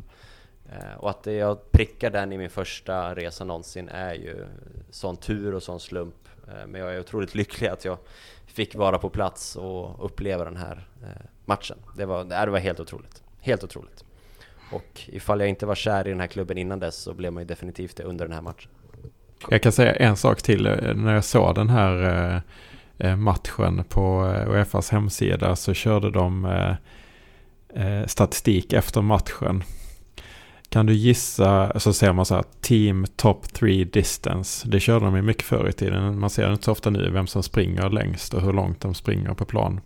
[0.74, 4.46] Eh, och att jag prickar den i min första resa någonsin är ju
[4.90, 6.28] sån tur och sån slump.
[6.48, 7.98] Eh, men jag är otroligt lycklig att jag
[8.46, 11.78] fick vara på plats och uppleva den här eh, matchen.
[11.96, 13.22] Det var, det var helt otroligt.
[13.40, 14.04] Helt otroligt.
[14.72, 17.40] Och ifall jag inte var kär i den här klubben innan dess så blev man
[17.42, 18.70] ju definitivt det under den här matchen.
[19.48, 20.62] Jag kan säga en sak till.
[20.94, 22.42] När jag såg den här
[23.16, 26.76] matchen på Uefas hemsida så körde de
[28.06, 29.62] statistik efter matchen.
[30.74, 34.68] Kan du gissa, så ser man så här, Team Top 3 Distance.
[34.68, 36.18] Det körde de ju mycket förr i tiden.
[36.18, 39.34] Man ser inte så ofta nu vem som springer längst och hur långt de springer
[39.34, 39.80] på plan.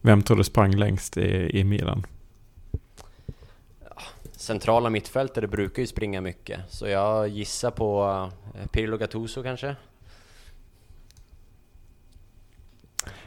[0.00, 2.06] Vem tror du sprang längst i, i Milan?
[4.32, 8.10] centrala mittfältare brukar ju springa mycket, så jag gissar på
[8.54, 9.76] eh, Pirlo Gattuso kanske?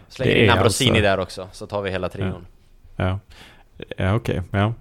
[0.08, 1.04] Slänger in Ambrosini alltså...
[1.04, 2.46] där också, så tar vi hela trion.
[2.96, 3.20] Ja, ja.
[3.98, 4.40] ja okej.
[4.40, 4.60] Okay.
[4.62, 4.74] Ja.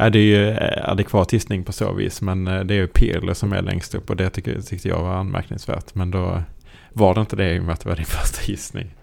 [0.00, 2.86] Ja, det är ju eh, adekvat gissning på så vis, men eh, det är ju
[2.86, 5.94] Pirlo som är längst upp och det tyckte, tyckte jag var anmärkningsvärt.
[5.94, 6.42] Men då
[6.92, 8.94] var det inte det i och med att det var din första gissning.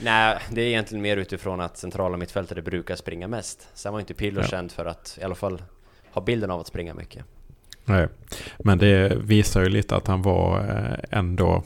[0.00, 3.68] Nej, det är egentligen mer utifrån att centrala mittfältare brukar springa mest.
[3.74, 4.46] Sen var inte Pirlo ja.
[4.46, 5.62] känd för att, i alla fall
[6.10, 7.24] ha bilden av att springa mycket.
[7.84, 8.08] Nej,
[8.58, 11.62] men det visar ju lite att han var eh, ändå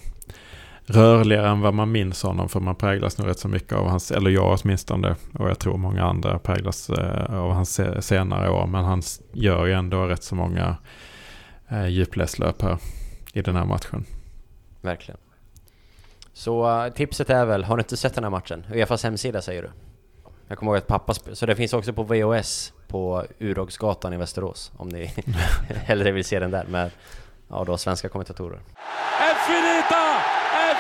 [0.87, 2.49] rörligare än vad man minns honom.
[2.49, 5.77] För man präglas nog rätt så mycket av hans, eller jag åtminstone, och jag tror
[5.77, 8.67] många andra präglas eh, av hans senare år.
[8.67, 9.03] Men han
[9.33, 10.77] gör ju ändå rätt så många
[11.69, 12.79] eh, djupledslöp här
[13.33, 14.05] i den här matchen.
[14.81, 15.19] Verkligen.
[16.33, 18.67] Så uh, tipset är väl, har du inte sett den här matchen?
[18.73, 19.71] Uefas hemsida säger du?
[20.49, 24.73] Jag kommer ihåg att pappa Så det finns också på VOS på Urogsgatan i Västerås
[24.77, 25.07] om ni
[25.85, 26.91] hellre vill se den där med
[27.49, 28.61] ja, då svenska kommentatorer.
[29.21, 30.26] È finita!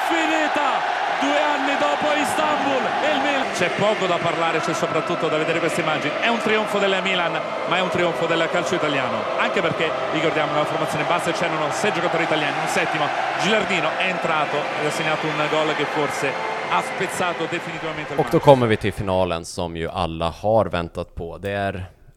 [0.08, 0.96] Finita!
[1.20, 3.52] Due anni dopo Istanbul il Milan.
[3.54, 6.12] C'è poco da parlare, c'è soprattutto da vedere queste immagini.
[6.20, 9.22] È un trionfo del Milan, ma è un trionfo del calcio italiano.
[9.38, 13.06] Anche perché, ricordiamo, nella formazione base c'erano sei giocatori italiani, un settimo.
[13.42, 16.30] Gilardino è entrato ed ha segnato un gol che forse
[16.70, 21.38] ha spezzato definitivamente Och då kommer vi till finalen som ju alla har väntat på.
[21.38, 21.74] Det är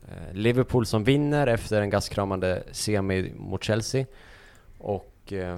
[0.07, 4.05] eh, Liverpool som vinner efter en gaskramande semi mot Chelsea.
[4.77, 5.57] Och eh,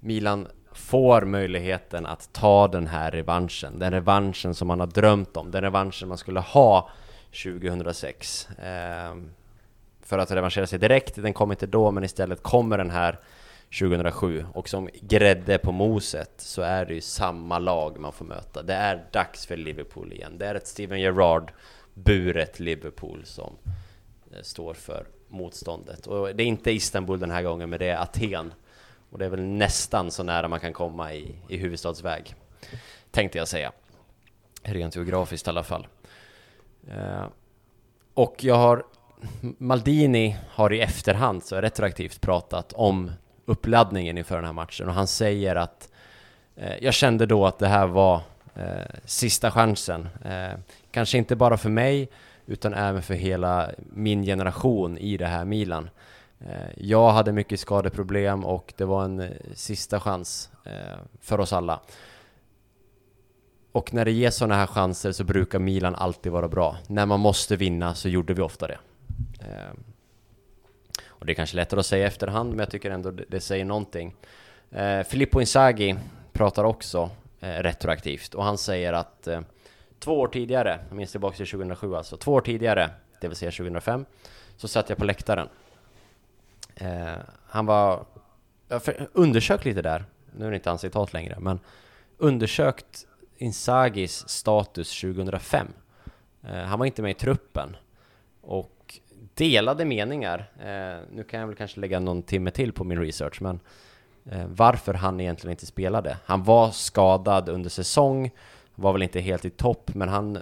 [0.00, 3.78] Milan får möjligheten att ta den här revanschen.
[3.78, 5.50] Den revanschen som man har drömt om.
[5.50, 6.90] Den revanschen man skulle ha
[7.42, 8.48] 2006.
[8.50, 9.14] Eh,
[10.02, 11.14] för att revanschera sig direkt.
[11.14, 13.18] Den kom inte då, men istället kommer den här
[13.78, 18.62] 2007 och som grädde på moset så är det ju samma lag man får möta.
[18.62, 20.38] Det är dags för Liverpool igen.
[20.38, 21.52] Det är ett Steven Gerrard
[21.94, 23.56] buret Liverpool som
[24.32, 26.06] eh, står för motståndet.
[26.06, 28.52] Och det är inte Istanbul den här gången, men det är Aten.
[29.14, 32.34] Och det är väl nästan så nära man kan komma i, i huvudstadsväg,
[33.10, 33.72] tänkte jag säga.
[34.62, 35.86] Rent geografiskt i alla fall.
[36.90, 37.24] Eh,
[38.14, 38.84] och jag har
[39.40, 43.12] Maldini har i efterhand, så retroaktivt, pratat om
[43.44, 45.88] uppladdningen inför den här matchen och han säger att
[46.56, 48.20] eh, jag kände då att det här var
[48.54, 48.64] eh,
[49.04, 50.08] sista chansen.
[50.24, 50.58] Eh,
[50.90, 52.08] kanske inte bara för mig
[52.46, 55.90] utan även för hela min generation i det här Milan.
[56.40, 61.52] Eh, jag hade mycket skadeproblem och det var en eh, sista chans eh, för oss
[61.52, 61.80] alla.
[63.72, 66.76] Och när det ges sådana här chanser så brukar Milan alltid vara bra.
[66.86, 68.78] När man måste vinna så gjorde vi ofta det.
[71.06, 73.64] Och det är kanske lättare att säga i efterhand, men jag tycker ändå det, säger
[73.64, 74.14] någonting.
[75.06, 75.96] Filippo Inzaghi
[76.32, 79.28] pratar också retroaktivt och han säger att
[79.98, 82.90] två år tidigare, jag minns tillbaka till 2007 alltså, två år tidigare,
[83.20, 84.04] det vill säga 2005,
[84.56, 85.48] så satt jag på läktaren.
[86.76, 87.14] Eh,
[87.46, 88.04] han var,
[88.68, 88.82] jag
[89.12, 90.04] undersökt lite där,
[90.36, 91.60] nu är det inte hans citat längre, men
[92.18, 93.06] undersökt
[93.38, 95.66] Inzagis status 2005.
[96.42, 97.76] Eh, han var inte med i truppen
[98.40, 99.00] och
[99.34, 100.50] delade meningar.
[100.58, 103.60] Eh, nu kan jag väl kanske lägga någon timme till på min research, men
[104.30, 106.16] eh, varför han egentligen inte spelade.
[106.24, 108.30] Han var skadad under säsong,
[108.74, 110.38] var väl inte helt i topp, men han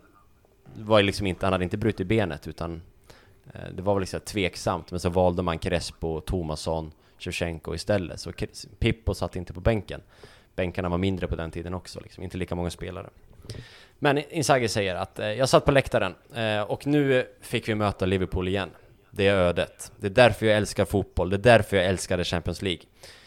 [0.75, 2.83] var liksom inte, han hade inte brutit benet, utan
[3.55, 8.33] Eh, det var väl liksom tveksamt, men så valde man Crespo, Tomasson, Shevchenko istället, så
[8.79, 10.01] Pippo satt inte på bänken.
[10.55, 13.11] Bänkarna var mindre på den tiden också, liksom, inte lika många spelare.
[13.99, 18.07] Men Inzaghi säger att eh, jag satt på läktaren eh, och nu fick vi möta
[18.07, 18.71] Liverpool igen.
[19.11, 19.93] Det är ödet.
[19.97, 21.31] Det är därför jag älskar fotboll.
[21.31, 22.83] Det är därför jag älskade Champions League.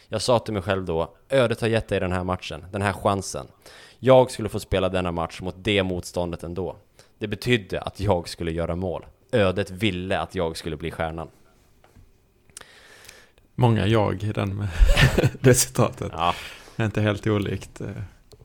[0.08, 2.92] Jag sa till mig själv då, ödet har gett dig den här matchen, den här
[2.92, 3.46] chansen.
[3.98, 6.76] Jag skulle få spela denna match mot det motståndet ändå.
[7.18, 9.06] Det betydde att jag skulle göra mål.
[9.32, 11.28] Ödet ville att jag skulle bli stjärnan.
[13.54, 14.68] Många jag i den med
[15.40, 16.12] det citatet.
[16.12, 16.34] Ja.
[16.78, 17.88] Inte helt olikt eh,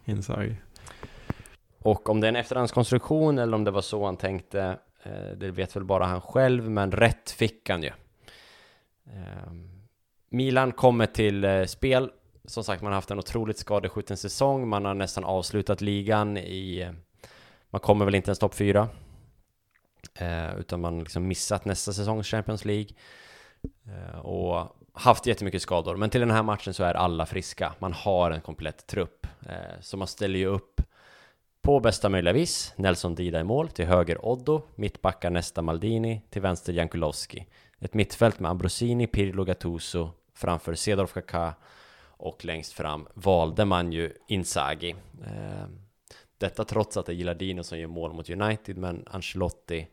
[0.05, 0.55] Inzaghi.
[1.79, 5.51] Och om det är en efterhandskonstruktion eller om det var så han tänkte, eh, det
[5.51, 7.91] vet väl bara han själv, men rätt fick han ju.
[9.07, 9.51] Eh,
[10.29, 12.09] Milan kommer till eh, spel.
[12.45, 14.67] Som sagt, man har haft en otroligt skadeskjuten säsong.
[14.67, 16.91] Man har nästan avslutat ligan i...
[17.69, 18.89] Man kommer väl inte ens topp fyra.
[20.13, 22.89] Eh, utan man liksom missat nästa säsongs Champions League.
[23.85, 25.95] Eh, och haft jättemycket skador.
[25.95, 27.73] Men till den här matchen så är alla friska.
[27.79, 29.27] Man har en komplett trupp.
[29.45, 30.81] Eh, så man ställer ju upp
[31.61, 36.41] på bästa möjliga vis, Nelson Dida i mål, till höger Oddo, mittbackar nästa Maldini, till
[36.41, 37.47] vänster Jankulowski
[37.79, 41.53] Ett mittfält med Ambrosini, Pirlo, Gattuso, framför Cedorf Kaká
[42.03, 44.95] och längst fram valde man ju Inzaghi.
[45.25, 45.65] Eh,
[46.41, 49.87] detta trots att det är Gilardino som gör mål mot United, men Ancelotti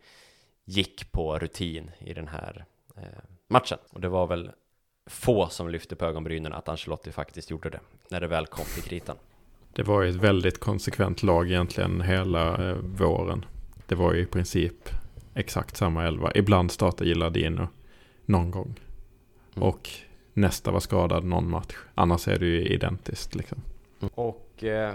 [0.64, 2.64] gick på rutin i den här
[2.96, 3.02] eh,
[3.48, 3.78] matchen.
[3.90, 4.50] Och det var väl
[5.06, 7.80] få som lyfte på ögonbrynen att Ancelotti faktiskt gjorde det,
[8.10, 9.16] när det väl kom till kritan.
[9.72, 13.44] Det var ju ett väldigt konsekvent lag egentligen hela eh, våren.
[13.86, 14.88] Det var ju i princip
[15.34, 16.32] exakt samma elva.
[16.34, 17.68] Ibland startade Gilardino
[18.24, 18.80] någon gång.
[19.56, 19.68] Mm.
[19.68, 19.90] Och
[20.32, 21.76] nästa var skadad någon match.
[21.94, 23.62] Annars är det ju identiskt liksom.
[24.00, 24.12] Mm.
[24.14, 24.94] Och eh,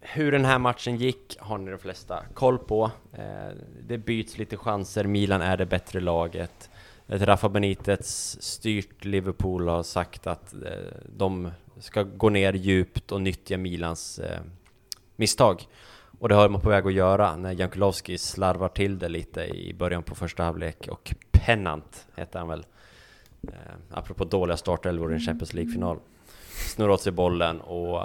[0.00, 2.90] hur den här matchen gick har ni de flesta koll på.
[3.12, 6.70] Eh, det byts lite chanser, Milan är det bättre laget.
[7.06, 10.60] ett Rafa Benitez styrt Liverpool har sagt att eh,
[11.16, 14.40] de ska gå ner djupt och nyttja Milans eh,
[15.16, 15.66] misstag.
[16.18, 19.74] Och det har man på väg att göra när Jankulovski slarvar till det lite i
[19.74, 22.66] början på första halvlek och Pennant heter han väl.
[23.42, 23.50] Eh,
[23.90, 25.98] apropå dåliga startelvor i en Champions League-final.
[26.74, 28.02] Snurrar åt sig bollen och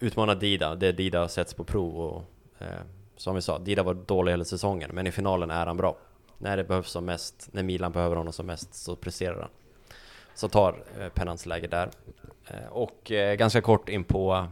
[0.00, 2.24] Utmana Dida, det Dida sätts på prov och
[2.58, 2.68] eh,
[3.16, 5.96] som vi sa, Dida var dålig hela säsongen men i finalen är han bra.
[6.38, 9.50] När det behövs som mest, när Milan behöver honom som mest så presterar han.
[10.34, 11.90] Så tar eh, Pennants läge där.
[12.46, 14.46] Eh, och eh, ganska kort in på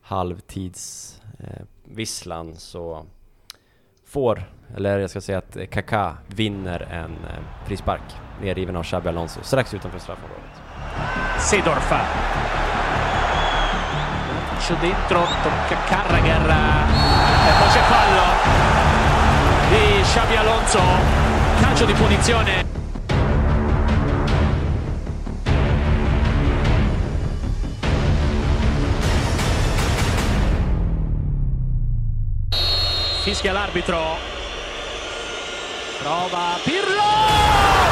[0.00, 3.06] halvtidsvisslan eh, så
[4.04, 8.02] får, eller jag ska säga att Kaká vinner en eh, frispark
[8.40, 10.50] nerriven av Xabi Alonso strax utanför straffområdet.
[11.40, 12.00] Sidorfa.
[14.66, 18.22] Calcio dentro, tocca Carragher e poi c'è fallo
[19.68, 20.80] di Xabi Alonso.
[21.60, 22.64] Calcio di punizione.
[33.22, 34.16] Fischia l'arbitro.
[36.00, 37.85] Prova Pirlo!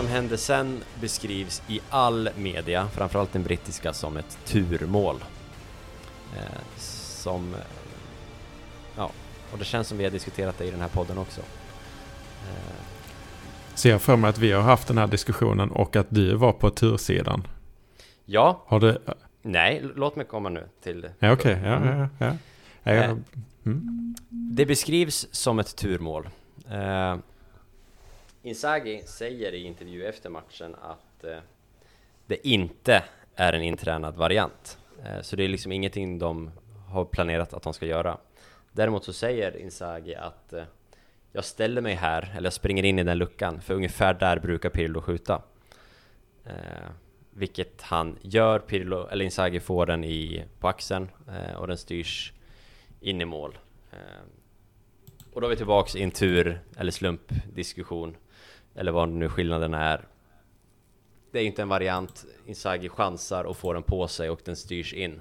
[0.00, 5.16] Som hände sen beskrivs i all media, framförallt den brittiska, som ett turmål.
[6.36, 6.42] Eh,
[6.76, 7.54] som...
[8.96, 9.10] Ja,
[9.52, 11.40] och det känns som vi har diskuterat det i den här podden också.
[11.40, 12.74] Eh,
[13.74, 16.52] Ser jag för mig att vi har haft den här diskussionen och att du var
[16.52, 17.46] på tursidan.
[18.24, 18.98] ja, Har du...
[19.42, 21.08] nej, låt mig komma nu till...
[21.18, 21.58] Ja, okej.
[21.64, 22.08] Ja, ja, ja.
[22.18, 22.36] ja.
[22.82, 22.92] ja.
[22.92, 22.96] Eh.
[23.04, 23.18] jag-
[23.64, 24.14] Mm.
[24.30, 26.28] Det beskrivs som ett turmål.
[26.70, 27.16] Eh,
[28.42, 31.38] Inzaghi säger i intervju efter matchen att eh,
[32.26, 33.04] det inte
[33.34, 34.78] är en intränad variant.
[35.04, 36.50] Eh, så det är liksom ingenting de
[36.88, 38.18] har planerat att de ska göra.
[38.72, 40.64] Däremot så säger Inzaghi att eh,
[41.32, 44.70] jag ställer mig här, eller jag springer in i den luckan, för ungefär där brukar
[44.70, 45.42] Pirlo skjuta.
[46.44, 46.90] Eh,
[47.30, 52.32] vilket han gör, Pirlo, eller Inzaghi får den i, på axeln eh, och den styrs
[53.00, 53.58] in i mål.
[53.92, 54.22] Eh,
[55.32, 58.16] och då är vi tillbaks i en tur eller slumpdiskussion,
[58.80, 60.08] eller vad nu skillnaden är.
[61.30, 64.94] Det är inte en variant, Inzaghi chansar och får den på sig och den styrs
[64.94, 65.20] in.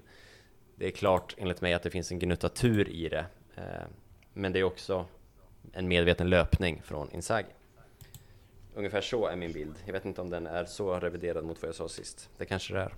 [0.76, 3.26] Det är klart enligt mig att det finns en gnutta tur i det,
[3.56, 3.64] eh,
[4.34, 5.06] men det är också
[5.74, 7.50] en medveten löpning från Inzaghi.
[8.74, 9.76] Ungefär så är min bild.
[9.86, 12.30] Jag vet inte om den är så reviderad mot vad jag sa sist.
[12.38, 12.94] Det kanske det är.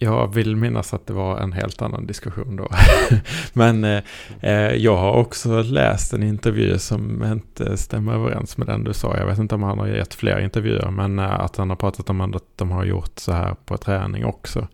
[0.00, 2.68] Jag vill minnas att det var en helt annan diskussion då.
[3.52, 4.02] Men eh,
[4.40, 9.16] eh, jag har också läst en intervju som inte stämmer överens med den du sa.
[9.16, 12.10] Jag vet inte om han har gett fler intervjuer, men eh, att han har pratat
[12.10, 14.68] om att de har gjort så här på träning också.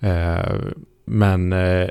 [0.00, 0.54] Eh,
[1.04, 1.90] men eh,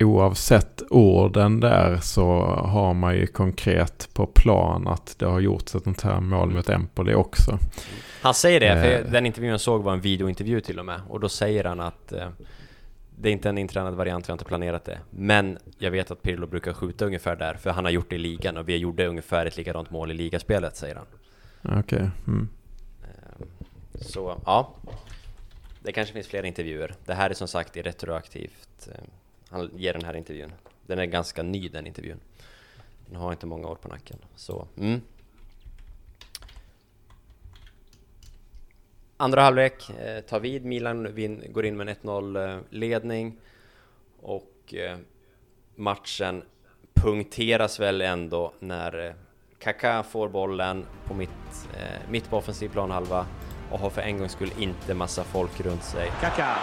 [0.00, 5.84] oavsett orden där så har man ju konkret på plan att det har gjorts ett
[5.84, 7.58] sånt här mål mot Empoli också.
[8.22, 8.80] Han säger det, Eh.
[9.04, 11.00] för den intervjun jag såg var en videointervju till och med.
[11.08, 12.28] Och då säger han att eh,
[13.18, 14.98] det är inte en intränad variant, vi har inte planerat det.
[15.10, 18.18] Men jag vet att Pirlo brukar skjuta ungefär där, för han har gjort det i
[18.18, 21.06] ligan och vi gjorde ungefär ett likadant mål i ligaspelet, säger han.
[21.78, 22.10] Okej.
[22.26, 22.48] Mm.
[23.02, 23.46] Eh,
[24.00, 24.74] Så ja,
[25.82, 26.94] det kanske finns fler intervjuer.
[27.06, 28.88] Det här är som sagt i retroaktivt.
[28.88, 29.00] eh,
[29.50, 30.52] Han ger den här intervjun.
[30.86, 32.20] Den är ganska ny den intervjun.
[33.06, 34.16] Den har inte många år på nacken.
[34.36, 35.00] Så, mm.
[39.20, 43.32] Andra halvlek eh, tar vid, Milan vin, går in med en 1-0-ledning eh,
[44.24, 44.98] och eh,
[45.74, 46.42] matchen
[46.94, 49.12] punkteras väl ändå när eh,
[49.58, 53.26] Kaká får bollen på mitt, eh, mitt på offensiv planhalva
[53.70, 56.10] och har för en gångs skull inte massa folk runt sig.
[56.20, 56.56] Kaká.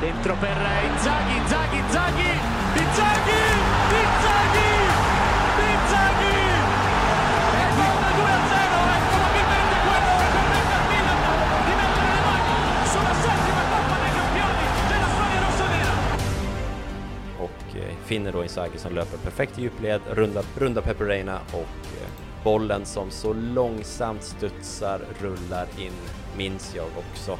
[0.00, 0.56] Dentro per
[0.90, 2.32] Inzaghi, Inzaghi, Inzaghi,
[2.76, 3.49] Inzaghi,
[18.10, 21.60] finner då Inzaghi som löper perfekt i djupled, runda, runda Pepe Reina och
[22.00, 22.08] eh,
[22.44, 25.92] bollen som så långsamt studsar, rullar in,
[26.36, 27.38] minns jag också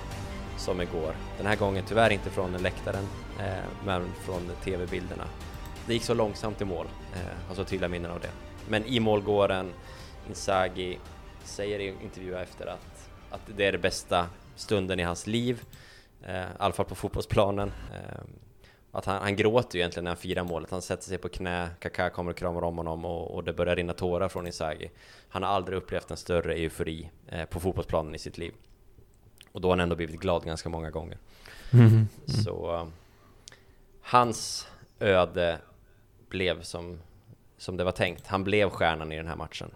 [0.58, 1.14] som igår.
[1.36, 3.04] Den här gången tyvärr inte från läktaren,
[3.38, 5.24] eh, men från TV-bilderna.
[5.86, 8.30] Det gick så långsamt i mål, eh, har så tydliga minnen av det.
[8.68, 9.64] Men i mål går
[10.28, 10.98] Inzaghi
[11.44, 14.26] säger i intervju efter att, att det är den bästa
[14.56, 15.62] stunden i hans liv,
[16.22, 17.72] eh, i alla fall på fotbollsplanen.
[17.92, 18.20] Eh,
[18.92, 20.70] att han, han gråter ju egentligen när han firar målet.
[20.70, 23.76] Han sätter sig på knä, Kaká kommer och kramar om honom och, och det börjar
[23.76, 24.90] rinna tårar från Inzaghi.
[25.28, 28.52] Han har aldrig upplevt en större eufori eh, på fotbollsplanen i sitt liv.
[29.52, 31.18] Och då har han ändå blivit glad ganska många gånger.
[31.72, 31.86] Mm.
[31.86, 32.06] Mm.
[32.44, 32.88] Så uh,
[34.00, 34.68] hans
[35.00, 35.58] öde
[36.28, 37.00] blev som,
[37.58, 38.26] som det var tänkt.
[38.26, 39.70] Han blev stjärnan i den här matchen.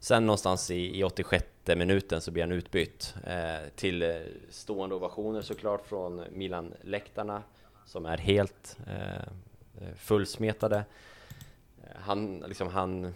[0.00, 4.16] Sen någonstans i, i 86 minuten så blir han utbytt eh, till eh,
[4.50, 7.42] stående ovationer såklart från Milan-läktarna
[7.88, 9.16] som är helt eh,
[9.80, 10.84] eh fullsmetade.
[11.84, 13.14] Eh, han, liksom, han,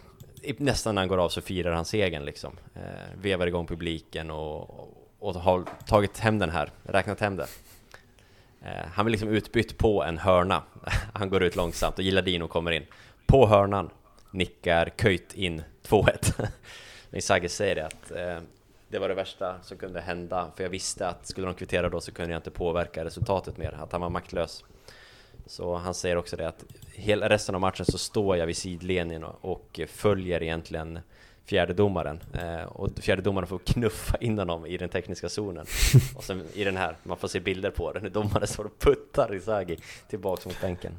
[0.58, 2.56] nästan när han går av så firar han segern liksom.
[2.74, 4.88] Eh, vevar igång publiken och,
[5.18, 7.46] och har tagit hem den här, räknat hem det.
[8.62, 10.62] Eh, han blir liksom utbytt på en hörna.
[11.14, 12.86] han går ut långsamt och Gilladino kommer in.
[13.26, 13.90] På hörnan
[14.30, 16.48] nickar Köjt in 2-1.
[17.12, 18.42] Inzaghi säger det att eh,
[18.92, 22.00] det var det värsta som kunde hända, för jag visste att skulle de kvittera då
[22.00, 24.64] så kunde jag inte påverka resultatet mer, att han var maktlös.
[25.46, 26.64] Så han säger också det att
[26.94, 30.98] hela resten av matchen så står jag vid sidlinjen och följer egentligen
[31.44, 35.66] fjärdedomaren eh, och fjärdedomaren får knuffa in honom i den tekniska zonen
[36.16, 39.34] och sen i den här, man får se bilder på den, domaren står och puttar
[39.34, 39.78] Isagi
[40.08, 40.92] tillbaks mot bänken.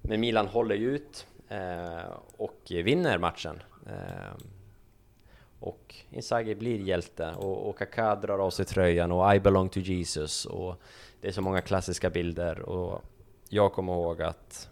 [0.00, 3.62] Men Milan håller ju ut eh, och vinner matchen.
[3.86, 4.53] Eh,
[5.64, 9.80] och Inzaghi blir hjälte och, och Kaká drar av sig tröjan och I belong to
[9.80, 10.82] Jesus och
[11.20, 13.02] det är så många klassiska bilder och
[13.48, 14.70] jag kommer ihåg att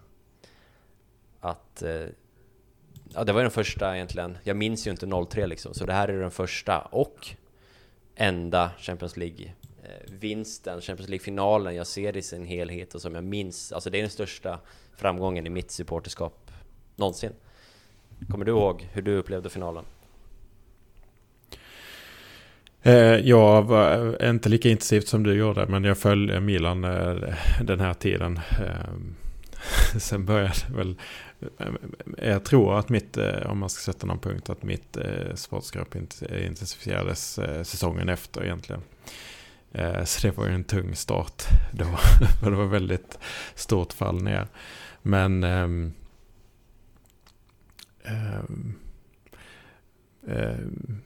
[1.39, 2.07] att eh,
[3.13, 4.37] ja, det var den första egentligen.
[4.43, 7.27] Jag minns ju inte 03 liksom, så det här är den första och
[8.15, 10.75] enda Champions League-vinsten.
[10.75, 13.71] Eh, Champions League-finalen jag ser i sin helhet och som jag minns.
[13.71, 14.59] Alltså det är den största
[14.95, 16.51] framgången i mitt supporterskap
[16.95, 17.33] någonsin.
[18.29, 19.85] Kommer du ihåg hur du upplevde finalen?
[22.85, 27.15] Eh, jag var inte lika intensivt som du gjorde, men jag följde Milan eh,
[27.61, 28.39] den här tiden.
[28.59, 30.95] Eh, sen började väl...
[32.17, 34.97] Jag tror att mitt, om man ska sätta någon punkt, att mitt
[35.35, 38.81] sportskap intensifierades säsongen efter egentligen.
[40.05, 41.85] Så det var ju en tung start då.
[42.41, 43.19] För det var väldigt
[43.55, 44.47] stort fall ner.
[45.01, 45.43] Men...
[45.43, 45.93] Um,
[48.05, 48.75] um,
[50.21, 51.01] um,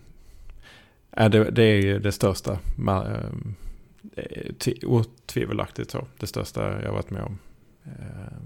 [1.19, 2.59] Ja, det, det är ju det största.
[4.15, 6.07] Eh, otvivelaktigt så.
[6.19, 7.39] Det största jag varit med om.
[7.85, 8.37] Eh,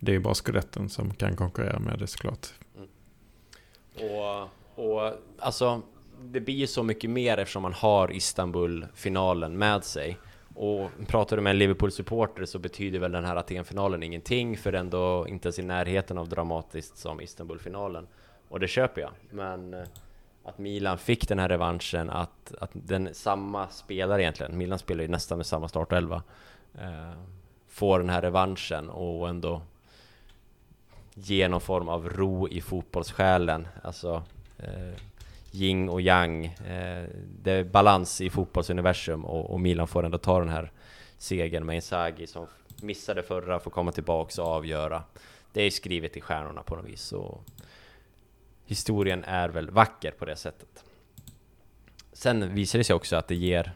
[0.00, 2.46] det är ju bara skeletten som kan konkurrera med det såklart.
[2.76, 2.88] Mm.
[3.94, 5.82] Och, och alltså,
[6.20, 10.18] det blir ju så mycket mer eftersom man har Istanbul-finalen med sig.
[10.54, 15.26] Och pratar du med en Liverpool-supporter så betyder väl den här Aten-finalen ingenting, för ändå
[15.28, 18.06] inte ens i närheten av dramatiskt som Istanbul-finalen.
[18.48, 19.84] Och det köper jag, men eh,
[20.44, 25.08] att Milan fick den här revanschen, att, att den samma spelare egentligen, Milan spelar ju
[25.08, 26.22] nästan med samma startelva,
[26.74, 27.12] eh,
[27.68, 29.62] får den här revanschen och ändå
[31.14, 33.68] ge någon form av ro i fotbollssjälen.
[33.82, 34.22] Alltså
[34.58, 34.94] eh,
[35.50, 36.44] yin och yang.
[36.46, 37.08] Eh,
[37.42, 40.70] det är balans i fotbollsuniversum och, och, Milan får ändå ta den här
[41.18, 42.46] segern med Inzaghi som
[42.82, 45.02] missade förra, får komma tillbaks och avgöra.
[45.52, 47.12] Det är skrivet i stjärnorna på något vis.
[47.12, 47.44] Och
[48.72, 50.84] historien är väl vacker på det sättet.
[52.12, 53.72] Sen visar det sig också att det ger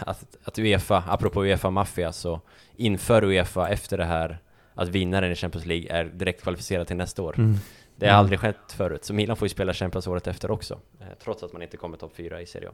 [0.00, 2.40] att, att Uefa, apropå Uefa-maffia, så
[2.76, 4.38] inför Uefa efter det här
[4.74, 7.34] att vinnaren i Champions League är direkt kvalificerad till nästa år.
[7.38, 7.56] Mm.
[7.96, 8.20] Det har mm.
[8.20, 11.52] aldrig skett förut, så Milan får ju spela Champions året efter också, eh, trots att
[11.52, 12.72] man inte kommer topp 4 i Serie A.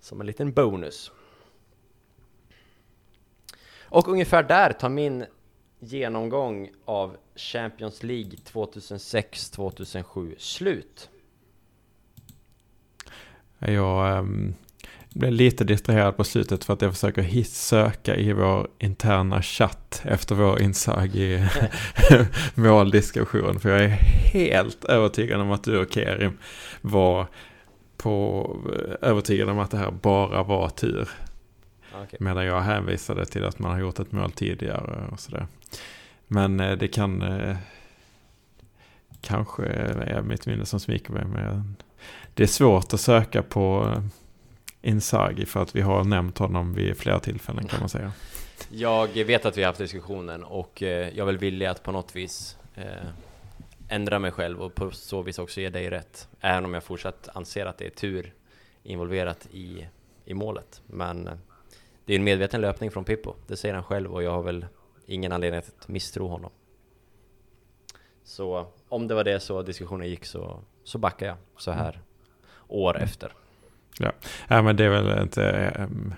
[0.00, 1.12] Som en liten bonus.
[3.82, 5.24] Och ungefär där tar min
[5.80, 11.10] genomgång av Champions League 2006-2007 slut?
[13.58, 14.54] Jag ähm,
[15.10, 20.34] blev lite distraherad på slutet för att jag försöker söka i vår interna chatt efter
[20.34, 21.46] vår Inzaghi
[22.54, 23.60] måldiskussion.
[23.60, 23.88] För jag är
[24.32, 26.38] helt övertygad om att du och Kerim
[26.80, 27.26] var
[27.96, 28.56] på,
[29.00, 31.08] övertygad om att det här bara var tur.
[31.94, 32.16] Okay.
[32.20, 35.46] Medan jag hänvisade till att man har gjort ett mål tidigare och sådär.
[36.26, 37.56] Men eh, det kan eh,
[39.20, 41.24] kanske är mitt minne som sviker mig.
[41.24, 41.76] Men
[42.34, 44.02] det är svårt att söka på eh,
[44.82, 48.12] Inzaghi för att vi har nämnt honom vid flera tillfällen kan man säga.
[48.70, 52.56] Jag vet att vi har haft diskussionen och jag vill vilja att på något vis
[53.88, 56.28] ändra mig själv och på så vis också ge dig rätt.
[56.40, 58.32] Även om jag fortsatt anser att det är tur
[58.82, 59.86] involverat i,
[60.24, 60.82] i målet.
[60.86, 61.30] Men
[62.10, 64.66] det är en medveten löpning från Pippo, det säger han själv och jag har väl
[65.06, 66.50] ingen anledning att misstro honom.
[68.24, 72.00] Så om det var det så diskussionen gick så, så backar jag så här mm.
[72.68, 73.32] år efter.
[73.98, 74.12] Ja.
[74.48, 75.72] ja, men det är väl inte...
[75.78, 76.14] Um,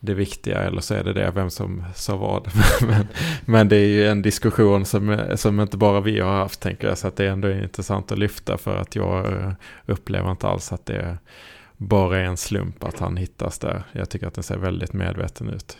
[0.00, 2.48] det viktiga eller så är det det vem som sa vad.
[2.86, 3.06] men,
[3.44, 6.98] men det är ju en diskussion som, som inte bara vi har haft tänker jag
[6.98, 9.52] så att det är ändå intressant att lyfta för att jag eh,
[9.86, 11.18] upplever inte alls att det
[11.76, 13.84] bara är en slump att han hittas där.
[13.92, 15.78] Jag tycker att den ser väldigt medveten ut.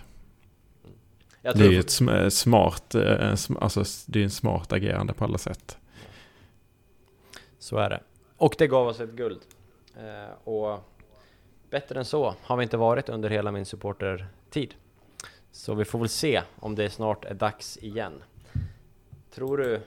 [1.43, 2.95] Det är ju ett smart,
[3.61, 5.79] alltså det är en smart agerande på alla sätt.
[7.59, 8.01] Så är det.
[8.37, 9.41] Och det gav oss ett guld.
[9.97, 10.81] Eh, och
[11.71, 14.75] bättre än så har vi inte varit under hela min supportertid.
[15.53, 18.23] Så vi får väl se om det snart är dags igen.
[19.35, 19.81] Tror du,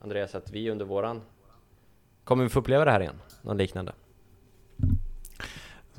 [0.00, 1.22] Andreas, att vi under våran...
[2.24, 3.20] Kommer vi få uppleva det här igen?
[3.42, 3.92] Något liknande?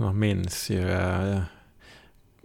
[0.01, 1.41] Jag minns ju äh,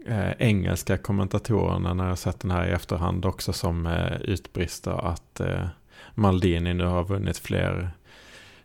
[0.07, 5.41] äh, engelska kommentatorerna när jag sett den här i efterhand också som äh, utbrister att
[5.41, 5.67] äh,
[6.15, 7.91] Maldini nu har vunnit fler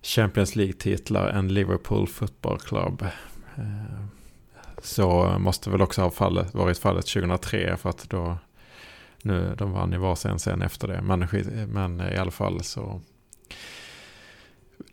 [0.02, 3.06] Champions League-titlar än Liverpool Football Club.
[4.82, 8.38] Så måste väl också ha fallet, varit fallet 2003 för att då
[9.22, 11.02] nu, de vann i varsin sen efter det.
[11.02, 11.28] Men,
[11.68, 13.02] men i alla fall så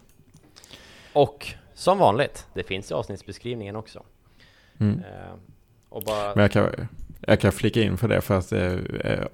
[1.13, 4.03] Och som vanligt, det finns i avsnittsbeskrivningen också.
[4.79, 4.99] Mm.
[4.99, 5.33] Eh,
[5.89, 6.35] och bara...
[6.35, 6.87] Men jag kan,
[7.27, 8.73] jag kan flika in för det för att eh,
[9.03, 9.25] eh,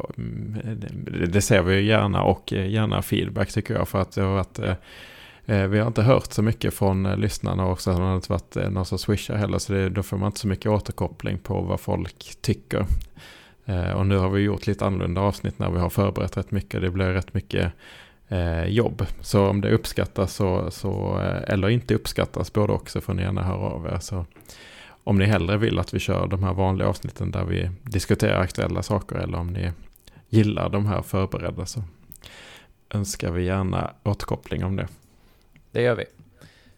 [1.27, 4.59] det ser vi ju gärna och gärna feedback tycker jag för att det har varit
[4.59, 8.55] eh, vi har inte hört så mycket från lyssnarna och så har det inte varit
[8.71, 11.79] någon som swishar heller så det, då får man inte så mycket återkoppling på vad
[11.79, 12.85] folk tycker.
[13.69, 16.81] Eh, och nu har vi gjort lite annorlunda avsnitt när vi har förberett rätt mycket.
[16.81, 17.71] Det blir rätt mycket
[18.27, 19.05] eh, jobb.
[19.21, 23.57] Så om det uppskattas så, så, eller inte uppskattas både också får ni gärna höra
[23.57, 23.99] av er.
[23.99, 24.25] Så
[25.03, 28.83] om ni hellre vill att vi kör de här vanliga avsnitten där vi diskuterar aktuella
[28.83, 29.71] saker eller om ni
[30.29, 31.83] gillar de här förberedda så
[32.89, 34.87] önskar vi gärna återkoppling om det.
[35.71, 36.05] Det gör vi.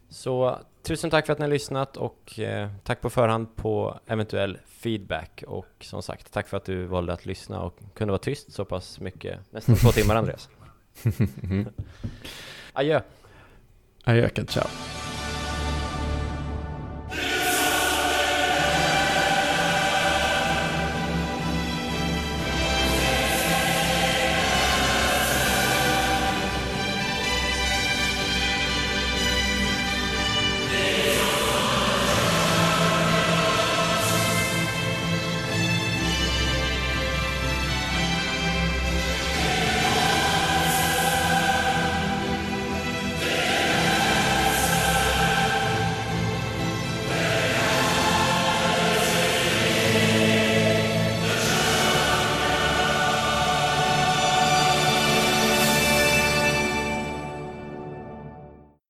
[0.10, 4.57] Så tusen tack för att ni har lyssnat och eh, tack på förhand på eventuell
[4.65, 8.53] feedback och som sagt, tack för att du valde att lyssna och kunde vara tyst
[8.53, 10.49] så pass mycket, nästan två timmar Andreas.
[12.73, 13.02] Adjö.
[14.03, 14.68] Adjö, ciao.